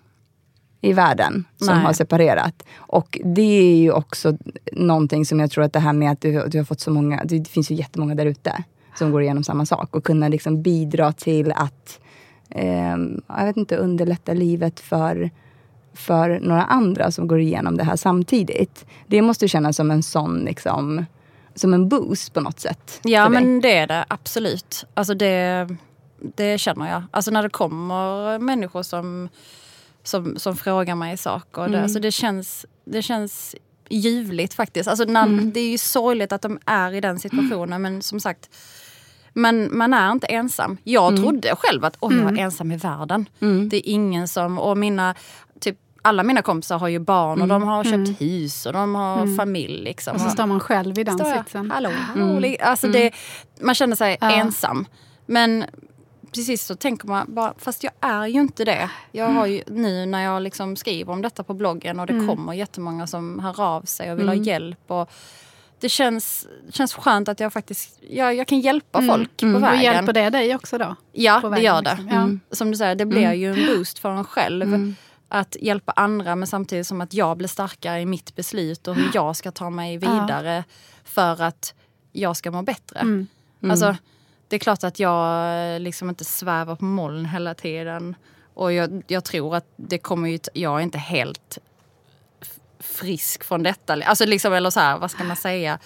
i 0.81 0.93
världen 0.93 1.45
som 1.57 1.75
Nej. 1.75 1.85
har 1.85 1.93
separerat. 1.93 2.63
Och 2.77 3.19
det 3.23 3.71
är 3.71 3.75
ju 3.75 3.91
också 3.91 4.37
någonting 4.71 5.25
som 5.25 5.39
jag 5.39 5.51
tror 5.51 5.63
att 5.63 5.73
det 5.73 5.79
här 5.79 5.93
med 5.93 6.11
att 6.11 6.21
du, 6.21 6.47
du 6.47 6.57
har 6.57 6.65
fått 6.65 6.79
så 6.79 6.91
många, 6.91 7.23
det 7.25 7.47
finns 7.47 7.71
ju 7.71 7.75
jättemånga 7.75 8.15
där 8.15 8.25
ute 8.25 8.63
som 8.95 9.11
går 9.11 9.21
igenom 9.21 9.43
samma 9.43 9.65
sak 9.65 9.95
och 9.95 10.03
kunna 10.03 10.27
liksom 10.27 10.61
bidra 10.61 11.13
till 11.13 11.51
att, 11.51 11.99
ehm, 12.49 13.21
jag 13.27 13.45
vet 13.45 13.57
inte, 13.57 13.77
underlätta 13.77 14.33
livet 14.33 14.79
för 14.79 15.29
för 15.97 16.39
några 16.39 16.63
andra 16.63 17.11
som 17.11 17.27
går 17.27 17.39
igenom 17.39 17.77
det 17.77 17.83
här 17.83 17.95
samtidigt. 17.95 18.85
Det 19.07 19.21
måste 19.21 19.47
kännas 19.47 19.75
som 19.75 19.91
en 19.91 20.03
sån 20.03 20.39
liksom, 20.39 21.05
som 21.55 21.73
en 21.73 21.89
boost 21.89 22.33
på 22.33 22.41
något 22.41 22.59
sätt. 22.59 22.99
Ja 23.03 23.29
men 23.29 23.61
det 23.61 23.77
är 23.77 23.87
det 23.87 24.05
absolut. 24.07 24.85
Alltså 24.93 25.13
det, 25.13 25.67
det 26.35 26.57
känner 26.57 26.91
jag. 26.91 27.03
Alltså 27.11 27.31
när 27.31 27.43
det 27.43 27.49
kommer 27.49 28.39
människor 28.39 28.83
som, 28.83 29.29
som, 30.03 30.39
som 30.39 30.57
frågar 30.57 30.95
mig 30.95 31.17
saker. 31.17 31.67
Det, 31.67 31.83
alltså 31.83 31.99
det, 31.99 32.11
känns, 32.11 32.65
det 32.85 33.01
känns 33.01 33.55
ljuvligt 33.89 34.53
faktiskt. 34.53 34.89
Alltså 34.89 35.05
när, 35.05 35.51
Det 35.51 35.59
är 35.59 35.69
ju 35.69 35.77
sorgligt 35.77 36.31
att 36.31 36.41
de 36.41 36.59
är 36.65 36.93
i 36.93 37.01
den 37.01 37.19
situationen 37.19 37.81
men 37.81 38.01
som 38.01 38.19
sagt 38.19 38.49
men 39.37 39.77
man 39.77 39.93
är 39.93 40.11
inte 40.11 40.27
ensam. 40.27 40.77
Jag 40.83 41.17
trodde 41.17 41.55
själv 41.55 41.85
att 41.85 41.97
oh, 41.99 42.17
jag 42.17 42.37
är 42.37 42.43
ensam 42.43 42.71
i 42.71 42.77
världen. 42.77 43.29
Det 43.69 43.77
är 43.77 43.91
ingen 43.91 44.27
som... 44.27 44.59
Och 44.59 44.77
mina, 44.77 45.15
alla 46.07 46.23
mina 46.23 46.41
kompisar 46.41 46.77
har 46.79 46.87
ju 46.87 46.99
barn 46.99 47.41
och 47.41 47.47
de 47.47 47.63
har 47.63 47.83
köpt 47.83 48.21
hus 48.21 48.65
och 48.65 48.73
de 48.73 48.95
har 48.95 49.37
familj. 49.37 49.83
Liksom. 49.83 50.15
Och 50.15 50.21
så 50.21 50.29
står 50.29 50.45
man 50.45 50.59
själv 50.59 50.99
i 50.99 51.03
den 51.03 51.17
Står 51.17 51.37
sitsen. 51.43 51.71
Hallå, 51.71 51.89
hallå. 52.15 52.55
Alltså 52.61 52.87
det, 52.87 53.11
man 53.61 53.75
känner 53.75 53.95
sig 53.95 54.17
Ja. 54.21 54.31
ensam. 54.31 54.85
Men 55.25 55.65
precis 56.33 56.65
så 56.65 56.75
tänker 56.75 57.07
man 57.07 57.25
bara, 57.33 57.53
fast 57.57 57.83
jag 57.83 57.93
är 57.99 58.27
ju 58.27 58.39
inte 58.39 58.65
det. 58.65 58.89
Jag 59.11 59.29
har 59.29 59.45
ju 59.45 59.61
nu 59.67 60.05
när 60.05 60.23
jag 60.23 60.41
liksom 60.41 60.75
skriver 60.75 61.13
om 61.13 61.21
detta 61.21 61.43
på 61.43 61.53
bloggen 61.53 61.99
och 61.99 62.07
det 62.07 62.27
kommer 62.27 62.53
jättemånga 62.53 63.07
som 63.07 63.39
hör 63.39 63.61
av 63.61 63.81
sig 63.81 64.11
och 64.11 64.19
vill 64.19 64.27
ha 64.27 64.35
hjälp. 64.35 64.91
Och 64.91 65.09
det 65.79 65.89
känns, 65.89 66.47
känns 66.71 66.93
skönt 66.93 67.29
att 67.29 67.39
jag 67.39 67.53
faktiskt 67.53 67.99
jag, 68.09 68.35
jag 68.35 68.47
kan 68.47 68.59
hjälpa 68.59 69.01
folk 69.01 69.37
på 69.37 69.47
Och 69.47 69.63
vägen. 69.63 69.81
hjälper 69.83 70.13
det 70.13 70.29
dig 70.29 70.55
också 70.55 70.77
då? 70.77 70.95
Ja, 71.11 71.39
på 71.41 71.49
det 71.49 71.61
gör 71.61 71.81
det. 71.81 71.89
liksom? 71.89 72.07
Ja. 72.07 72.15
Mm. 72.15 72.39
Som 72.51 72.71
du 72.71 72.77
säger, 72.77 72.95
det 72.95 73.05
blir 73.05 73.33
ju 73.33 73.53
en 73.53 73.65
boost 73.77 73.99
för 73.99 74.11
en 74.11 74.23
själv. 74.23 74.93
Att 75.29 75.55
hjälpa 75.59 75.91
andra 75.91 76.35
men 76.35 76.47
samtidigt 76.47 76.87
som 76.87 77.01
att 77.01 77.13
jag 77.13 77.37
blir 77.37 77.47
starkare 77.47 78.01
i 78.01 78.05
mitt 78.05 78.35
beslut 78.35 78.87
och 78.87 78.95
hur 78.95 79.11
jag 79.13 79.35
ska 79.35 79.51
ta 79.51 79.69
mig 79.69 79.97
vidare 79.97 80.63
för 81.03 81.41
att 81.41 81.73
jag 82.11 82.37
ska 82.37 82.51
må 82.51 82.61
bättre. 82.61 82.99
Mm. 82.99 83.27
Alltså, 83.61 83.95
det 84.47 84.55
är 84.55 84.59
klart 84.59 84.83
att 84.83 84.99
jag 84.99 85.53
eh, 85.73 85.79
liksom 85.79 86.09
inte 86.09 86.25
svävar 86.25 86.75
på 86.75 86.85
moln 86.85 87.25
hela 87.25 87.53
tiden. 87.53 88.15
Och 88.53 88.73
jag, 88.73 89.03
jag 89.07 89.23
tror 89.23 89.55
att 89.55 89.65
det 89.75 89.97
kommer 89.97 90.29
ju... 90.29 90.39
Jag 90.53 90.77
är 90.77 90.83
inte 90.83 90.97
helt 90.97 91.57
frisk 92.79 93.43
från 93.43 93.63
detta. 93.63 93.93
Alltså 93.93 94.25
liksom, 94.25 94.53
eller 94.53 94.69
så 94.69 94.79
här, 94.79 94.97
vad 94.97 95.11
ska 95.11 95.23
man 95.23 95.35
säga? 95.35 95.79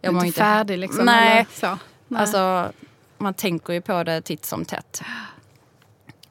Jag 0.00 0.14
Du 0.14 0.18
är 0.18 0.24
inte 0.24 0.38
färdig 0.38 0.78
liksom? 0.78 1.04
Nej. 1.04 1.32
Eller 1.32 1.46
så. 1.52 1.78
Nej. 2.08 2.20
Alltså, 2.20 2.72
man 3.18 3.34
tänker 3.34 3.72
ju 3.72 3.80
på 3.80 4.02
det 4.02 4.20
titt 4.20 4.44
som 4.44 4.64
tätt. 4.64 5.02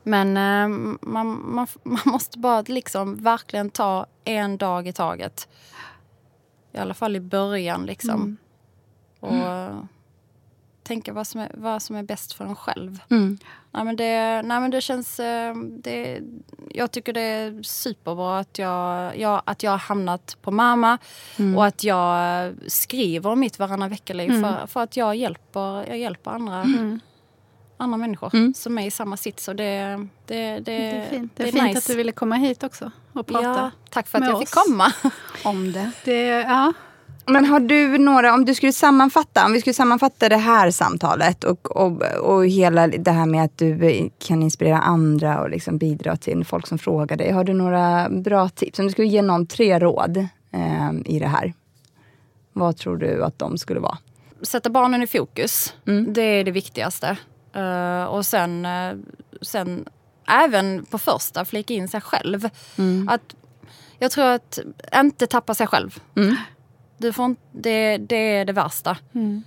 Men 0.05 0.37
eh, 0.37 0.67
man, 1.01 1.41
man, 1.55 1.67
man 1.83 1.99
måste 2.05 2.39
bara 2.39 2.61
liksom 2.61 3.15
verkligen 3.15 3.69
ta 3.69 4.05
en 4.23 4.57
dag 4.57 4.87
i 4.87 4.93
taget. 4.93 5.47
I 6.71 6.77
alla 6.77 6.93
fall 6.93 7.15
i 7.15 7.19
början 7.19 7.85
liksom. 7.85 8.37
Och 9.19 9.33
eh, 9.35 9.77
tänka 10.83 11.13
vad 11.13 11.27
som, 11.27 11.41
är, 11.41 11.51
vad 11.53 11.81
som 11.81 11.95
är 11.95 12.03
bäst 12.03 12.33
för 12.33 12.45
en 12.45 12.55
själv. 12.55 12.99
Mm. 13.09 13.37
Nej, 13.71 13.83
men 13.85 13.95
det, 13.95 14.41
nej, 14.41 14.59
men 14.59 14.71
det 14.71 14.81
känns... 14.81 15.19
eh, 15.19 15.55
Det, 15.55 16.21
jag 16.69 16.91
tycker 16.91 17.13
det 17.13 17.21
är 17.21 17.63
superbra 17.63 18.39
att 18.39 18.57
jag, 18.59 19.17
jag, 19.17 19.41
att 19.45 19.63
jag 19.63 19.71
har 19.71 19.77
hamnat 19.77 20.37
på 20.41 20.51
mamma 20.51 20.97
och 21.57 21.65
att 21.65 21.83
jag 21.83 22.53
skriver 22.67 23.29
om 23.29 23.39
mitt 23.39 23.59
varannan 23.59 23.89
vecka-liv 23.89 24.29
för, 24.41 24.67
för 24.67 24.83
att 24.83 24.97
jag 24.97 25.15
hjälper, 25.15 25.87
jag 25.87 25.97
hjälper 25.97 26.31
andra, 26.31 26.63
andra 27.77 27.97
människor 27.97 28.53
som 28.53 28.77
är 28.77 28.87
i 28.87 28.91
samma 28.91 29.17
sits. 29.17 29.47
Och 29.47 29.55
det, 29.55 30.07
det, 30.25 30.35
det, 30.35 30.59
det 30.59 30.71
är 30.71 31.09
fint, 31.09 31.31
det 31.35 31.43
är 31.43 31.45
det 31.45 31.51
fint 31.51 31.63
nice. 31.63 31.77
att 31.77 31.87
du 31.87 31.95
ville 31.95 32.11
komma 32.11 32.35
hit 32.35 32.63
också 32.63 32.91
och 33.13 33.27
prata 33.27 33.45
Ja, 33.45 33.71
tack 33.89 34.07
för 34.07 34.17
att 34.17 34.25
jag 34.25 34.39
fick 34.39 34.57
oss. 34.57 34.65
komma. 34.67 34.93
om 35.43 35.71
det. 35.71 35.91
det 36.05 36.27
ja. 36.27 36.73
Men 37.27 37.45
har 37.45 37.59
du 37.59 37.97
några, 37.97 38.33
om 38.33 38.45
du 38.45 38.55
skulle 38.55 38.71
sammanfatta, 38.71 39.45
om 39.45 39.53
vi 39.53 39.61
skulle 39.61 39.73
sammanfatta 39.73 40.29
det 40.29 40.37
här 40.37 40.71
samtalet 40.71 41.43
och, 41.43 41.75
och, 41.75 42.01
och 42.01 42.45
hela 42.47 42.87
det 42.87 43.11
här 43.11 43.25
med 43.25 43.43
att 43.43 43.57
du 43.57 44.09
kan 44.19 44.43
inspirera 44.43 44.79
andra 44.79 45.41
och 45.41 45.49
liksom 45.49 45.77
bidra 45.77 46.17
till 46.17 46.45
folk 46.45 46.67
som 46.67 46.77
frågar 46.77 47.17
dig. 47.17 47.31
Har 47.31 47.43
du 47.43 47.53
några 47.53 48.09
bra 48.09 48.49
tips? 48.49 48.79
Om 48.79 48.85
du 48.85 48.91
skulle 48.91 49.07
ge 49.07 49.21
någon 49.21 49.47
tre 49.47 49.79
råd 49.79 50.17
eh, 50.51 50.91
i 51.05 51.19
det 51.19 51.27
här. 51.27 51.53
Vad 52.53 52.77
tror 52.77 52.97
du 52.97 53.23
att 53.23 53.39
de 53.39 53.57
skulle 53.57 53.79
vara? 53.79 53.97
sätta 54.41 54.69
barnen 54.69 55.01
i 55.01 55.07
fokus. 55.07 55.73
Mm. 55.87 56.13
Det 56.13 56.21
är 56.21 56.43
det 56.43 56.51
viktigaste. 56.51 57.17
Eh, 57.55 58.03
och 58.03 58.25
sen, 58.25 58.65
eh, 58.65 58.95
sen 59.41 59.85
även 60.27 60.85
på 60.85 60.97
första 60.97 61.45
flika 61.45 61.73
in 61.73 61.87
sig 61.87 62.01
själv. 62.01 62.49
Mm. 62.77 63.09
Att, 63.09 63.35
jag 63.99 64.11
tror 64.11 64.25
att 64.25 64.59
inte 64.95 65.27
tappa 65.27 65.53
sig 65.53 65.67
själv. 65.67 65.99
Du 66.97 67.13
får 67.13 67.25
inte, 67.25 67.41
det, 67.51 67.97
det 67.97 68.15
är 68.15 68.45
det 68.45 68.53
värsta. 68.53 68.97
Mm. 69.13 69.43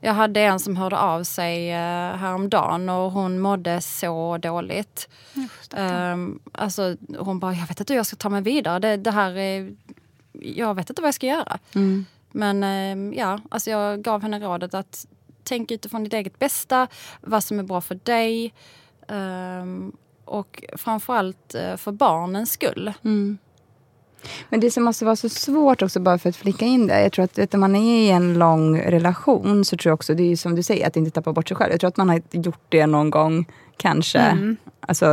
Jag 0.00 0.14
hade 0.14 0.40
en 0.40 0.60
som 0.60 0.76
hörde 0.76 0.98
av 0.98 1.24
sig 1.24 1.70
uh, 1.70 2.16
häromdagen 2.16 2.88
och 2.88 3.12
hon 3.12 3.38
mådde 3.40 3.80
så 3.80 4.38
dåligt. 4.38 5.08
Um, 5.76 6.40
alltså, 6.52 6.96
hon 7.18 7.38
bara, 7.38 7.52
jag 7.52 7.66
vet 7.66 7.80
inte 7.80 7.92
hur 7.92 7.98
jag 7.98 8.06
ska 8.06 8.16
ta 8.16 8.28
mig 8.28 8.42
vidare. 8.42 8.78
Det, 8.78 8.96
det 8.96 9.10
här 9.10 9.36
är, 9.36 9.74
jag 10.32 10.74
vet 10.74 10.90
inte 10.90 11.02
vad 11.02 11.08
jag 11.08 11.14
ska 11.14 11.26
göra. 11.26 11.58
Men 12.32 12.64
eh, 12.64 13.18
ja, 13.18 13.40
alltså 13.48 13.70
jag 13.70 14.02
gav 14.02 14.22
henne 14.22 14.38
rådet 14.38 14.74
att 14.74 15.06
tänk 15.44 15.70
utifrån 15.70 16.04
ditt 16.04 16.12
eget 16.12 16.38
bästa, 16.38 16.86
vad 17.20 17.44
som 17.44 17.58
är 17.58 17.62
bra 17.62 17.80
för 17.80 17.98
dig. 18.04 18.52
ehm, 19.08 19.92
och 20.24 20.64
framförallt 20.76 21.54
eh, 21.54 21.76
för 21.76 21.92
barnens 21.92 22.52
skull. 22.52 22.92
Men 24.48 24.60
det 24.60 24.70
som 24.70 24.84
måste 24.84 25.04
vara 25.04 25.16
så 25.16 25.28
svårt 25.28 25.82
också, 25.82 26.00
bara 26.00 26.18
för 26.18 26.28
att 26.28 26.36
flika 26.36 26.64
in 26.64 26.86
det. 26.86 27.02
Jag 27.02 27.12
tror 27.12 27.24
att 27.24 27.38
vet, 27.38 27.50
du, 27.50 27.56
om 27.56 27.60
man 27.60 27.76
är 27.76 27.98
i 27.98 28.10
en 28.10 28.38
lång 28.38 28.80
relation 28.80 29.64
så 29.64 29.76
tror 29.76 29.90
jag 29.90 29.94
också, 29.94 30.14
det 30.14 30.22
är 30.22 30.28
ju 30.28 30.36
som 30.36 30.54
du 30.54 30.62
säger, 30.62 30.86
att 30.86 30.96
inte 30.96 31.10
tappa 31.10 31.32
bort 31.32 31.48
sig 31.48 31.56
själv. 31.56 31.70
Jag 31.72 31.80
tror 31.80 31.88
att 31.88 31.96
man 31.96 32.08
har 32.08 32.22
gjort 32.30 32.64
det 32.68 32.86
någon 32.86 33.10
gång, 33.10 33.46
kanske, 33.76 34.56
alltså 34.80 35.06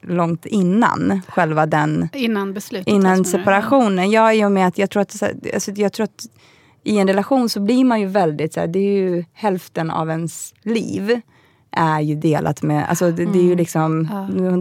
långt 0.00 0.46
innan 0.46 1.20
själva 1.28 1.66
den 1.66 2.08
Innan 2.12 2.54
beslutet. 2.54 2.88
innan 2.88 3.24
separationen. 3.24 4.10
Ja, 4.10 4.32
i 4.32 4.44
och 4.44 4.52
med 4.52 4.66
att 4.66 4.78
jag 4.78 4.90
tror 4.90 5.02
att, 5.02 5.22
alltså, 5.54 5.70
jag 5.70 5.92
tror 5.92 6.04
att 6.04 6.26
i 6.88 6.98
en 6.98 7.08
relation 7.08 7.48
så 7.48 7.60
blir 7.60 7.84
man 7.84 8.00
ju 8.00 8.06
väldigt, 8.06 8.52
så 8.54 8.60
här, 8.60 8.66
det 8.66 8.78
är 8.78 8.92
ju 9.00 9.24
hälften 9.32 9.90
av 9.90 10.10
ens 10.10 10.54
liv 10.62 11.20
är 11.70 12.00
ju 12.00 12.14
delat 12.14 12.62
med, 12.62 12.88
alltså 12.88 13.10
det, 13.10 13.24
det 13.26 13.38
är 13.38 13.42
ju 13.42 13.54
liksom, 13.56 14.02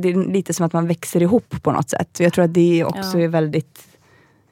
det 0.01 0.09
är 0.09 0.31
lite 0.31 0.53
som 0.53 0.65
att 0.65 0.73
man 0.73 0.87
växer 0.87 1.21
ihop 1.21 1.63
på 1.63 1.71
något 1.71 1.89
sätt. 1.89 2.19
Jag 2.19 2.33
tror 2.33 2.45
att 2.45 2.53
det 2.53 2.83
också 2.85 3.17
Ja. 3.17 3.23
är 3.23 3.27
väldigt 3.27 3.87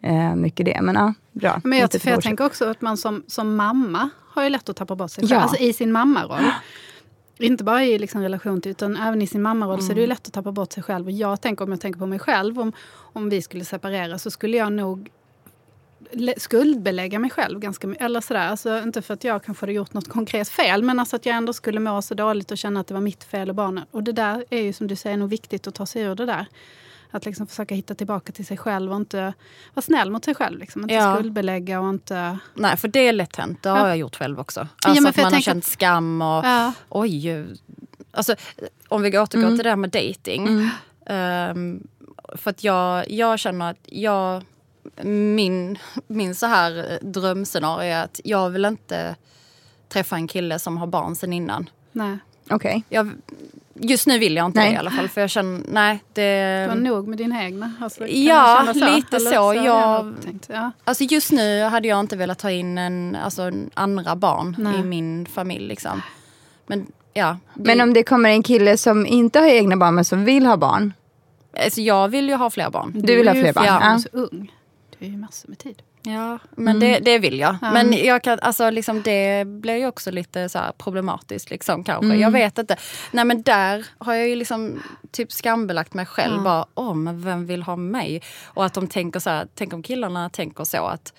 eh, 0.02 0.36
mycket 0.36 0.66
det. 0.66 0.80
Men 0.82 0.96
ja, 0.96 1.14
bra. 1.32 1.62
Men 1.64 1.80
jag, 1.80 1.92
för 1.92 2.10
jag 2.12 2.22
tänker 2.22 2.46
också 2.46 2.66
att 2.66 2.82
man 2.82 2.98
som, 2.98 3.24
som 3.28 3.56
mamma 3.56 4.10
har 4.34 4.44
ju 4.44 4.50
lätt 4.50 4.70
att 4.70 4.76
tappa 4.76 4.96
bort 4.96 5.12
sig 5.12 5.24
Ja. 5.24 5.28
själv. 5.30 5.42
Alltså 5.42 5.58
i 5.64 5.74
sin 5.74 5.92
mammaroll. 5.92 6.44
Inte 7.40 7.64
bara 7.64 7.84
i 7.86 8.00
liksom 8.00 8.22
relation 8.22 8.62
till, 8.62 8.72
utan 8.72 8.98
även 8.98 9.22
i 9.22 9.28
sin 9.28 9.42
mammaroll 9.42 9.80
så 9.82 9.86
är 9.86 9.88
det 9.88 9.92
Mm. 9.94 10.02
ju 10.02 10.08
lätt 10.08 10.28
att 10.28 10.34
tappa 10.34 10.52
bort 10.52 10.72
sig 10.74 10.84
själv. 10.84 11.06
Och 11.06 11.12
jag 11.12 11.42
tänker, 11.42 11.66
om 11.66 11.72
jag 11.72 11.82
tänker 11.82 12.00
på 12.00 12.06
mig 12.06 12.20
själv, 12.20 12.60
om, 12.60 12.72
om 13.14 13.30
vi 13.30 13.42
skulle 13.42 13.66
separera 13.66 14.18
så 14.18 14.32
skulle 14.32 14.58
jag 14.58 14.72
nog 14.74 15.10
skuldbelägga 16.38 17.20
mig 17.20 17.30
själv 17.30 17.60
ganska 17.60 17.88
mycket. 17.88 18.04
Eller 18.06 18.22
sådär, 18.22 18.48
alltså, 18.48 18.80
inte 18.80 19.02
för 19.02 19.14
att 19.14 19.24
jag 19.24 19.44
kanske 19.44 19.64
hade 19.64 19.74
gjort 19.74 19.94
något 19.94 20.10
konkret 20.10 20.50
fel, 20.50 20.84
men 20.84 21.00
alltså 21.00 21.16
att 21.16 21.26
jag 21.26 21.36
ändå 21.36 21.54
skulle 21.54 21.80
må 21.80 22.02
så 22.02 22.14
dåligt 22.14 22.52
och 22.52 22.58
känna 22.58 22.80
att 22.80 22.88
det 22.88 22.94
var 22.94 23.02
mitt 23.02 23.24
fel 23.24 23.50
och 23.50 23.56
barnen. 23.56 23.86
Och 23.92 24.04
det 24.04 24.12
där 24.12 24.46
är 24.50 24.62
ju 24.62 24.74
som 24.74 24.88
du 24.88 24.96
säger 24.96 25.18
nog 25.18 25.30
viktigt 25.30 25.68
att 25.68 25.76
ta 25.76 25.86
sig 25.86 26.02
ur 26.02 26.16
det 26.16 26.26
där. 26.26 26.46
Att 27.12 27.26
liksom 27.26 27.48
försöka 27.48 27.76
hitta 27.76 27.96
tillbaka 27.96 28.32
till 28.32 28.46
sig 28.46 28.58
själv 28.58 28.92
och 28.92 28.98
inte 28.98 29.34
vara 29.74 29.82
snäll 29.82 30.12
mot 30.12 30.26
sig 30.26 30.36
själv. 30.36 30.60
Liksom. 30.60 30.82
Inte 30.82 30.94
Ja. 30.94 31.16
skuldbelägga 31.16 31.80
och 31.82 31.90
inte... 31.90 32.38
Nej, 32.54 32.78
för 32.78 32.88
det 32.88 33.00
är 33.08 33.14
lätt 33.14 33.36
hänt. 33.36 33.64
Det 33.64 33.70
har 33.70 33.78
Ja. 33.80 33.88
jag 33.88 33.98
gjort 33.98 34.16
själv 34.16 34.40
också. 34.40 34.60
Ja, 34.60 34.90
Alltså 34.90 35.02
men 35.04 35.10
att 35.10 35.16
man 35.18 35.24
har 35.24 35.32
tänker 35.32 35.46
känt 35.46 35.66
skam 35.66 36.22
och 36.22 36.46
Ja. 36.46 36.74
oj. 36.90 37.46
Alltså, 38.12 38.36
om 38.88 39.02
vi 39.02 39.20
återgår 39.20 39.48
till 39.48 39.64
det 39.64 39.70
här 39.70 39.76
med 39.76 39.90
dating. 39.90 40.70
ehm, 41.06 41.88
för 42.36 42.50
att 42.50 42.64
jag, 42.64 43.12
jag 43.12 43.40
känner 43.40 43.70
att 43.72 43.80
jag... 43.86 44.44
Min, 45.04 45.78
min 46.08 46.36
så 46.36 46.46
här 46.46 46.78
eh, 46.92 47.08
drömscenario 47.08 47.92
är 47.94 48.04
att 48.04 48.22
jag 48.24 48.50
vill 48.50 48.66
inte 48.66 49.16
träffa 49.90 50.16
en 50.16 50.28
kille 50.28 50.60
som 50.60 50.78
har 50.78 50.88
barn 50.88 51.16
sen 51.16 51.34
innan. 51.34 51.70
Nej, 51.92 52.18
Okej. 52.50 52.84
Jag, 52.90 53.12
just 53.74 54.08
nu 54.08 54.20
vill 54.20 54.36
jag 54.36 54.46
inte 54.46 54.60
Nej. 54.60 54.70
det 54.70 54.76
i 54.76 54.78
alla 54.78 54.92
fall. 54.92 55.10
För 55.10 55.22
jag 55.22 55.30
känner, 55.30 55.62
nej 55.68 56.04
det... 56.14 56.22
det 56.22 56.68
var 56.68 56.76
nog 56.76 57.08
med 57.08 57.18
dina 57.18 57.44
egna. 57.44 57.74
Alltså, 57.82 58.08
Ja, 58.08 58.64
känna 58.74 58.96
lite 58.96 59.16
Eller 59.16 59.32
så. 59.32 59.38
har 59.42 59.54
Jag- 59.54 60.14
tänkt, 60.24 60.50
ja. 60.54 60.72
Alltså 60.84 61.04
just 61.04 61.32
nu 61.32 61.64
hade 61.64 61.88
jag 61.88 62.00
inte 62.00 62.16
velat 62.18 62.40
ta 62.40 62.52
in 62.52 62.78
en, 62.78 63.18
alltså 63.24 63.42
en 63.42 63.70
andra 63.74 64.16
barn 64.16 64.56
Nej. 64.60 64.80
i 64.80 64.84
min 64.84 65.26
familj. 65.26 65.68
Liksom. 65.68 66.02
Men 66.68 66.88
ja. 67.14 67.38
Det, 67.54 67.64
Men 67.64 67.82
om 67.82 67.94
det 67.94 68.04
kommer 68.04 68.30
en 68.30 68.44
kille 68.44 68.78
som 68.78 69.06
inte 69.06 69.40
har 69.40 69.48
egna 69.48 69.78
barn 69.78 69.96
men 69.96 70.06
som 70.06 70.26
vill 70.26 70.46
ha 70.46 70.58
barn. 70.58 70.94
alltså 71.64 71.82
jag 71.82 72.08
vill 72.08 72.30
ju 72.30 72.36
ha 72.36 72.50
fler 72.50 72.70
barn. 72.70 72.92
Du 72.96 73.16
vill 73.16 73.28
är 73.28 73.34
ha 73.36 73.42
fler 73.42 73.54
barn? 73.54 73.66
Ja. 73.66 74.00
så 74.00 74.10
ung. 74.12 74.52
Du 75.00 75.06
är 75.06 75.10
ju 75.10 75.18
massor 75.18 75.50
med 75.50 75.58
tid. 75.58 75.82
Ja, 76.08 76.40
men 76.56 76.80
det, 76.80 77.00
det 77.00 77.20
vill 77.20 77.40
jag. 77.40 77.56
Men 77.62 77.94
jag 77.94 78.24
kan, 78.24 78.40
alltså, 78.40 78.70
liksom, 78.70 79.02
det 79.02 79.48
blir 79.48 79.76
ju 79.76 79.88
också 79.88 80.12
lite 80.12 80.50
så 80.50 80.60
här 80.60 80.72
problematiskt 80.72 81.50
liksom, 81.50 81.84
kanske. 81.84 82.16
Jag 82.16 82.32
vet 82.32 82.58
inte. 82.58 82.78
Nej 83.12 83.26
men 83.26 83.42
där 83.42 83.86
har 83.98 84.14
jag 84.14 84.30
ju 84.30 84.36
liksom 84.36 84.82
typ 85.12 85.32
skambelagt 85.32 85.94
mig 85.94 86.06
själv. 86.06 86.44
Bara, 86.44 86.66
åh 86.76 86.96
men 86.96 87.22
vem 87.22 87.46
vill 87.46 87.64
ha 87.64 87.76
mig? 87.76 88.22
Och 88.46 88.66
att 88.66 88.74
de 88.74 88.88
tänker 88.88 89.20
så 89.20 89.30
här, 89.30 89.48
tänk 89.56 89.74
om 89.74 89.84
killarna 89.84 90.30
tänker 90.30 90.64
så 90.64 90.86
att 90.86 91.14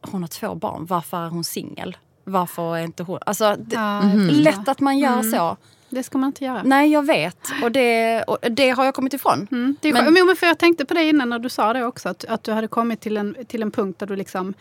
hon 0.00 0.22
har 0.22 0.28
två 0.28 0.54
barn, 0.54 0.86
varför 0.86 1.16
är 1.26 1.28
hon 1.28 1.44
singel? 1.44 1.96
Varför 2.24 2.76
är 2.76 2.84
inte 2.84 3.02
hon... 3.02 3.18
Alltså, 3.26 3.56
det, 3.58 3.74
Ja, 3.74 4.02
lätt 4.30 4.68
att 4.68 4.80
man 4.80 4.98
gör 4.98 5.22
så. 5.22 5.56
Det 5.96 6.02
ska 6.02 6.18
man 6.18 6.26
inte 6.28 6.44
göra. 6.44 6.62
Nej, 6.62 6.92
jag 6.92 7.06
vet. 7.06 7.38
Och 7.62 7.72
det, 7.72 8.22
och 8.22 8.38
det 8.50 8.70
har 8.70 8.84
jag 8.84 8.94
kommit 8.94 9.14
ifrån. 9.14 9.48
Mm, 9.50 9.76
det 9.80 9.88
är 9.88 9.92
Men- 9.92 10.26
men, 10.26 10.36
för 10.36 10.46
jag 10.46 10.58
tänkte 10.58 10.84
på 10.84 10.94
det 10.94 11.04
innan 11.04 11.28
när 11.30 11.38
du 11.38 11.48
sa 11.48 11.72
det 11.72 11.84
också. 11.84 12.08
Att, 12.08 12.24
att 12.24 12.44
du 12.44 12.52
hade 12.52 12.68
kommit 12.68 13.00
till 13.00 13.16
en, 13.16 13.36
till 13.48 13.62
en 13.62 13.70
punkt 13.70 13.98
där 13.98 14.06
du 14.06 14.16
liksom 14.16 14.54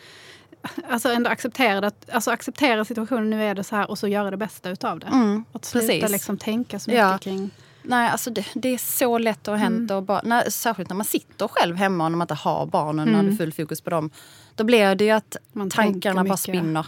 Alltså 0.90 1.10
ändå 1.10 1.30
accepterade 1.30 1.88
att, 1.88 2.10
alltså 2.10 2.32
acceptera 2.32 2.86
situationen, 2.86 3.30
nu 3.30 3.44
är 3.44 3.56
det 3.56 3.64
så 3.64 3.76
här 3.76 3.90
och 3.90 4.00
så 4.00 4.08
göra 4.08 4.32
det 4.32 4.38
bästa 4.38 4.70
utav 4.70 5.00
det. 5.00 5.08
Mm, 5.08 5.46
att 5.52 5.66
sluta 5.66 5.88
precis. 5.88 6.12
liksom 6.12 6.38
tänka 6.38 6.80
så 6.80 6.90
mycket 6.90 7.00
Ja. 7.04 7.18
kring... 7.18 7.50
Nej, 7.82 8.10
alltså 8.10 8.30
det, 8.30 8.46
det 8.54 8.70
är 8.74 8.78
så 8.78 9.18
lätt 9.18 9.40
att 9.48 9.52
ha 9.52 9.56
hänt. 9.56 9.92
Och 9.92 10.04
bara, 10.04 10.22
när, 10.24 10.50
särskilt 10.50 10.90
när 10.90 10.96
man 10.96 11.06
sitter 11.06 11.48
själv 11.48 11.76
hemma 11.76 12.04
och 12.06 12.12
när 12.12 12.18
man 12.18 12.26
inte 12.26 12.34
har 12.34 12.66
barnen 12.66 13.10
och 13.10 13.16
hade 13.16 13.36
full 13.36 13.54
fokus 13.54 13.82
på 13.82 13.90
dem. 13.90 14.10
Då 14.56 14.64
blir 14.64 14.96
det 14.96 15.04
ju 15.06 15.12
att 15.12 15.38
Man 15.54 15.70
tankarna 15.70 16.24
bara 16.24 16.38
spinner. 16.38 16.86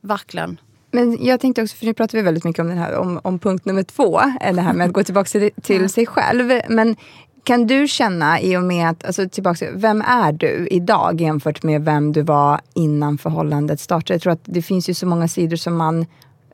Verkligen. 0.00 0.60
Men 0.90 1.24
jag 1.24 1.40
tänkte 1.40 1.62
också, 1.62 1.76
för 1.76 1.86
nu 1.86 1.94
pratar 1.94 2.18
vi 2.18 2.22
väldigt 2.22 2.44
mycket 2.44 2.60
om, 2.60 2.68
den 2.68 2.78
här, 2.78 2.96
om, 2.96 3.20
om 3.22 3.38
punkt 3.38 3.64
nummer 3.64 3.82
två, 3.82 4.20
eh, 4.40 4.54
det 4.54 4.60
här 4.60 4.72
med 4.72 4.86
att 4.86 4.92
gå 4.92 5.04
tillbaka 5.04 5.28
till, 5.28 5.50
till 5.62 5.88
sig 5.88 6.06
själv. 6.06 6.60
Men 6.68 6.96
kan 7.44 7.66
du 7.66 7.88
känna 7.88 8.40
i 8.40 8.56
och 8.56 8.62
med 8.62 8.90
att, 8.90 9.04
alltså 9.04 9.28
tillbaka 9.28 9.56
till, 9.56 9.74
vem 9.74 10.02
är 10.02 10.32
du 10.32 10.68
idag 10.70 11.20
jämfört 11.20 11.62
med 11.62 11.84
vem 11.84 12.12
du 12.12 12.22
var 12.22 12.60
innan 12.74 13.18
förhållandet 13.18 13.80
startade? 13.80 14.14
Jag 14.14 14.22
tror 14.22 14.32
att 14.32 14.42
det 14.44 14.62
finns 14.62 14.88
ju 14.88 14.94
så 14.94 15.06
många 15.06 15.28
sidor 15.28 15.56
som 15.56 15.76
man 15.76 16.06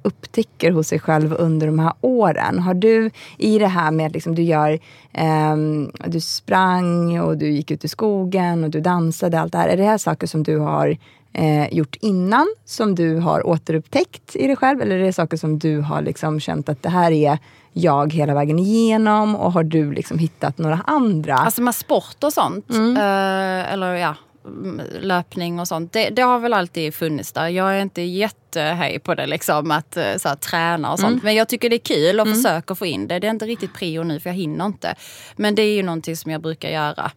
upptäcker 0.05 0.71
hos 0.71 0.89
sig 0.89 1.01
själv 1.01 1.35
under 1.39 1.67
de 1.67 1.79
här 1.79 1.93
åren. 2.01 2.59
Har 2.59 2.75
du 2.75 3.11
i 3.39 3.59
det 3.59 3.67
här 3.67 3.91
med 3.91 4.07
att 4.07 4.13
liksom, 4.13 4.35
du 4.35 4.43
gör, 4.43 4.79
ehm, 5.13 5.91
du 6.07 6.21
sprang 6.21 7.21
och 7.21 7.39
du 7.39 7.51
gick 7.51 7.71
ut 7.71 7.85
i 7.85 7.89
skogen 7.89 8.65
och 8.65 8.71
du 8.71 8.81
dansade, 8.81 9.41
allt 9.41 9.53
det 9.53 9.59
här. 9.59 9.69
Är 9.69 9.77
det 9.77 9.85
här 9.85 9.99
saker 9.99 10.27
som 10.27 10.43
du 10.43 10.59
har 10.59 10.97
eh, 11.35 11.75
gjort 11.75 11.97
innan, 12.01 12.55
som 12.65 12.95
du 12.95 13.17
har 13.17 13.47
återupptäckt 13.47 14.37
i 14.37 14.47
dig 14.47 14.57
själv? 14.57 14.81
Eller 14.83 14.99
är 14.99 15.05
det 15.05 15.13
saker 15.13 15.37
som 15.37 15.59
du 15.59 15.81
har 15.81 16.03
liksom 16.03 16.41
känt 16.41 16.69
att 16.69 16.83
det 16.83 16.89
här 16.89 17.13
är 17.13 17.39
jag 17.73 18.13
hela 18.13 18.35
vägen 18.35 18.59
igenom? 18.59 19.37
Och 19.37 19.53
har 19.53 19.65
du 19.65 19.93
liksom 19.93 20.19
hittat 20.19 20.59
några 20.59 20.81
andra? 20.87 21.35
Alltså 21.35 21.63
med 21.63 21.75
sport 21.75 22.25
och 22.25 22.33
sånt, 22.33 22.71
eh, 22.71 23.73
eller 23.73 23.95
ja, 23.95 24.15
mm, 24.45 24.81
löpning 25.01 25.61
och 25.61 25.69
sånt. 25.69 25.93
Det, 25.93 26.11
det 26.11 26.23
har 26.23 26.39
väl 26.39 26.53
alltid 26.53 26.95
funnits 26.95 27.33
där. 27.33 27.49
Jag 27.49 27.77
är 27.77 27.83
inte 27.83 28.03
jättehej 28.03 28.99
på 28.99 29.15
det, 29.15 29.27
liksom, 29.27 29.71
att 29.71 29.97
eh, 29.97 30.17
så 30.17 30.29
här, 30.29 30.37
träna 30.37 30.93
och 30.93 30.99
sånt. 31.01 31.23
Men 31.23 31.35
jag 31.35 31.49
tycker 31.49 31.71
det 31.71 31.77
är 31.77 31.79
kul 31.79 32.21
och 32.21 32.29
försöker 32.29 32.75
få 32.75 32.87
in 32.87 33.09
det. 33.09 33.19
Det 33.19 33.27
är 33.27 33.31
inte 33.31 33.47
riktigt 33.47 33.75
prio 33.75 34.03
nu 34.03 34.21
för 34.21 34.31
jag 34.31 34.35
hinner 34.35 34.67
inte. 34.67 34.95
Men 35.37 35.55
det 35.55 35.63
är 35.63 35.75
ju 35.75 35.83
någonting 35.83 36.17
som 36.17 36.31
jag 36.31 36.41
brukar 36.41 36.69
göra 36.69 37.11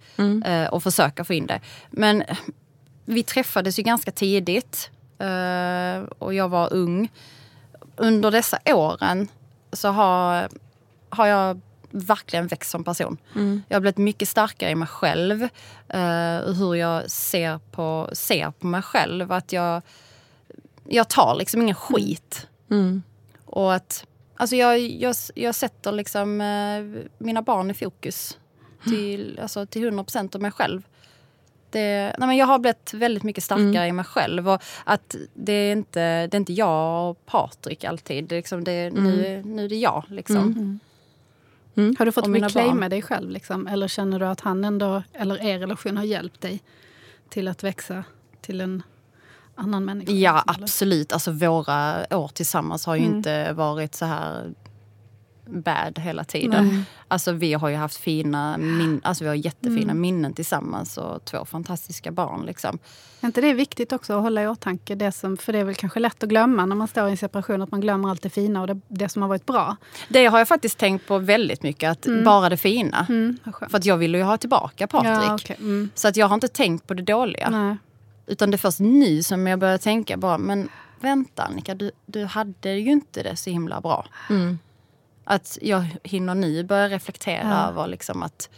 eh, 0.46 0.68
och 0.68 0.84
försöka 0.84 1.24
få 1.24 1.34
in 1.34 1.46
det. 1.46 1.60
Men 1.90 2.24
vi 3.08 3.24
träffades 3.24 3.80
ju 3.80 3.84
ganska 3.84 4.12
tidigt 4.12 4.90
eh, 5.20 6.04
och 6.20 6.34
jag 6.34 6.50
var 6.50 6.74
ung. 6.74 7.12
Under 7.96 8.32
dessa 8.32 8.60
åren 8.66 9.28
så 9.72 9.90
har, 9.90 10.50
har 11.10 11.28
jag 11.28 11.62
verkligen 11.90 12.48
växt 12.48 12.72
som 12.72 12.84
person. 12.84 13.18
Jag 13.68 13.76
har 13.76 13.82
blivit 13.82 13.98
mycket 13.98 14.30
starkare 14.30 14.70
i 14.72 14.76
mig 14.76 14.88
själv. 14.88 15.42
Uh, 15.94 16.54
hur 16.54 16.76
jag 16.76 17.12
ser 17.12 17.60
på, 17.72 18.10
ser 18.14 18.52
på 18.52 18.68
mig 18.68 18.82
själv. 18.82 19.32
Att 19.32 19.54
jag, 19.54 19.82
jag 20.84 21.08
tar 21.08 21.36
liksom 21.36 21.62
ingen 21.62 21.76
skit. 21.76 22.48
Och 23.46 23.74
att, 23.74 24.06
alltså 24.36 24.56
jag, 24.56 24.80
jag, 24.80 25.16
jag 25.36 25.56
sätter 25.56 25.92
liksom 25.92 26.42
eh, 26.42 27.04
mina 27.18 27.42
barn 27.42 27.72
i 27.72 27.74
fokus. 27.74 28.38
Till, 28.84 29.40
alltså 29.42 29.66
till 29.66 29.92
100% 29.92 30.36
av 30.36 30.42
mig 30.42 30.52
själv. 30.52 30.82
Det, 31.78 32.16
nej 32.18 32.28
men 32.28 32.38
jag 32.38 32.46
har 32.46 32.60
blivit 32.60 32.94
väldigt 32.94 33.24
mycket 33.24 33.44
starkare 33.44 33.88
i 33.88 33.92
mig 33.92 34.06
själv. 34.06 34.50
Och 34.50 34.64
att 34.84 35.16
det 35.34 35.54
är 35.54 35.72
inte, 35.72 36.28
det 36.28 36.36
är 36.36 36.40
inte 36.40 36.54
jag 36.54 37.10
och 37.10 37.26
Patrik 37.26 37.84
alltid. 37.84 38.24
Det 38.24 38.36
är 38.36 38.38
liksom 38.38 38.64
det, 38.64 38.90
nu, 38.90 39.42
nu 39.46 39.66
är 39.66 39.70
det 39.70 39.76
jag. 39.76 40.04
Liksom. 40.08 40.80
Har 41.98 42.06
du 42.06 42.12
fått 42.12 42.28
reclaima 42.28 42.90
dig 42.90 43.02
själv? 43.02 43.30
Liksom? 43.30 43.68
Eller 43.68 43.88
känner 43.88 44.20
du 44.20 44.26
att 44.26 44.42
han 44.42 44.66
ändå, 44.66 45.04
eller 45.14 45.44
er 45.44 45.60
relation 45.60 45.98
har 45.98 46.04
hjälpt 46.04 46.42
dig 46.42 46.64
till 47.30 47.48
att 47.48 47.64
växa 47.64 48.04
till 48.42 48.62
en 48.62 48.84
annan 49.56 49.86
människa? 49.86 50.12
Ja, 50.12 50.44
eller? 50.48 50.64
absolut. 50.64 51.14
Alltså 51.14 51.32
våra 51.32 52.06
år 52.12 52.28
tillsammans 52.28 52.86
har 52.86 52.96
ju 52.96 53.04
inte 53.04 53.54
varit 53.54 53.96
så 53.96 54.06
här 54.06 54.54
bad 55.50 56.00
hela 56.00 56.24
tiden. 56.24 56.86
Alltså 57.08 57.32
vi 57.32 57.54
har 57.54 57.70
ju 57.70 57.76
haft 57.76 57.98
fina 57.98 58.58
min 58.58 59.02
alltså 59.04 59.24
vi 59.24 59.28
har 59.28 59.36
jättefina 59.36 59.94
minnen 59.94 60.34
tillsammans 60.34 60.98
och 60.98 61.26
två 61.26 61.46
fantastiska 61.46 62.12
barn. 62.12 62.46
Liksom. 62.46 62.80
Är 63.22 63.28
inte 63.28 63.42
det 63.42 63.54
viktigt 63.54 63.94
också 63.94 64.14
att 64.14 64.22
hålla 64.22 64.44
i 64.44 64.48
åtanke? 64.48 64.96
Det 64.96 65.12
som, 65.12 65.38
för 65.38 65.54
det 65.54 65.60
är 65.60 65.64
väl 65.64 65.76
kanske 65.76 66.00
lätt 66.00 66.24
att 66.24 66.30
glömma 66.30 66.66
när 66.66 66.76
man 66.76 66.88
står 66.88 67.08
i 67.08 67.12
en 67.12 67.18
separation, 67.18 67.62
att 67.62 67.72
man 67.72 67.82
glömmer 67.82 68.10
allt 68.10 68.22
det 68.22 68.30
fina 68.30 68.62
och 68.62 68.68
det, 68.68 68.80
det 68.88 69.10
som 69.10 69.22
har 69.22 69.30
varit 69.30 69.46
bra. 69.46 69.76
Det 70.10 70.26
har 70.26 70.38
jag 70.40 70.48
faktiskt 70.48 70.78
tänkt 70.78 71.08
på 71.08 71.18
väldigt 71.18 71.64
mycket, 71.64 71.92
att 71.92 72.24
bara 72.26 72.50
det 72.50 72.58
fina. 72.58 73.06
Mm. 73.10 73.38
För 73.70 73.78
att 73.78 73.86
jag 73.86 73.98
ville 73.98 74.18
ju 74.18 74.24
ha 74.24 74.38
tillbaka 74.38 74.88
Patrik. 74.88 75.14
Ja, 75.14 75.36
okej. 75.36 75.56
mm. 75.60 75.90
Så 75.96 76.08
att 76.08 76.18
jag 76.18 76.28
har 76.28 76.34
inte 76.34 76.48
tänkt 76.48 76.88
på 76.88 76.94
det 76.94 77.04
dåliga. 77.04 77.50
Nej. 77.50 77.78
Utan 78.28 78.52
det 78.52 78.56
är 78.56 78.58
först 78.58 78.80
nu 78.80 79.24
som 79.24 79.48
jag 79.48 79.60
börjar 79.60 79.78
tänka 79.78 80.18
bara, 80.18 80.38
men 80.38 80.70
vänta 81.00 81.44
Annika, 81.44 81.76
du, 81.76 81.92
du 82.06 82.26
hade 82.26 82.74
ju 82.74 82.92
inte 82.92 83.24
det 83.24 83.36
så 83.36 83.50
himla 83.50 83.82
bra. 83.82 84.06
Att 85.30 85.58
jag 85.62 85.86
hinner 86.04 86.36
nu 86.36 86.64
börja 86.64 86.90
reflektera 86.90 87.50
Ja. 87.50 87.68
över 87.70 87.88
liksom 87.88 88.24
att 88.24 88.50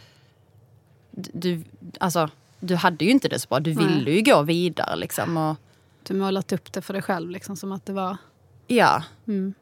du, 1.10 1.64
alltså, 2.00 2.28
du 2.60 2.76
hade 2.76 3.04
ju 3.04 3.10
inte 3.10 3.28
det 3.28 3.38
så 3.38 3.48
bra. 3.48 3.60
Du 3.60 3.74
Nej. 3.74 3.86
ville 3.86 4.10
ju 4.10 4.22
gå 4.22 4.42
vidare 4.42 4.96
liksom. 4.96 5.36
Och, 5.36 5.56
Du 6.02 6.14
målat 6.14 6.52
upp 6.52 6.72
det 6.72 6.82
för 6.82 6.92
dig 6.92 7.02
själv 7.02 7.30
liksom, 7.30 7.56
som 7.56 7.72
att 7.72 7.86
det 7.86 7.92
var... 7.92 8.16
ja. 8.66 9.02
Mm. 9.26 9.54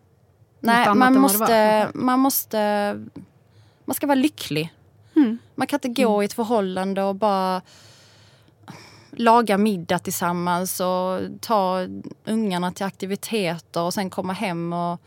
Nej, 0.61 0.94
man 0.94 1.20
måste, 1.20 1.90
man 1.94 2.20
måste... 2.20 2.59
Man 3.84 3.94
ska 3.94 4.06
vara 4.06 4.14
lycklig. 4.14 4.74
Mm. 5.16 5.38
Man 5.54 5.66
kan 5.66 5.76
inte 5.76 6.02
gå 6.02 6.22
i 6.22 6.24
ett 6.26 6.32
förhållande 6.32 7.02
och 7.02 7.14
bara 7.14 7.62
laga 9.11 9.59
middag 9.59 9.98
tillsammans 9.98 10.80
och 10.80 11.20
ta 11.40 11.86
ungarna 12.24 12.72
till 12.72 12.86
aktiviteter 12.86 13.80
och 13.82 13.94
sen 13.94 14.11
komma 14.11 14.32
hem 14.32 14.72
och, 14.72 15.00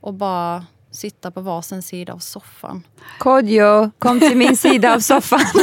och 0.00 0.14
bara 0.14 0.66
sitta 0.92 1.30
på 1.30 1.40
varsin 1.40 1.82
sida 1.82 2.12
av 2.12 2.18
soffan. 2.18 2.82
Kodjo, 3.18 3.90
kom 3.98 4.20
till 4.20 4.36
min 4.36 4.56
sida 4.56 4.94
av 4.94 5.00
soffan. 5.00 5.40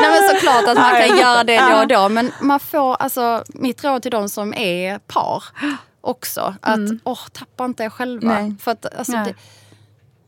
Nej 0.00 0.10
men 0.10 0.28
såklart 0.28 0.68
att 0.68 0.76
man 0.76 0.90
kan 1.08 1.18
göra 1.18 1.44
det 1.44 1.60
då 1.72 1.80
och 1.80 1.88
då 1.88 2.08
men 2.08 2.32
man 2.40 2.60
får, 2.60 2.94
alltså 2.94 3.44
mitt 3.48 3.84
råd 3.84 4.02
till 4.02 4.10
de 4.10 4.28
som 4.28 4.54
är 4.54 4.98
par 4.98 5.44
också, 6.00 6.54
att 6.62 6.78
åh, 7.04 7.18
tappa 7.32 7.64
inte 7.64 7.84
er 7.84 7.90
själva. 7.90 8.32
Nej. 8.40 8.54
För 8.60 8.70
att, 8.70 8.96
alltså, 8.98 9.12
Nej. 9.12 9.34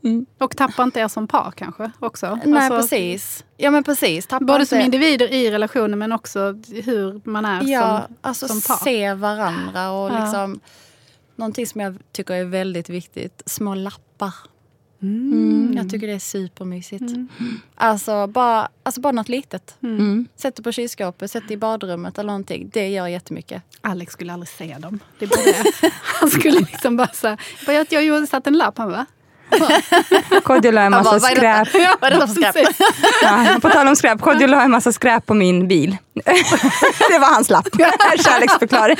det, 0.01 0.24
Och 0.44 0.57
tappa 0.57 0.82
inte 0.82 1.01
er 1.01 1.09
som 1.09 1.26
par 1.28 1.53
kanske 1.57 1.90
också. 2.01 2.38
nej 2.44 2.62
Alltså, 2.70 2.80
precis. 2.80 3.44
Ja 3.57 3.70
men 3.70 3.84
precis. 3.84 4.26
Tappa 4.26 4.44
Både 4.44 4.59
inte, 4.61 4.66
som 4.66 4.80
individer 4.80 5.32
i 5.32 5.51
relationen 5.51 5.99
men 5.99 6.12
också 6.12 6.40
hur 6.84 7.20
man 7.28 7.44
är 7.44 7.62
Ja, 7.64 8.03
som, 8.07 8.16
alltså 8.20 8.49
som 8.49 8.61
par. 8.61 8.84
se 8.84 9.14
varandra 9.14 9.90
och 9.90 10.11
Ja. 10.12 10.20
liksom 10.24 10.61
Någonting 11.39 11.66
som 11.66 11.80
jag 11.80 11.99
tycker 12.12 12.34
är 12.34 12.45
väldigt 12.45 12.89
viktigt, 12.89 13.43
små 13.47 13.74
lappar. 13.74 14.34
Mm. 15.03 15.74
Jag 15.76 15.91
tycker 15.91 16.07
det 16.07 16.12
är 16.12 16.18
supermysigt. 16.18 17.05
Alltså, 17.74 18.26
bara, 18.26 18.68
alltså 18.82 19.01
bara 19.01 19.12
något 19.12 19.28
litet. 19.28 19.76
Mm. 19.82 20.28
Sätt 20.36 20.57
det 20.57 20.62
på 20.62 20.72
kylskåpet, 20.72 21.30
sätt 21.30 21.45
det 21.49 21.55
i 21.55 21.57
badrummet 21.57 22.18
eller 22.18 22.26
någonting. 22.26 22.70
Det 22.72 22.89
gör 22.89 23.07
jättemycket. 23.07 23.62
Alex 23.80 24.12
skulle 24.12 24.32
aldrig 24.32 24.49
se 24.49 24.76
dem. 24.78 25.01
Det 25.18 25.26
bara. 25.26 25.91
Han 26.03 26.30
skulle 26.30 26.61
liksom 26.61 26.97
bara 26.97 27.09
säga, 27.09 27.36
jag, 27.66 27.86
jag 27.91 28.05
gjorde 28.05 28.26
satt 28.26 28.47
en 28.47 28.59
lapp. 28.59 28.78
Han 28.78 28.91
bara, 28.91 29.07
Kodjo 30.42 30.70
la 30.70 30.80
en 30.80 30.90
massa 30.90 31.11
bara, 31.11 31.20
skräp. 31.20 31.68
Vad 32.01 32.12
är 32.12 32.20
för 32.26 32.34
skräp? 32.34 32.57
Ja, 33.22 33.46
på 33.62 33.70
tal 33.70 33.88
om 33.88 33.96
skräp, 33.96 34.20
Kodjo 34.20 34.46
la 34.46 34.62
en 34.62 34.70
massa 34.70 34.92
skräp 34.92 35.26
på 35.26 35.34
min 35.34 35.68
bil. 35.68 35.96
det 37.09 37.18
var 37.18 37.34
hans 37.34 37.51
lapp. 37.51 37.68
Kärleksförklaring. 38.24 38.96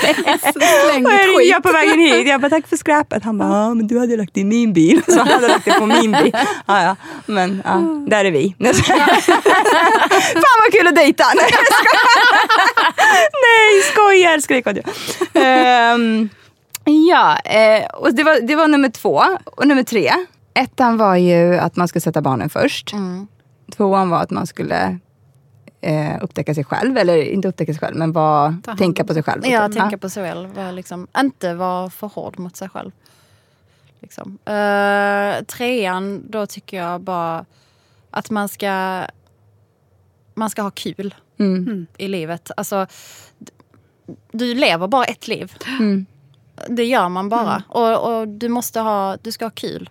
Och 1.07 1.13
jag 1.13 1.29
ringde 1.29 1.61
på 1.63 1.73
vägen 1.73 2.01
hit. 2.01 2.29
Jag 2.29 2.41
bara, 2.41 2.51
tack 2.51 2.69
för 2.69 2.77
skräpet. 2.77 3.25
Han 3.25 3.39
bara, 3.39 3.49
ja 3.49 3.75
men 3.75 3.87
du 3.87 3.99
hade 3.99 4.17
lagt 4.17 4.35
det 4.35 4.41
i 4.41 4.45
min 4.45 4.73
bil. 4.73 5.03
Så 5.09 5.19
han 5.19 5.29
hade 5.29 5.49
lagt 5.49 5.65
det 5.65 5.73
på 5.73 5.87
min 5.87 6.13
bil. 6.13 6.37
Ja, 6.67 6.83
ja. 6.83 6.97
Men 7.27 7.63
ja, 7.65 7.75
där 8.11 8.25
är 8.25 8.31
vi. 8.31 8.55
Fan 10.35 10.59
vad 10.65 10.73
kul 10.73 10.87
att 10.87 10.95
dejta! 10.95 11.25
Nej. 11.35 11.51
Nej 13.43 13.83
skojar, 13.93 14.39
skrek 14.39 14.65
Kodjo. 14.65 14.83
Ehm, 15.35 16.29
ja, 16.85 17.39
eh, 17.39 17.87
och 17.87 18.15
det 18.15 18.23
var, 18.25 18.41
det 18.41 18.57
var 18.57 18.69
nummer 18.69 18.89
två. 18.89 19.25
Och 19.45 19.69
nummer 19.69 19.83
tre. 19.83 20.13
Ettan 20.55 20.97
var 20.97 21.17
ju 21.17 21.55
att 21.59 21.77
man 21.77 21.89
skulle 21.89 22.01
sätta 22.01 22.21
barnen 22.23 22.51
först. 22.51 22.93
Mm. 22.93 23.27
Tvåan 23.77 24.11
var 24.11 24.23
att 24.23 24.31
man 24.31 24.47
skulle 24.47 24.99
eh, 25.81 26.17
upptäcka 26.23 26.55
sig 26.55 26.65
själv, 26.65 26.99
eller 26.99 27.17
inte 27.23 27.49
upptäcka 27.49 27.73
sig 27.73 27.81
själv, 27.81 27.97
men 27.97 28.13
var, 28.13 28.55
tänka 28.79 29.05
på 29.05 29.15
sig 29.15 29.23
själv. 29.23 29.43
Ja, 29.45 29.51
Ja. 29.51 29.69
tänka 29.69 29.99
på 29.99 30.11
sig 30.11 30.25
själv. 30.25 30.55
Var 30.55 30.73
liksom, 30.73 31.07
inte 31.19 31.55
vara 31.55 31.91
för 31.91 32.07
hård 32.07 32.39
mot 32.39 32.57
sig 32.57 32.69
själv. 32.69 32.91
Liksom. 34.01 34.39
Uh, 34.49 35.45
trean, 35.45 36.23
då 36.31 36.47
tycker 36.47 36.77
jag 36.77 37.01
bara 37.01 37.45
att 38.11 38.31
man 38.31 38.49
ska, 38.49 39.03
man 40.35 40.51
ska 40.51 40.63
ha 40.63 40.71
kul 40.71 41.15
Mm. 41.41 41.87
i 41.99 42.09
livet. 42.09 42.51
Alltså, 42.57 42.87
du 44.33 44.55
lever 44.55 44.87
bara 44.89 45.05
ett 45.05 45.29
liv. 45.29 45.53
Mm. 45.67 46.07
Det 46.69 46.85
gör 46.85 47.09
man 47.09 47.29
bara. 47.29 47.63
Och, 47.69 48.21
och 48.21 48.29
du 48.29 48.49
måste 48.49 48.81
ha, 48.81 49.17
du 49.23 49.33
ska 49.33 49.45
ha 49.45 49.51
kul. 49.51 49.91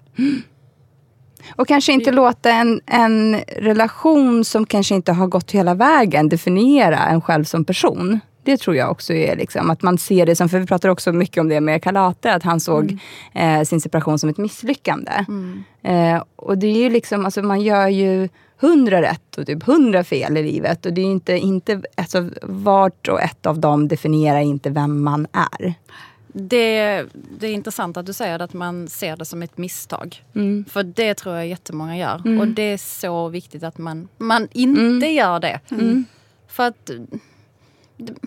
Och 1.55 1.67
kanske 1.67 1.93
inte 1.93 2.11
låta 2.11 2.51
en, 2.51 2.81
en 2.85 3.35
relation 3.57 4.45
som 4.45 4.65
kanske 4.65 4.95
inte 4.95 5.11
har 5.11 5.27
gått 5.27 5.51
hela 5.51 5.73
vägen 5.73 6.29
definiera 6.29 6.97
en 6.97 7.21
själv 7.21 7.43
som 7.43 7.65
person. 7.65 8.19
Det 8.43 8.57
tror 8.57 8.75
jag 8.75 8.91
också 8.91 9.13
är 9.13 9.35
liksom, 9.35 9.69
att 9.69 9.81
man 9.81 9.97
ser 9.97 10.25
det 10.25 10.35
som, 10.35 10.49
för 10.49 10.59
vi 10.59 10.65
pratar 10.65 10.89
också 10.89 11.11
mycket 11.11 11.41
om 11.41 11.49
det 11.49 11.61
med 11.61 11.83
Kalate, 11.83 12.33
att 12.33 12.43
han 12.43 12.59
såg 12.59 12.97
eh, 13.33 13.61
sin 13.61 13.81
separation 13.81 14.19
som 14.19 14.29
ett 14.29 14.37
misslyckande. 14.37 15.11
Eh, 15.83 16.23
och 16.35 16.57
det 16.57 16.67
är 16.67 16.77
ju 16.77 16.89
liksom, 16.89 17.25
alltså 17.25 17.41
man 17.41 17.61
gör 17.61 17.87
ju 17.87 18.29
hundra 18.59 19.01
rätt 19.01 19.37
och 19.37 19.45
typ 19.45 19.63
hundra 19.63 20.03
fel 20.03 20.37
i 20.37 20.43
livet. 20.43 20.85
Och 20.85 20.93
det 20.93 21.01
är 21.01 21.05
inte, 21.05 21.37
inte 21.37 21.81
alltså, 21.95 22.29
vart 22.43 23.07
och 23.07 23.21
ett 23.21 23.45
av 23.45 23.59
dem 23.59 23.87
definierar 23.87 24.39
inte 24.39 24.69
vem 24.69 25.03
man 25.03 25.27
är. 25.33 25.73
Det, 26.39 27.05
det 27.13 27.47
är 27.47 27.51
intressant 27.51 27.97
att 27.97 28.05
du 28.05 28.13
säger 28.13 28.39
att 28.39 28.53
man 28.53 28.87
ser 28.87 29.17
det 29.17 29.25
som 29.25 29.41
ett 29.43 29.57
misstag. 29.57 30.23
För 30.69 30.83
det 30.83 31.13
tror 31.13 31.35
jag 31.35 31.47
jättemånga 31.47 31.97
gör. 31.97 32.39
Och 32.39 32.47
det 32.47 32.61
är 32.61 32.77
så 32.77 33.27
viktigt 33.29 33.63
att 33.63 33.77
man, 33.77 34.07
man 34.17 34.47
inte 34.51 35.07
gör 35.07 35.39
det. 35.39 35.59
För 36.47 36.67
att 36.67 36.89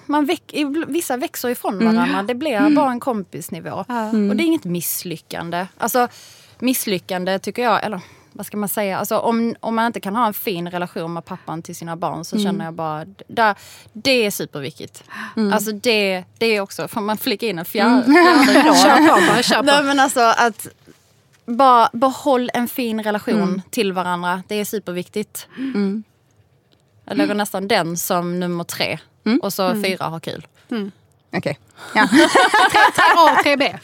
man 0.06 0.26
väck, 0.26 0.54
vissa 0.88 1.16
växer 1.16 1.48
ifrån 1.48 1.84
varandra. 1.84 2.22
Det 2.22 2.34
blir 2.34 2.74
bara 2.76 2.90
en 2.90 3.00
kompisnivå. 3.00 3.84
Och 4.30 4.36
det 4.36 4.42
är 4.42 4.46
inget 4.46 4.64
misslyckande. 4.64 5.66
Alltså 5.78 6.08
misslyckande 6.58 7.38
tycker 7.38 7.62
jag, 7.62 7.84
eller 7.84 8.00
vad 8.32 8.46
ska 8.46 8.56
man 8.56 8.68
säga? 8.68 8.98
Alltså, 8.98 9.18
om, 9.18 9.54
om 9.60 9.74
man 9.74 9.86
inte 9.86 10.00
kan 10.00 10.16
ha 10.16 10.26
en 10.26 10.34
fin 10.34 10.68
relation 10.70 11.12
med 11.12 11.24
pappan 11.24 11.62
till 11.62 11.76
sina 11.76 11.96
barn 11.96 12.24
så 12.24 12.38
känner 12.38 12.64
jag 12.64 12.74
bara, 12.74 13.04
där, 13.26 13.54
det 13.92 14.26
är 14.26 14.30
superviktigt. 14.30 15.04
Alltså 15.52 15.72
det, 15.72 16.24
det 16.38 16.46
är 16.46 16.60
också, 16.60 16.88
får 16.88 17.00
man 17.00 17.18
flika 17.18 17.46
in 17.46 17.58
en 17.58 17.64
fjärde, 17.64 18.06
bara, 19.28 19.42
kör 19.42 19.62
Nej 19.62 19.82
men 19.82 20.00
alltså 20.00 20.20
att 20.20 20.66
bara 21.46 21.90
behåll 21.92 22.50
en 22.54 22.68
fin 22.68 23.02
relation 23.02 23.62
till 23.70 23.92
varandra. 23.92 24.42
Det 24.48 24.54
är 24.54 24.64
superviktigt. 24.64 25.48
Jag 27.04 27.16
lägger 27.16 27.34
nästan 27.34 27.68
den 27.68 27.96
som 27.96 28.40
nummer 28.40 28.64
tre. 28.64 28.98
Och 29.42 29.52
så 29.52 29.82
fyra 29.82 30.04
har 30.04 30.20
kul. 30.20 30.46
Okej. 31.32 31.58
Ja, 31.94 32.02
A 33.16 33.30
och 33.32 33.44
3B. 33.44 33.78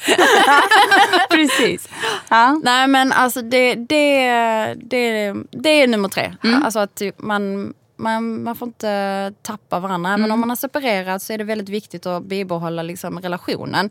precis. 1.31 1.89
Ja. 2.29 2.61
Nej 2.65 2.87
men 2.87 3.13
alltså 3.13 3.43
det, 3.43 3.75
det, 3.75 4.29
det, 4.75 5.35
det 5.51 5.69
är 5.69 5.87
nummer 5.87 6.09
tre. 6.09 6.35
Alltså 6.65 6.79
att 6.79 6.95
typ 6.95 7.19
man, 7.19 7.75
man, 7.97 8.43
man 8.43 8.57
får 8.57 8.69
inte 8.69 9.33
tappa 9.43 9.81
varandra. 9.81 10.15
Även 10.15 10.33
om 10.33 10.41
man 10.41 10.49
har 10.49 10.57
separerat 10.57 11.23
så 11.23 11.33
är 11.33 11.39
det 11.39 11.45
väldigt 11.45 11.69
viktigt 11.69 12.07
att 12.07 12.25
bibehålla 12.25 12.83
liksom 12.83 13.19
relationen. 13.21 13.91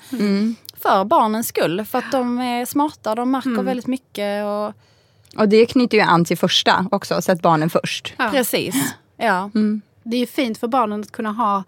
För 0.82 1.06
barnens 1.06 1.47
skull. 1.47 1.86
För 1.86 1.97
att 1.97 2.12
de 2.12 2.39
är 2.39 2.66
smarta, 2.66 3.16
de 3.16 3.32
märker 3.32 3.64
väldigt 3.64 3.88
mycket. 3.88 4.45
Och, 4.45 4.74
Och 5.41 5.49
det 5.49 5.66
knyter 5.66 5.97
ju 5.97 6.03
an 6.03 6.26
till 6.26 6.38
första 6.38 6.86
också, 6.91 7.22
sätt 7.22 7.41
barnen 7.41 7.70
först. 7.70 8.14
Ja. 8.18 8.30
Precis. 8.32 8.76
Ja. 9.18 9.49
Det 10.03 10.16
är 10.18 10.20
ju 10.20 10.26
fint 10.26 10.58
för 10.58 10.68
barnen 10.68 11.01
att 11.01 11.12
kunna 11.12 11.32
ha, 11.32 11.64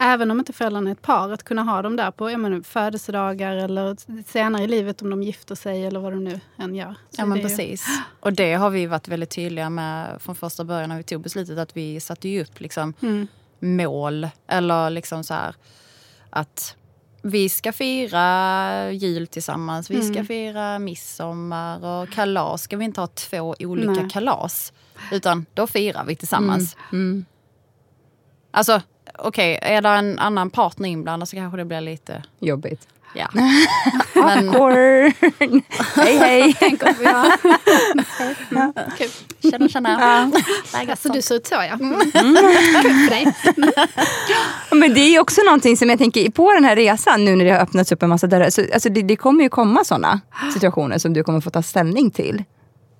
även 0.00 0.30
om 0.30 0.38
inte 0.38 0.52
föräldrarna 0.52 0.90
är 0.90 0.92
ett 0.92 1.02
par, 1.02 1.30
att 1.32 1.42
kunna 1.42 1.62
ha 1.62 1.82
dem 1.82 1.96
där 1.96 2.10
på 2.10 2.24
menar, 2.38 2.62
födelsedagar 2.62 3.56
eller 3.56 3.96
senare 4.30 4.62
i 4.62 4.66
livet 4.68 5.02
om 5.02 5.10
de 5.10 5.22
gifter 5.22 5.54
sig 5.54 5.86
eller 5.86 6.00
vad 6.00 6.12
de 6.12 6.24
nu 6.24 6.40
än 6.58 6.74
gör. 6.74 6.94
Så 7.10 7.20
Ja 7.20 7.26
men 7.26 7.38
är 7.38 7.42
ju- 7.42 7.48
precis. 7.48 7.86
Och 8.20 8.32
det 8.32 8.54
har 8.54 8.70
vi 8.70 8.86
varit 8.86 9.08
väldigt 9.08 9.30
tydliga 9.30 9.70
med 9.70 10.22
från 10.22 10.34
första 10.34 10.64
början 10.64 10.88
när 10.88 10.96
vi 10.96 11.02
tog 11.02 11.22
beslutet 11.22 11.58
att 11.58 11.76
vi 11.76 12.00
satte 12.00 12.28
ju 12.28 12.42
upp 12.42 12.60
liksom 12.60 12.94
Mm. 13.02 13.26
mål. 13.60 14.28
Eller 14.46 14.90
liksom 14.90 15.24
så 15.24 15.34
här 15.34 15.54
att 16.30 16.76
vi 17.22 17.48
ska 17.48 17.72
fira 17.72 18.90
jul 18.92 19.26
tillsammans, 19.26 19.90
vi 19.90 19.94
Mm. 20.00 20.14
ska 20.14 20.24
fira 20.24 20.78
midsommar 20.78 21.84
och 21.86 22.08
kalas. 22.10 22.62
Ska 22.62 22.76
vi 22.76 22.84
inte 22.84 23.00
ha 23.00 23.06
två 23.06 23.54
olika 23.58 23.90
Nej. 23.90 24.10
kalas? 24.10 24.72
Utan 25.12 25.46
då 25.54 25.66
firar 25.66 26.04
vi 26.04 26.16
tillsammans. 26.16 26.76
Mm. 26.92 27.24
Alltså 28.50 28.82
okej, 29.18 29.58
är 29.62 29.82
det 29.82 29.88
en 29.88 30.18
annan 30.18 30.50
partner 30.50 30.88
inblandad 30.88 31.28
så 31.28 31.36
kanske 31.36 31.56
det 31.56 31.64
blir 31.64 31.80
lite... 31.80 32.22
Jobbigt. 32.38 32.88
Ja. 33.14 33.28
Men, 34.14 34.48
Awkward. 34.48 35.12
hej 35.96 36.18
hej. 36.18 36.56
Ja. 37.02 37.32
Kul. 38.98 39.08
känna, 39.50 39.68
känna. 39.68 40.30
Alltså 40.72 41.08
du 41.08 41.22
ser 41.22 41.34
ut 41.34 41.46
så 41.46 41.54
ja. 41.54 41.74
Mm. 41.80 42.00
Kul 42.82 42.92
för 42.92 43.10
dig. 43.10 43.34
Men 44.72 44.94
det 44.94 45.00
är 45.00 45.10
ju 45.10 45.18
också 45.20 45.40
någonting 45.42 45.76
som 45.76 45.90
jag 45.90 45.98
tänker 45.98 46.30
på 46.30 46.52
den 46.52 46.64
här 46.64 46.76
resan 46.76 47.24
nu 47.24 47.36
när 47.36 47.44
det 47.44 47.50
har 47.50 47.60
öppnats 47.60 47.92
upp 47.92 48.02
en 48.02 48.08
massa 48.08 48.26
dörrar. 48.26 48.50
Så, 48.50 48.62
alltså 48.74 48.88
det, 48.88 49.02
det 49.02 49.16
kommer 49.16 49.42
ju 49.42 49.48
komma 49.48 49.84
sådana 49.84 50.20
situationer 50.52 50.98
som 50.98 51.12
du 51.12 51.22
kommer 51.24 51.40
få 51.40 51.50
ta 51.50 51.62
ställning 51.62 52.10
till. 52.10 52.44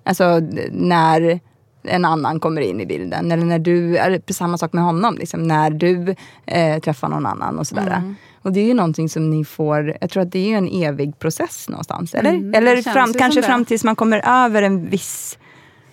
Alltså 0.05 0.39
när 0.71 1.39
en 1.83 2.05
annan 2.05 2.39
kommer 2.39 2.61
in 2.61 2.81
i 2.81 2.85
bilden. 2.85 3.31
Eller 3.31 3.45
när 3.45 3.59
du, 3.59 3.97
är 3.97 4.33
samma 4.33 4.57
sak 4.57 4.73
med 4.73 4.83
honom, 4.83 5.15
liksom, 5.15 5.43
när 5.43 5.69
du 5.69 6.15
eh, 6.45 6.79
träffar 6.79 7.09
någon 7.09 7.25
annan 7.25 7.59
och 7.59 7.67
sådär. 7.67 7.87
Mm. 7.97 8.15
Och 8.41 8.53
det 8.53 8.59
är 8.59 8.65
ju 8.65 8.73
någonting 8.73 9.09
som 9.09 9.29
ni 9.29 9.45
får, 9.45 9.97
jag 10.01 10.09
tror 10.09 10.23
att 10.23 10.31
det 10.31 10.53
är 10.53 10.57
en 10.57 10.67
evig 10.67 11.19
process 11.19 11.69
någonstans. 11.69 12.13
Eller, 12.13 12.29
Mm, 12.29 12.53
eller 12.55 12.81
fram, 12.81 13.13
kanske 13.13 13.41
fram 13.41 13.65
tills 13.65 13.83
man 13.83 13.95
kommer 13.95 14.45
över 14.45 14.61
en 14.61 14.89
viss 14.89 15.37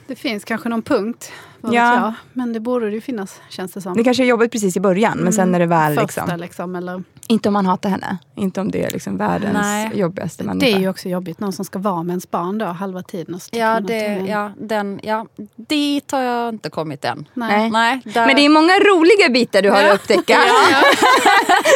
Det 0.07 0.15
finns 0.15 0.45
kanske 0.45 0.69
någon 0.69 0.83
punkt, 0.83 1.33
vad 1.61 1.75
Ja. 1.75 1.95
jag. 1.95 2.13
Men 2.33 2.53
det 2.53 2.61
borde 2.61 2.87
det 2.87 2.93
ju 2.95 3.01
finnas, 3.01 3.41
känns 3.49 3.73
det 3.73 3.81
som. 3.81 3.95
Det 3.97 4.05
kanske 4.05 4.23
är 4.23 4.27
jobbigt 4.27 4.53
precis 4.53 4.77
i 4.77 4.81
början, 4.81 5.19
men 5.19 5.33
sen 5.33 5.55
är 5.55 5.59
det 5.59 5.67
väl 5.67 5.95
Första 5.99 6.25
liksom, 6.25 6.41
liksom, 6.41 6.75
eller 6.77 7.03
inte 7.29 7.49
om 7.49 7.53
man 7.53 7.67
hatar 7.67 7.89
henne. 7.91 8.19
Inte 8.37 8.61
om 8.61 8.71
det 8.71 8.85
är 8.85 8.91
liksom 8.91 9.17
världens 9.17 9.53
Nej. 9.63 9.91
jobbigaste 9.95 10.45
människa. 10.45 10.67
Det 10.67 10.73
är 10.73 10.79
ju 10.81 10.89
också 10.89 11.09
jobbigt, 11.09 11.41
någon 11.41 11.53
som 11.53 11.65
ska 11.65 11.79
vara 11.79 12.03
med 12.03 12.13
ens 12.13 12.31
barn 12.31 12.59
då 12.59 12.67
halva 12.67 13.03
tiden. 13.03 13.35
Och 13.35 13.41
Ja, 13.51 13.81
det, 13.81 14.25
ja, 14.29 14.53
den, 14.59 15.01
ja, 15.03 15.27
dit 15.57 16.11
har 16.13 16.21
jag 16.21 16.49
inte 16.55 16.71
kommit 16.71 17.05
än. 17.05 17.29
Nej. 17.35 17.71
Nej, 17.71 18.01
där, 18.05 18.27
Men 18.27 18.37
det 18.37 18.45
är 18.45 18.49
många 18.49 18.73
roliga 18.79 19.29
bitar 19.29 19.63
du 19.63 19.71
har 19.71 19.85
att 19.85 19.95
upptäcka. 19.95 20.39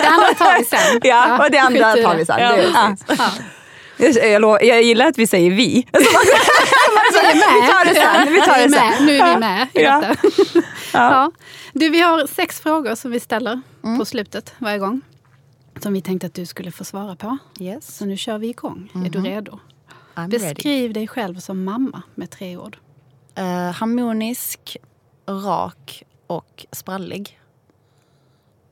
Det 0.03 0.09
andra 0.09 0.35
tar 0.39 0.59
vi 0.59 0.65
sen. 0.65 1.01
Ja, 1.03 1.45
och 1.45 1.51
det 1.53 1.59
andra 1.59 1.93
tar 1.93 2.17
vi 2.17 2.27
sen. 2.27 2.37
Ja, 2.41 2.57
ja. 2.57 2.97
Ja. 3.09 3.29
Jag, 4.23 4.65
jag, 4.65 4.83
gillar 4.83 5.07
att 5.07 5.19
vi 5.19 5.27
säger 5.27 5.51
vi. 5.51 5.87
Alltså, 5.93 6.11
Vi 7.23 7.29
är 7.31 7.35
med. 7.35 7.63
vi 7.63 7.69
tar 7.69 7.85
det 7.85 7.95
sen. 7.95 8.33
Vi 8.33 8.41
tar 8.41 8.57
Vi 8.57 8.63
är 8.63 8.69
det 8.69 8.71
med. 8.71 8.95
sen. 8.97 9.07
Nu 9.07 9.17
är 9.19 9.35
vi 9.35 9.41
med 9.41 9.69
i 9.75 9.83
Ja. 9.83 10.01
detta. 10.01 10.29
Ja. 10.93 11.31
Du, 11.73 11.89
vi 11.89 12.01
har 12.01 12.27
sex 12.27 12.61
frågor 12.61 12.95
som 12.95 13.11
vi 13.11 13.21
ställer 13.21 13.61
på 13.99 14.05
slutet 14.05 14.55
varje 14.59 14.79
gång. 14.79 15.01
Som 15.81 15.93
vi 15.93 16.01
tänkte 16.03 16.27
att 16.27 16.35
du 16.35 16.47
skulle 16.47 16.71
få 16.73 16.85
svara 16.85 17.17
på. 17.17 17.39
Yes, 17.61 17.97
Så 17.97 18.05
nu 18.07 18.17
kör 18.17 18.39
vi 18.39 18.49
igång. 18.49 18.91
Är 19.07 19.11
du 19.11 19.21
redo? 19.21 19.59
I'm 20.15 20.31
ready. 20.31 20.39
Beskriv 20.55 20.93
dig 20.93 21.09
själv 21.09 21.35
som 21.41 21.65
mamma 21.65 22.03
med 22.15 22.31
tre 22.31 22.57
ord. 22.57 22.77
Eh, 23.35 23.45
harmonisk, 23.71 24.77
rak 25.27 26.03
och 26.27 26.67
sprallig. 26.73 27.41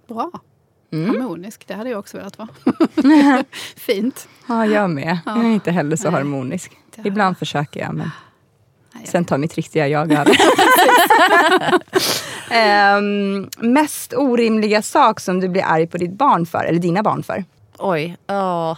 Bra. 0.09 0.31
Mm. 0.93 1.11
Harmonisk, 1.11 1.67
det 1.67 1.75
hade 1.75 1.91
jag 1.91 1.99
också 1.99 2.17
velat 2.17 2.39
vara. 2.39 2.49
Fint. 3.77 4.29
Ja, 4.49 4.67
jag 4.67 4.91
med. 4.91 5.19
Jag 5.27 5.39
är 5.45 5.49
inte 5.49 5.71
heller 5.71 5.97
så 5.97 6.11
Nej. 6.11 6.13
harmonisk. 6.21 6.73
Ibland 7.05 7.39
försöker 7.39 7.81
jag, 7.81 7.95
men 7.95 8.11
Nej, 8.95 9.03
jag 9.03 9.09
sen 9.09 9.25
tar 9.25 9.39
mitt 9.39 9.55
riktiga 9.55 9.89
jag 9.89 10.13
över. 10.13 10.27
Ehm, 12.51 13.49
mest 13.59 14.15
orimliga 14.17 14.83
sak 14.83 15.21
som 15.21 15.41
du 15.41 15.49
blir 15.49 15.63
arg 15.63 15.87
på 15.87 15.99
ditt 15.99 16.13
barn 16.13 16.47
för, 16.47 16.65
eller 16.65 16.79
dina 16.79 17.03
barn 17.03 17.23
för? 17.23 17.45
Oj, 17.79 18.17
ja. 18.27 18.77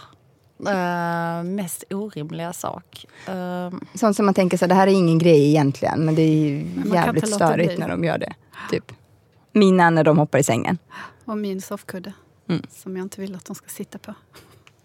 Eh, 0.67 1.43
mest 1.43 1.83
orimliga 1.89 2.53
sak. 2.53 3.05
Eh, 3.27 3.69
Sånt 3.95 4.15
som 4.15 4.25
man 4.25 4.33
tänker 4.33 4.57
så 4.57 4.67
det 4.67 4.75
här 4.75 4.87
är 4.87 4.91
ingen 4.91 5.19
grej 5.19 5.47
egentligen, 5.49 6.05
men 6.05 6.15
det 6.15 6.21
är 6.21 6.61
kan 6.83 6.93
jävligt 6.93 7.33
störigt 7.35 7.79
när 7.79 7.89
de 7.89 8.03
gör 8.03 8.17
det. 8.17 8.33
Typ. 8.71 8.91
Mina 9.51 9.89
när 9.89 10.03
de 10.03 10.17
hoppar 10.17 10.39
i 10.39 10.43
sängen. 10.43 10.77
Och 11.25 11.37
min 11.37 11.61
soffkudde. 11.61 12.13
Mm. 12.49 12.61
Som 12.69 12.97
jag 12.97 13.05
inte 13.05 13.21
vill 13.21 13.35
att 13.35 13.45
de 13.45 13.55
ska 13.55 13.67
sitta 13.67 13.97
på. 13.97 14.13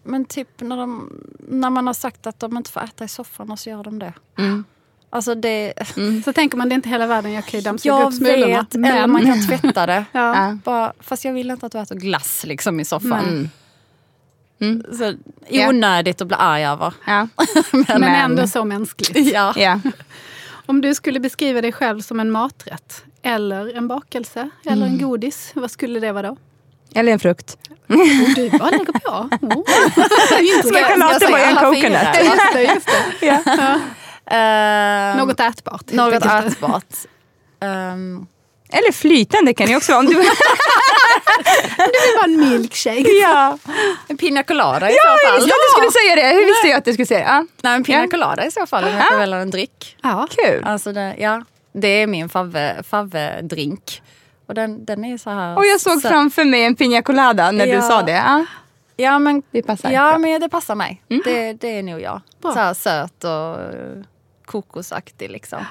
men 0.03 0.25
typ 0.25 0.61
när, 0.61 0.77
de, 0.77 1.13
när 1.39 1.69
man 1.69 1.87
har 1.87 1.93
sagt 1.93 2.27
att 2.27 2.39
de 2.39 2.57
inte 2.57 2.71
får 2.71 2.81
äta 2.81 3.03
i 3.03 3.07
soffan 3.07 3.51
och 3.51 3.59
så 3.59 3.69
gör 3.69 3.83
de 3.83 3.99
det. 3.99 4.13
Alltså 5.09 5.35
det... 5.35 5.73
Så 6.25 6.33
tänker 6.33 6.57
man, 6.57 6.69
det 6.69 6.73
är 6.73 6.75
inte 6.75 6.89
hela 6.89 7.07
världen, 7.07 7.31
jag 7.31 7.45
kan 7.45 7.59
ju 7.59 7.63
dammsuga 7.63 7.95
Jag 7.95 8.07
upp 8.07 8.13
smulorna. 8.13 8.57
vet, 8.57 8.75
eller 8.75 9.07
man 9.07 9.25
kan 9.25 9.47
tvätta 9.47 9.85
det. 9.85 10.05
ja. 10.11 10.57
Bara, 10.63 10.93
fast 10.99 11.25
jag 11.25 11.33
vill 11.33 11.51
inte 11.51 11.65
att 11.65 11.71
du 11.71 11.79
äter 11.79 11.95
glass 11.95 12.43
liksom 12.45 12.79
i 12.79 12.85
soffan. 12.85 13.23
Mm. 13.23 13.49
Mm. 14.61 14.83
Så, 14.97 15.13
onödigt 15.69 16.21
att 16.21 16.27
bli 16.27 16.37
arg 16.39 16.65
över. 16.65 16.93
Ja. 17.05 17.27
Men, 17.71 18.03
ändå 18.03 18.47
så 18.47 18.65
mänskligt. 18.65 19.33
Ja. 19.33 19.53
ja. 19.57 19.79
Om 20.65 20.81
du 20.81 20.95
skulle 20.95 21.19
beskriva 21.19 21.61
dig 21.61 21.71
själv 21.71 22.01
som 22.01 22.19
en 22.19 22.31
maträtt 22.31 23.03
eller 23.21 23.77
en 23.77 23.87
bakelse 23.87 24.49
eller 24.65 24.85
en 24.85 24.97
godis, 24.97 25.51
vad 25.53 25.71
skulle 25.71 25.99
det 25.99 26.11
vara 26.11 26.27
då? 26.27 26.37
Eller 26.95 27.11
en 27.11 27.19
frukt. 27.19 27.57
Oh, 27.87 28.33
du 28.35 28.49
bara 28.49 28.69
lägger 28.69 28.99
på. 28.99 29.29
Oh. 29.41 29.63
Låta 30.97 31.19
säga 31.19 31.31
vara 31.31 31.41
en 31.43 31.55
coconut. 31.55 32.25
Just 32.25 32.53
det, 32.53 32.63
just 32.63 32.87
det. 33.19 33.25
Ja. 33.25 33.79
Ehm, 34.29 35.17
Något 35.17 35.39
ätbart. 35.39 35.91
något 35.91 36.25
ätbart. 36.25 36.93
Ehm, 37.61 38.27
Eller 38.71 38.91
flytande 38.91 39.53
kan 39.53 39.67
det 39.67 39.75
också 39.75 39.91
vara. 39.91 39.99
Om 39.99 40.05
du... 40.05 40.13
Det 41.77 42.17
var 42.17 42.23
en 42.23 42.39
milkshake. 42.39 43.09
ja, 43.21 43.57
en 44.07 44.17
pina 44.17 44.43
colada 44.43 44.89
i 44.91 44.93
ja 44.93 44.99
så 45.03 45.25
jag 45.27 45.31
fall. 45.31 45.39
visste 45.39 45.55
att 45.55 45.61
du 45.65 45.69
skulle 45.81 45.91
säga 45.91 46.15
det. 46.15 46.39
Hur 46.39 46.45
visste 46.45 46.67
jag 46.67 46.77
att 46.77 46.85
du 46.85 46.93
skulle 46.93 47.05
säga 47.05 47.19
det? 47.19 47.25
Ja. 47.25 47.45
Nej, 47.61 47.75
en 47.75 47.83
pina 47.83 48.01
Ja. 48.01 48.07
colada 48.07 48.45
i 48.45 48.51
så 48.51 48.65
fall 48.65 48.83
om 48.83 48.89
jag 48.93 49.07
får 49.07 49.17
välja 49.17 49.37
en 49.37 49.49
dryck. 49.51 49.97
Ja. 50.03 50.27
Kul. 50.29 50.63
Alltså 50.65 50.91
det, 50.93 51.15
ja, 51.19 51.41
det 51.73 51.87
är 51.87 52.07
min 52.07 52.29
favve- 52.29 52.83
favve-drink. 52.83 54.01
Och 54.47 54.53
den, 54.53 54.85
den 54.85 55.05
är 55.05 55.17
så 55.17 55.29
här... 55.29 55.57
Och 55.57 55.65
jag 55.65 55.81
såg 55.81 56.01
så, 56.01 56.09
framför 56.09 56.43
mig 56.45 56.63
en 56.63 56.75
piña 56.75 57.01
colada 57.01 57.51
när 57.51 57.65
du 57.65 57.71
Ja. 57.73 57.81
sa 57.81 58.01
det. 58.01 58.11
Ja. 58.11 58.45
Ja, 58.95 59.19
men, 59.19 59.43
Det 59.51 59.61
passar 59.63 59.91
ja, 59.91 60.17
men 60.17 60.41
det 60.41 60.49
passar 60.49 60.75
mig. 60.75 61.01
Det, 61.07 61.53
det 61.53 61.79
är 61.79 61.83
nog 61.83 62.01
jag. 62.01 62.21
Bra. 62.41 62.53
Så 62.53 62.59
här 62.59 62.73
söt 62.73 63.23
och 63.23 63.61
eh, 63.63 64.03
kokosaktig 64.49 65.29
liksom. 65.29 65.65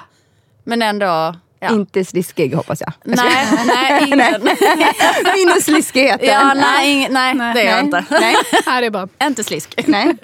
Men 0.63 0.81
ändå... 0.81 1.35
Ja. 1.61 1.69
Inte 1.69 2.05
sliskig 2.05 2.53
hoppas 2.53 2.81
jag. 2.81 2.93
Nej, 3.03 3.47
nej, 3.67 4.03
ingen. 4.07 4.41
Minus 5.35 5.65
sliskigheten. 5.65 6.27
ja, 6.27 6.53
nej, 6.53 6.91
ingen, 6.91 7.13
nej, 7.13 7.33
Nej. 7.33 7.53
det 7.53 7.61
är 7.61 7.65
jag 7.65 7.75
Nej. 7.75 7.85
inte. 7.85 8.05
Nej. 8.09 8.35
Nej, 8.67 8.81
det 8.81 8.87
är 8.87 8.91
bara... 8.91 9.07
Inte 9.23 9.43
slisk. 9.43 9.83
Nej. 9.87 10.15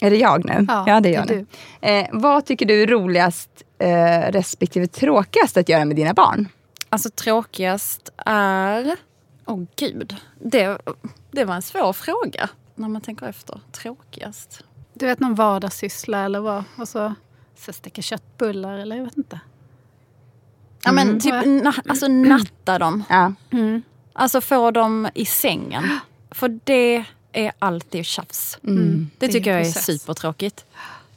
Är 0.00 0.10
det 0.10 0.16
jag 0.16 0.44
nu? 0.44 0.66
Ja, 0.68 1.00
det 1.00 1.08
är 1.08 1.12
jag 1.12 1.26
det 1.26 1.34
är 1.34 1.36
nu. 1.36 1.46
Eh, 1.80 2.06
vad 2.12 2.46
tycker 2.46 2.66
du 2.66 2.82
är 2.82 2.86
roligast 2.86 3.50
eh, 3.78 4.32
respektive 4.32 4.86
tråkigast 4.86 5.56
att 5.56 5.68
göra 5.68 5.84
med 5.84 5.96
dina 5.96 6.14
barn? 6.14 6.48
Alltså 6.88 7.10
tråkigast 7.10 8.10
är... 8.26 8.96
Åh 9.46 9.54
oh, 9.54 9.64
gud. 9.76 10.16
Det, 10.40 10.78
det 11.30 11.44
var 11.44 11.54
en 11.54 11.62
svår 11.62 11.92
fråga 11.92 12.48
när 12.74 12.88
man 12.88 13.00
tänker 13.00 13.26
efter. 13.26 13.60
Tråkigast. 13.72 14.64
Du 14.94 15.06
vet 15.06 15.20
någon 15.20 15.34
vardagssyssla 15.34 16.24
eller 16.24 16.40
vad? 16.40 16.64
Och 16.76 16.88
så, 17.58 17.72
steka 17.72 18.02
köttbullar 18.02 18.78
eller 18.78 18.96
jag 18.96 19.04
vet 19.04 19.16
inte. 19.16 19.40
Ja 20.84 20.92
men 20.92 21.20
typ 21.20 21.34
na, 21.46 21.74
alltså 21.88 22.08
natta 22.08 22.78
dem. 22.78 23.04
Ja. 23.10 23.32
Alltså 24.12 24.40
få 24.40 24.70
dem 24.70 25.08
i 25.14 25.24
sängen. 25.24 25.84
För 26.30 26.60
det 26.64 27.04
är 27.32 27.52
alltid 27.58 28.04
tjafs. 28.06 28.58
Det 28.62 29.06
Det 29.18 29.26
är 29.26 29.32
tycker 29.32 29.50
jag 29.50 29.60
är 29.60 29.64
process. 29.64 29.84
supertråkigt. 29.84 30.60
supertråkigt. 30.60 30.64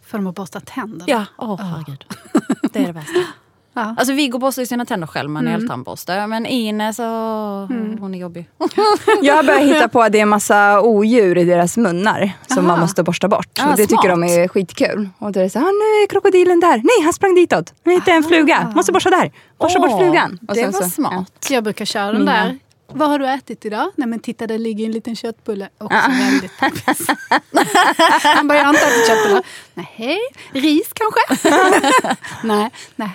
För 0.01 0.17
de 0.17 0.25
har 0.25 0.33
borstat 0.33 0.65
tänderna. 0.65 1.03
Ja, 1.07 1.25
åh 1.37 1.61
herregud. 1.61 2.05
Det 2.73 2.79
är 2.79 2.87
det 2.87 2.93
bästa. 2.93 3.13
Ja. 3.73 3.95
Alltså 3.97 4.13
Viggo 4.13 4.37
borstar 4.37 4.61
ju 4.61 4.65
sina 4.65 4.85
tänder 4.85 5.07
själv 5.07 5.29
med 5.29 5.39
en 5.47 5.47
eltandborste. 5.61 6.27
Men 6.27 6.45
Ines, 6.45 6.99
åh, 6.99 7.05
hon 7.99 8.13
är 8.13 8.17
jobbig. 8.19 8.49
Jag 9.21 9.35
har 9.35 9.43
börjat 9.43 9.61
hitta 9.63 9.87
på 9.87 10.01
att 10.01 10.11
det 10.11 10.17
är 10.17 10.21
en 10.21 10.29
massa 10.29 10.81
odjur 10.81 11.37
i 11.37 11.43
deras 11.43 11.77
munnar 11.77 12.31
som 12.47 12.57
Aha. 12.57 12.67
man 12.67 12.79
måste 12.79 13.03
borsta 13.03 13.27
bort. 13.27 13.59
Ah, 13.61 13.71
och 13.71 13.77
det 13.77 13.87
tycker 13.87 14.01
smart. 14.01 14.09
de 14.09 14.23
är 14.23 14.47
skitkul. 14.47 15.09
Och 15.19 15.31
då 15.31 15.39
är 15.39 15.43
det 15.43 15.49
så 15.49 15.59
här, 15.59 15.65
ah, 15.65 15.69
nu 15.71 16.03
är 16.03 16.07
krokodilen 16.07 16.59
där. 16.59 16.75
Nej, 16.77 17.03
han 17.03 17.13
sprang 17.13 17.35
ditåt. 17.35 17.73
Nu 17.83 17.91
hittade 17.93 18.11
jag 18.11 18.17
en 18.17 18.23
fluga. 18.23 18.71
Måste 18.75 18.91
borsta 18.91 19.09
där. 19.09 19.31
Borsta 19.59 19.79
Åh, 19.79 19.87
bort 19.89 20.01
flugan. 20.01 20.39
Och 20.47 20.55
det 20.55 20.61
sen 20.61 20.71
var 20.71 20.81
så- 20.81 20.89
smart. 20.89 21.47
Jag 21.49 21.63
brukar 21.63 21.85
köra 21.85 22.05
den 22.11 22.19
Mina. 22.19 22.31
där. 22.31 22.59
Vad 22.93 23.09
har 23.09 23.19
du 23.19 23.27
ätit 23.27 23.65
idag? 23.65 23.91
Nej 23.95 24.07
men 24.07 24.19
titta 24.19 24.47
det 24.47 24.57
ligger 24.57 24.85
en 24.85 24.91
liten 24.91 25.15
köttbulle. 25.15 25.69
Också 25.77 25.97
väldigt 26.09 26.57
poppis. 26.59 27.07
Han 28.23 28.47
bara, 28.47 28.57
jag 28.57 28.65
har 28.65 28.73
inte 28.73 28.85
ätit 28.85 29.07
köttbullar. 29.07 29.43
Nej, 29.73 30.19
ris 30.51 30.89
kanske? 30.93 31.49
Nej, 32.43 32.69
nej. 32.95 33.11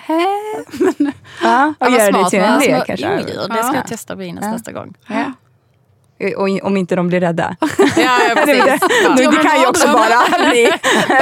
Men, 0.97 1.11
Ja, 1.43 1.73
och 1.79 1.89
göra 1.91 2.11
det 2.23 2.29
till 2.29 2.39
en 2.39 2.59
lek 2.59 2.85
kanske. 2.87 3.13
odjur. 3.19 3.25
Det 3.27 3.43
ska 3.43 3.55
Ja. 3.57 3.75
jag 3.75 3.87
testa 3.87 4.23
Ines 4.23 4.45
nästa 4.45 4.71
gång. 4.71 4.93
Ja. 5.07 5.26
Och 6.37 6.65
om 6.65 6.77
inte 6.77 6.95
de 6.95 7.07
blir 7.07 7.19
rädda. 7.19 7.55
Ja, 7.97 8.19
ja 8.29 8.35
Det, 8.45 8.53
det, 8.53 8.79
precis. 8.79 9.17
det 9.17 9.43
kan 9.43 9.61
ju 9.61 9.67
också 9.67 9.87
bara 9.87 10.49
bli 10.49 10.71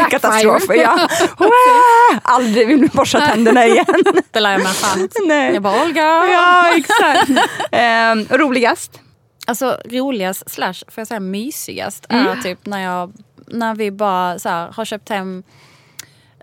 katastrof. 0.09 0.63
Ja. 0.69 1.07
Aldrig 2.21 2.67
vill 2.67 2.89
borsta 2.93 3.19
tänderna 3.19 3.65
igen. 3.65 3.85
Det 4.31 4.39
lär 4.39 4.51
jag 4.51 4.63
mig 4.63 4.73
fan. 4.73 5.09
Nej. 5.25 5.53
Jag 5.53 5.63
bara, 5.63 5.83
Olga! 5.83 6.25
Ja, 6.25 6.73
exakt. 6.75 7.29
Ehm, 7.71 8.25
roligast? 8.29 8.99
Alltså 9.47 9.77
roligast 9.85 10.49
slash, 10.51 10.73
får 10.73 11.01
jag 11.01 11.07
säga 11.07 11.19
mysigast, 11.19 12.05
är 12.09 12.35
typ 12.35 12.65
när, 12.65 12.79
jag, 12.81 13.13
när 13.47 13.75
vi 13.75 13.91
bara 13.91 14.39
så 14.39 14.49
här, 14.49 14.71
har 14.71 14.85
köpt 14.85 15.09
hem 15.09 15.43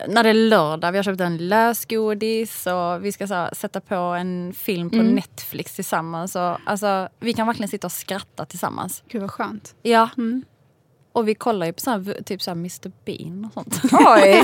när 0.08 0.22
det 0.22 0.30
är 0.30 0.34
lördag, 0.34 0.92
vi 0.92 0.98
har 0.98 1.02
köpt 1.02 1.20
en 1.20 1.48
lösgodis 1.48 2.66
och 2.66 3.04
vi 3.04 3.12
ska 3.12 3.26
så 3.26 3.48
sätta 3.52 3.80
på 3.80 3.94
en 3.94 4.52
film 4.56 4.90
på 4.90 4.96
Netflix 4.96 5.74
tillsammans. 5.74 6.36
Och, 6.36 6.56
alltså, 6.66 7.08
vi 7.20 7.32
kan 7.32 7.46
verkligen 7.46 7.68
sitta 7.68 7.86
och 7.86 7.92
skratta 7.92 8.44
tillsammans. 8.44 9.02
Gud 9.08 9.20
vad 9.20 9.30
skönt. 9.30 9.74
Ja. 9.82 10.08
Och 11.12 11.28
vi 11.28 11.34
kollar 11.34 11.66
ju 11.66 11.72
på 11.72 11.80
så 11.80 11.90
här, 11.90 12.22
typ 12.22 12.42
så 12.42 12.50
här 12.50 12.56
Mr 12.56 12.90
Bean 13.04 13.44
och 13.44 13.52
sånt. 13.52 13.80
Oj. 13.92 14.42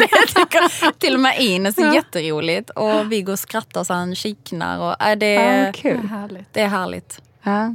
Till 0.99 1.15
och 1.15 1.21
med 1.21 1.41
Ines 1.41 1.79
är 1.79 1.95
jätteroligt. 1.95 2.71
Och 2.71 3.13
vi 3.13 3.23
går 3.23 3.33
och 3.33 3.39
skrattar 3.39 3.85
så 3.85 3.95
han 3.95 4.15
kiknar. 4.15 4.79
Och, 4.79 5.03
äh, 5.07 5.19
det, 5.19 5.33
Ja, 5.35 5.65
Vad 5.65 5.75
kul. 5.75 6.07
härligt. 6.07 6.53
det 6.55 6.61
är 6.61 6.69
härligt. 6.69 7.23
Ja. 7.43 7.75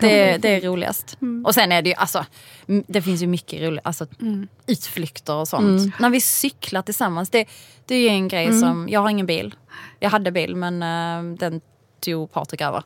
Det, 0.00 0.36
det 0.36 0.48
är 0.48 0.60
roligast. 0.60 1.18
Och 1.44 1.54
sen 1.54 1.72
är 1.72 1.82
det 1.82 1.88
ju, 1.90 1.94
alltså, 1.94 2.24
det 2.86 3.02
finns 3.02 3.22
ju 3.22 3.26
mycket 3.26 3.62
roligt, 3.62 3.80
alltså 3.84 4.06
utflykter 4.66 5.34
och 5.34 5.48
sånt. 5.48 5.98
När 6.00 6.10
vi 6.10 6.20
cyklar 6.20 6.82
tillsammans, 6.82 7.30
det, 7.30 7.48
det 7.86 7.94
är 7.94 8.00
ju 8.00 8.08
en 8.08 8.28
grej 8.28 8.46
som, 8.60 8.88
jag 8.88 9.00
har 9.00 9.10
ingen 9.10 9.26
bil. 9.26 9.54
Jag 10.00 10.10
hade 10.10 10.32
bil 10.32 10.56
men 10.56 10.82
eh, 10.82 11.38
den 11.38 11.60
tog 12.00 12.32
Patrik 12.32 12.60
över. 12.60 12.82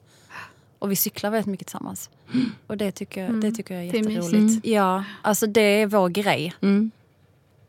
Och 0.78 0.91
vi 0.91 0.97
cyklar 0.97 1.30
väldigt 1.30 1.47
mycket 1.47 1.66
tillsammans. 1.66 2.11
Och 2.66 2.76
det 2.76 2.93
tycker, 2.93 3.24
jag- 3.24 3.41
det 3.41 3.53
tycker 3.53 3.74
jag 3.74 3.84
är 3.84 3.93
Det 3.93 3.99
är 3.99 4.03
jätteroligt. 4.11 4.66
Ja, 4.66 5.05
alltså 5.22 5.47
det 5.47 5.61
är 5.61 5.87
vår 5.87 6.09
grej. 6.09 6.55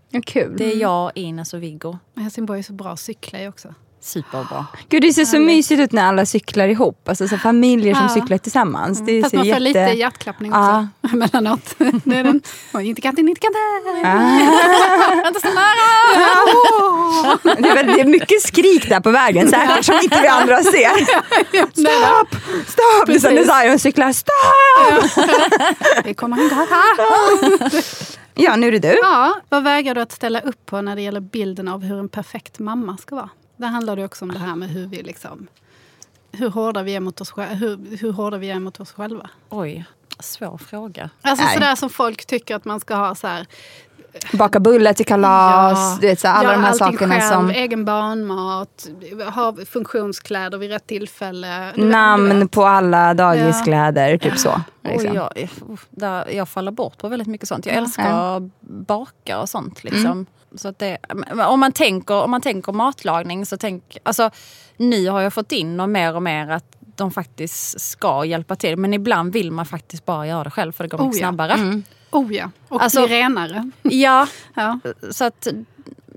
Ja, 0.09 0.21
kul. 0.25 0.55
Det 0.57 0.65
är 0.73 0.77
jag, 0.77 1.11
Ines 1.15 1.53
och 1.53 1.63
Viggo. 1.63 1.97
Helsingborg 2.15 2.59
är 2.59 2.63
så 2.63 2.73
bra 2.73 2.91
att 2.91 2.99
cykla 2.99 3.41
i 3.43 3.47
också. 3.47 3.73
Superbra. 4.07 4.65
Gud, 4.89 5.01
det 5.01 5.13
ser 5.13 5.25
så 5.25 5.39
mysigt 5.39 5.81
ut 5.81 5.91
när 5.91 6.03
alla 6.05 6.25
cyklar 6.25 6.67
ihop. 6.67 7.09
Alltså 7.09 7.27
så 7.27 7.37
familjer 7.37 7.93
som 7.93 8.03
Ja. 8.03 8.09
cyklar 8.13 8.37
tillsammans. 8.37 8.99
Det 9.05 9.21
Fast 9.21 9.31
ser 9.31 9.37
man 9.37 9.45
får 9.45 9.47
jätte... 9.47 9.59
lite 9.59 9.79
hjärtklappning 9.79 10.51
Ja. 10.51 10.87
också 11.03 11.13
emellanåt. 11.15 11.75
Det 11.77 12.15
är 12.17 12.23
den. 12.23 12.41
Inte 12.81 13.01
kanten, 13.01 13.29
inte 13.29 13.41
kanten. 13.41 13.61
Inte 15.27 15.41
så 15.41 15.53
nära! 15.53 15.87
Det 17.43 17.69
är, 17.69 17.75
väl, 17.75 17.85
det 17.87 18.01
är 18.01 18.05
mycket 18.05 18.41
skrik 18.41 18.89
där 18.89 18.99
på 18.99 19.11
vägen 19.11 19.49
säkert 19.49 19.85
som 19.85 19.95
inte 20.03 20.21
vi 20.21 20.27
andra 20.27 20.63
ser. 20.63 20.91
Stopp! 21.71 22.35
Stopp! 22.67 23.05
Det 23.07 23.13
är 23.13 23.19
som 23.19 23.35
när 23.35 23.61
Zion 23.61 23.79
cyklar. 23.79 24.11
Stopp! 24.13 25.25
Det 26.03 26.13
kommer 26.13 26.37
en 26.37 26.49
gata. 26.49 26.75
Ja, 28.35 28.55
nu 28.55 28.67
är 28.67 28.71
det 28.71 28.79
du. 28.79 28.99
Ja, 29.03 29.33
vad 29.49 29.63
vägrar 29.63 29.95
du 29.95 30.01
att 30.01 30.11
ställa 30.11 30.39
upp 30.39 30.65
på 30.65 30.81
när 30.81 30.95
det 30.95 31.01
gäller 31.01 31.19
bilden 31.19 31.67
av 31.67 31.81
hur 31.83 31.99
en 31.99 32.09
perfekt 32.09 32.59
mamma 32.59 32.97
ska 32.97 33.15
vara? 33.15 33.29
Där 33.57 33.67
handlar 33.67 33.95
det 33.95 34.05
också 34.05 34.25
om 34.25 34.31
det 34.31 34.39
här 34.39 34.55
med 34.55 34.69
hur 34.69 34.87
vi 34.87 35.03
liksom... 35.03 35.47
Hur 36.31 36.49
hårda 36.49 36.83
vi 36.83 36.95
är 36.95 36.99
mot 36.99 37.21
oss, 37.21 37.31
själva, 37.31 37.53
hur, 37.53 37.97
hur 37.97 38.11
hårda 38.11 38.37
vi 38.37 38.49
är 38.49 38.59
mot 38.59 38.79
oss 38.79 38.91
själva. 38.91 39.29
Oj, 39.49 39.85
svår 40.19 40.57
fråga. 40.57 41.09
Alltså 41.21 41.45
Nej. 41.45 41.53
sådär 41.53 41.75
som 41.75 41.89
folk 41.89 42.25
tycker 42.25 42.55
att 42.55 42.65
man 42.65 42.79
ska 42.79 42.95
ha 42.95 43.15
så 43.15 43.27
här, 43.27 43.47
Baka 44.33 44.59
bullar 44.59 44.93
till 44.93 45.05
kalas. 45.05 45.99
Du 45.99 46.07
vet, 46.07 46.19
så, 46.19 46.27
alla 46.27 46.51
de 46.51 46.63
här 46.63 46.73
sakerna 46.73 47.15
själv, 47.15 47.33
som 47.33 47.49
egen 47.49 47.85
barnmat, 47.85 48.87
ha 49.33 49.55
funktionskläder 49.65 50.57
vid 50.57 50.69
rätt 50.69 50.87
tillfälle. 50.87 51.73
Namn 51.75 52.47
på 52.47 52.65
alla 52.65 53.13
dagiskläder. 53.13 54.17
Typ 54.17 54.37
så. 54.37 54.61
Liksom. 54.83 55.09
Och 55.09 55.15
jag, 55.15 55.49
där, 55.89 56.29
jag 56.31 56.49
faller 56.49 56.71
bort 56.71 56.97
på 56.97 57.07
väldigt 57.07 57.27
mycket 57.27 57.47
sånt. 57.47 57.65
Jag 57.65 57.75
älskar 57.75 58.37
att 58.37 58.43
baka 58.61 59.39
och 59.39 59.49
sånt. 59.49 59.83
Liksom. 59.83 60.25
Så 60.55 60.67
att 60.67 60.79
det, 60.79 60.97
om, 61.47 61.59
man 61.59 61.71
tänker, 61.71 62.13
om 62.23 62.31
man 62.31 62.41
tänker 62.41 62.71
matlagning 62.71 63.45
så 63.45 63.57
tänk... 63.57 63.97
Alltså, 64.03 64.29
nu 64.77 65.09
har 65.09 65.21
jag 65.21 65.33
fått 65.33 65.51
in 65.51 65.79
och 65.79 65.89
mer 65.89 66.15
och 66.15 66.23
mer 66.23 66.49
att 66.49 66.77
de 66.95 67.11
faktiskt 67.11 67.81
ska 67.81 68.25
hjälpa 68.25 68.55
till. 68.55 68.77
Men 68.77 68.93
ibland 68.93 69.33
vill 69.33 69.51
man 69.51 69.65
faktiskt 69.65 70.05
bara 70.05 70.27
göra 70.27 70.43
det 70.43 70.51
själv 70.51 70.71
för 70.71 70.83
det 70.83 70.87
går 70.89 70.97
mycket 70.97 71.13
Oh 71.13 71.17
ja. 71.19 71.27
snabbare. 71.27 71.81
Oh 72.11 72.33
ja, 72.33 72.51
och 72.67 72.81
Alltså- 72.83 73.07
bli 73.07 73.15
renare. 73.15 73.71
Ja, 73.81 74.27
Ja. 74.53 74.79
så 75.11 75.25
att... 75.25 75.47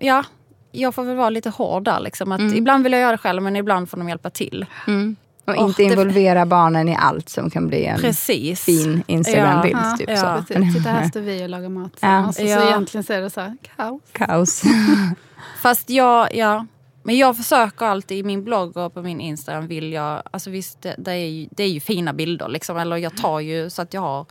Ja, 0.01 0.24
jag 0.72 0.95
får 0.95 1.05
väl 1.05 1.16
vara 1.16 1.31
lite 1.31 1.51
hård 1.51 1.85
där. 1.85 2.01
Liksom, 2.01 2.33
att 2.33 2.41
Ibland 2.41 2.83
vill 2.83 2.93
jag 2.93 3.01
göra 3.01 3.12
det 3.12 3.18
själv 3.18 3.43
men 3.43 3.57
ibland 3.57 3.91
får 3.91 3.97
de 3.97 4.09
hjälpa 4.09 4.31
till. 4.31 4.66
Och 5.57 5.62
Åh, 5.62 5.68
inte 5.68 5.82
det- 5.82 5.88
involvera 5.92 6.46
barnen 6.46 6.88
i 6.88 6.96
allt 6.96 7.28
som 7.28 7.51
kan 7.51 7.66
bli 7.68 7.84
en 7.84 8.01
Precis. 8.01 8.61
fin 8.64 9.03
Instagram-bild. 9.07 9.76
Ja, 9.82 9.96
typ 9.98 10.11
ja. 10.11 10.16
så. 10.16 10.55
Precis. 10.55 10.74
Sitta 10.74 10.90
här 10.90 11.09
står 11.09 11.20
vi 11.20 11.44
och 11.44 11.48
lagar 11.48 11.68
mat. 11.68 11.92
Ja. 12.01 12.09
Alltså, 12.09 12.42
Så 12.42 12.48
Ja. 12.48 12.68
egentligen 12.68 13.05
så 13.05 13.12
är 13.12 13.20
det 13.20 13.30
så 13.30 13.40
här, 13.40 13.57
kaos. 13.76 14.01
Kaos. 14.12 14.62
Fast 15.62 15.90
jag, 15.90 16.34
ja. 16.34 16.66
Men 17.03 17.18
jag 17.18 17.36
försöker 17.36 17.86
alltid 17.86 18.18
i 18.18 18.22
min 18.22 18.44
blogg 18.44 18.76
och 18.76 18.94
på 18.94 19.03
min 19.03 19.20
Instagram 19.20 19.66
vill 19.66 19.92
jag, 19.92 20.22
alltså 20.30 20.51
visst 20.51 20.82
det, 20.82 20.94
det, 20.98 21.12
är, 21.12 21.26
ju, 21.28 21.48
det 21.51 21.62
är 21.62 21.68
ju 21.68 21.80
fina 21.80 22.12
bilder 22.12 22.48
liksom, 22.48 22.76
eller 22.76 22.96
jag 22.96 23.16
tar 23.16 23.40
ju 23.40 23.70
så 23.70 23.82
att 23.82 23.94
jag 23.94 24.01
har 24.01 24.26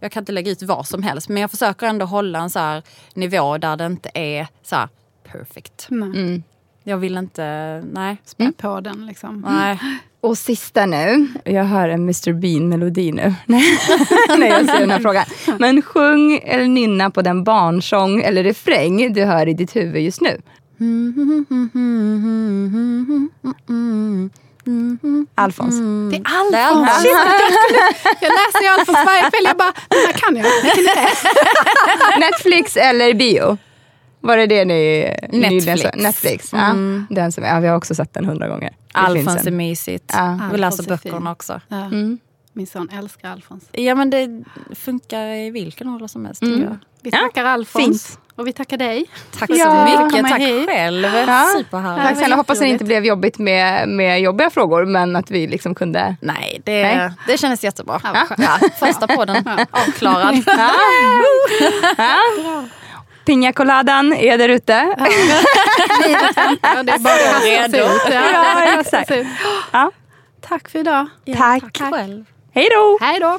jag 0.00 0.12
kan 0.12 0.20
inte 0.22 0.32
lägga 0.32 0.50
ut 0.52 0.62
vad 0.62 0.86
som 0.86 1.02
helst 1.02 1.28
men 1.28 1.40
jag 1.40 1.50
försöker 1.50 1.86
ändå 1.86 2.06
hålla 2.06 2.38
en 2.38 2.50
så 2.50 2.58
här 2.58 2.82
nivå 3.14 3.58
där 3.58 3.76
det 3.76 3.86
inte 3.86 4.10
är 4.14 4.46
så 4.62 4.76
här 4.76 4.88
perfect. 5.32 5.86
Nej. 5.90 6.08
Mm. 6.08 6.42
Jag 6.88 6.96
vill 6.96 7.16
inte, 7.16 7.42
nej. 7.92 8.16
Spä 8.24 8.52
på 8.56 8.80
den 8.80 9.06
liksom. 9.06 9.44
Nej. 9.48 9.78
Och 10.20 10.38
sista 10.38 10.86
nu. 10.86 11.26
Jag 11.44 11.64
hör 11.64 11.88
en 11.88 12.02
Mr 12.02 12.32
Bean-melodi 12.32 13.12
nu 13.12 13.34
när 13.46 14.46
jag 14.48 14.66
ser 14.66 14.80
den 14.80 14.90
här 14.90 15.00
frågan. 15.00 15.24
Men 15.58 15.82
sjung 15.82 16.40
eller 16.44 16.68
nynna 16.68 17.10
på 17.10 17.22
den 17.22 17.44
barnsång 17.44 18.22
eller 18.22 18.44
refräng 18.44 19.12
du 19.12 19.24
hör 19.24 19.48
i 19.48 19.54
ditt 19.54 19.76
huvud 19.76 20.02
just 20.02 20.20
nu. 20.20 20.40
Alfons. 25.34 25.74
Det 26.10 26.16
är 26.16 26.22
Alfons! 26.24 27.02
Shit, 27.02 27.12
jag 28.20 28.32
läser 28.32 28.62
ju 28.62 28.68
Alfons 28.68 28.98
varje 29.06 29.30
kväll. 29.30 29.44
Jag 29.44 29.56
bara, 29.56 29.72
den 29.88 29.98
här 30.06 30.12
kan 30.12 30.36
jag. 30.36 30.46
Är 30.46 30.84
det? 30.84 31.08
Netflix 32.20 32.76
eller 32.76 33.14
bio? 33.14 33.58
Var 34.28 34.36
det 34.36 34.46
det 34.46 34.64
ni 34.64 35.14
Netflix. 35.32 35.84
Ni, 35.96 36.02
Netflix. 36.02 36.52
Ja, 36.52 36.74
den 37.10 37.32
som, 37.32 37.44
ja, 37.44 37.60
vi 37.60 37.66
har 37.68 37.76
också 37.76 37.94
sett 37.94 38.14
den 38.14 38.24
hundra 38.24 38.48
gånger. 38.48 38.70
Det 38.92 38.98
Alfons 38.98 39.46
är 39.46 39.50
mysigt. 39.50 40.10
Ja. 40.12 40.40
Vi 40.52 40.58
läser 40.58 40.82
böckerna 40.82 41.32
också. 41.32 41.60
Ja. 41.68 41.76
Mm. 41.84 42.18
Min 42.52 42.66
son 42.66 42.88
älskar 42.98 43.30
Alfons. 43.30 43.64
Ja 43.72 43.94
men 43.94 44.10
det 44.10 44.44
funkar 44.74 45.26
i 45.26 45.50
vilken 45.50 45.88
ålder 45.88 46.06
som 46.06 46.24
helst 46.24 46.40
tycker 46.40 46.62
jag. 46.64 46.78
Vi 47.02 47.10
Ja, 47.10 47.18
tackar 47.18 47.44
Alfons. 47.44 48.06
fint. 48.06 48.18
Och 48.34 48.46
vi 48.46 48.52
tackar 48.52 48.76
dig. 48.76 49.04
Tack 49.38 49.50
Ja, 49.50 49.64
så 49.64 49.84
mycket. 49.84 50.16
komma 50.16 50.28
Tack 50.28 50.40
hit. 50.40 50.66
själv. 50.68 51.04
Ja. 51.04 51.46
Superhärligt. 51.58 52.08
Tack 52.08 52.16
snälla. 52.18 52.36
Hoppas 52.36 52.58
att 52.58 52.62
det 52.62 52.68
inte 52.68 52.84
blev 52.84 53.04
jobbigt 53.04 53.38
med, 53.38 53.88
med 53.88 54.20
jobbiga 54.20 54.50
frågor, 54.50 54.84
men 54.86 55.16
att 55.16 55.30
vi 55.30 55.46
liksom 55.46 55.74
kunde... 55.74 56.16
Nej, 56.20 56.60
det, 56.64 56.82
Nej. 56.82 57.10
det 57.26 57.38
kändes 57.38 57.64
jättebra. 57.64 58.00
Ja. 58.04 58.26
Ja, 58.38 58.58
första 58.78 59.06
podden 59.06 59.48
avklarad. 59.70 60.42
Ja. 60.46 60.70
Ja. 63.28 63.34
Pina 63.34 63.52
coladan 63.52 64.12
är 64.12 64.38
där 64.38 64.48
ute. 64.48 64.72
Ja, 66.62 66.82
det 66.82 66.92
är 66.92 66.98
bara 66.98 67.40
sig 67.40 67.58
Redo. 67.58 67.78
ut. 67.78 68.02
Ja, 68.10 68.22
Ja, 68.32 68.80
exakt. 68.80 69.10
Ja. 69.72 69.90
Tack 70.48 70.68
för 70.68 70.78
idag. 70.78 71.06
Tack. 71.36 71.62
Tack 71.62 71.92
själv. 71.92 72.24
Hej 72.54 72.68
då! 72.70 72.98
Hej 73.00 73.20
då. 73.20 73.38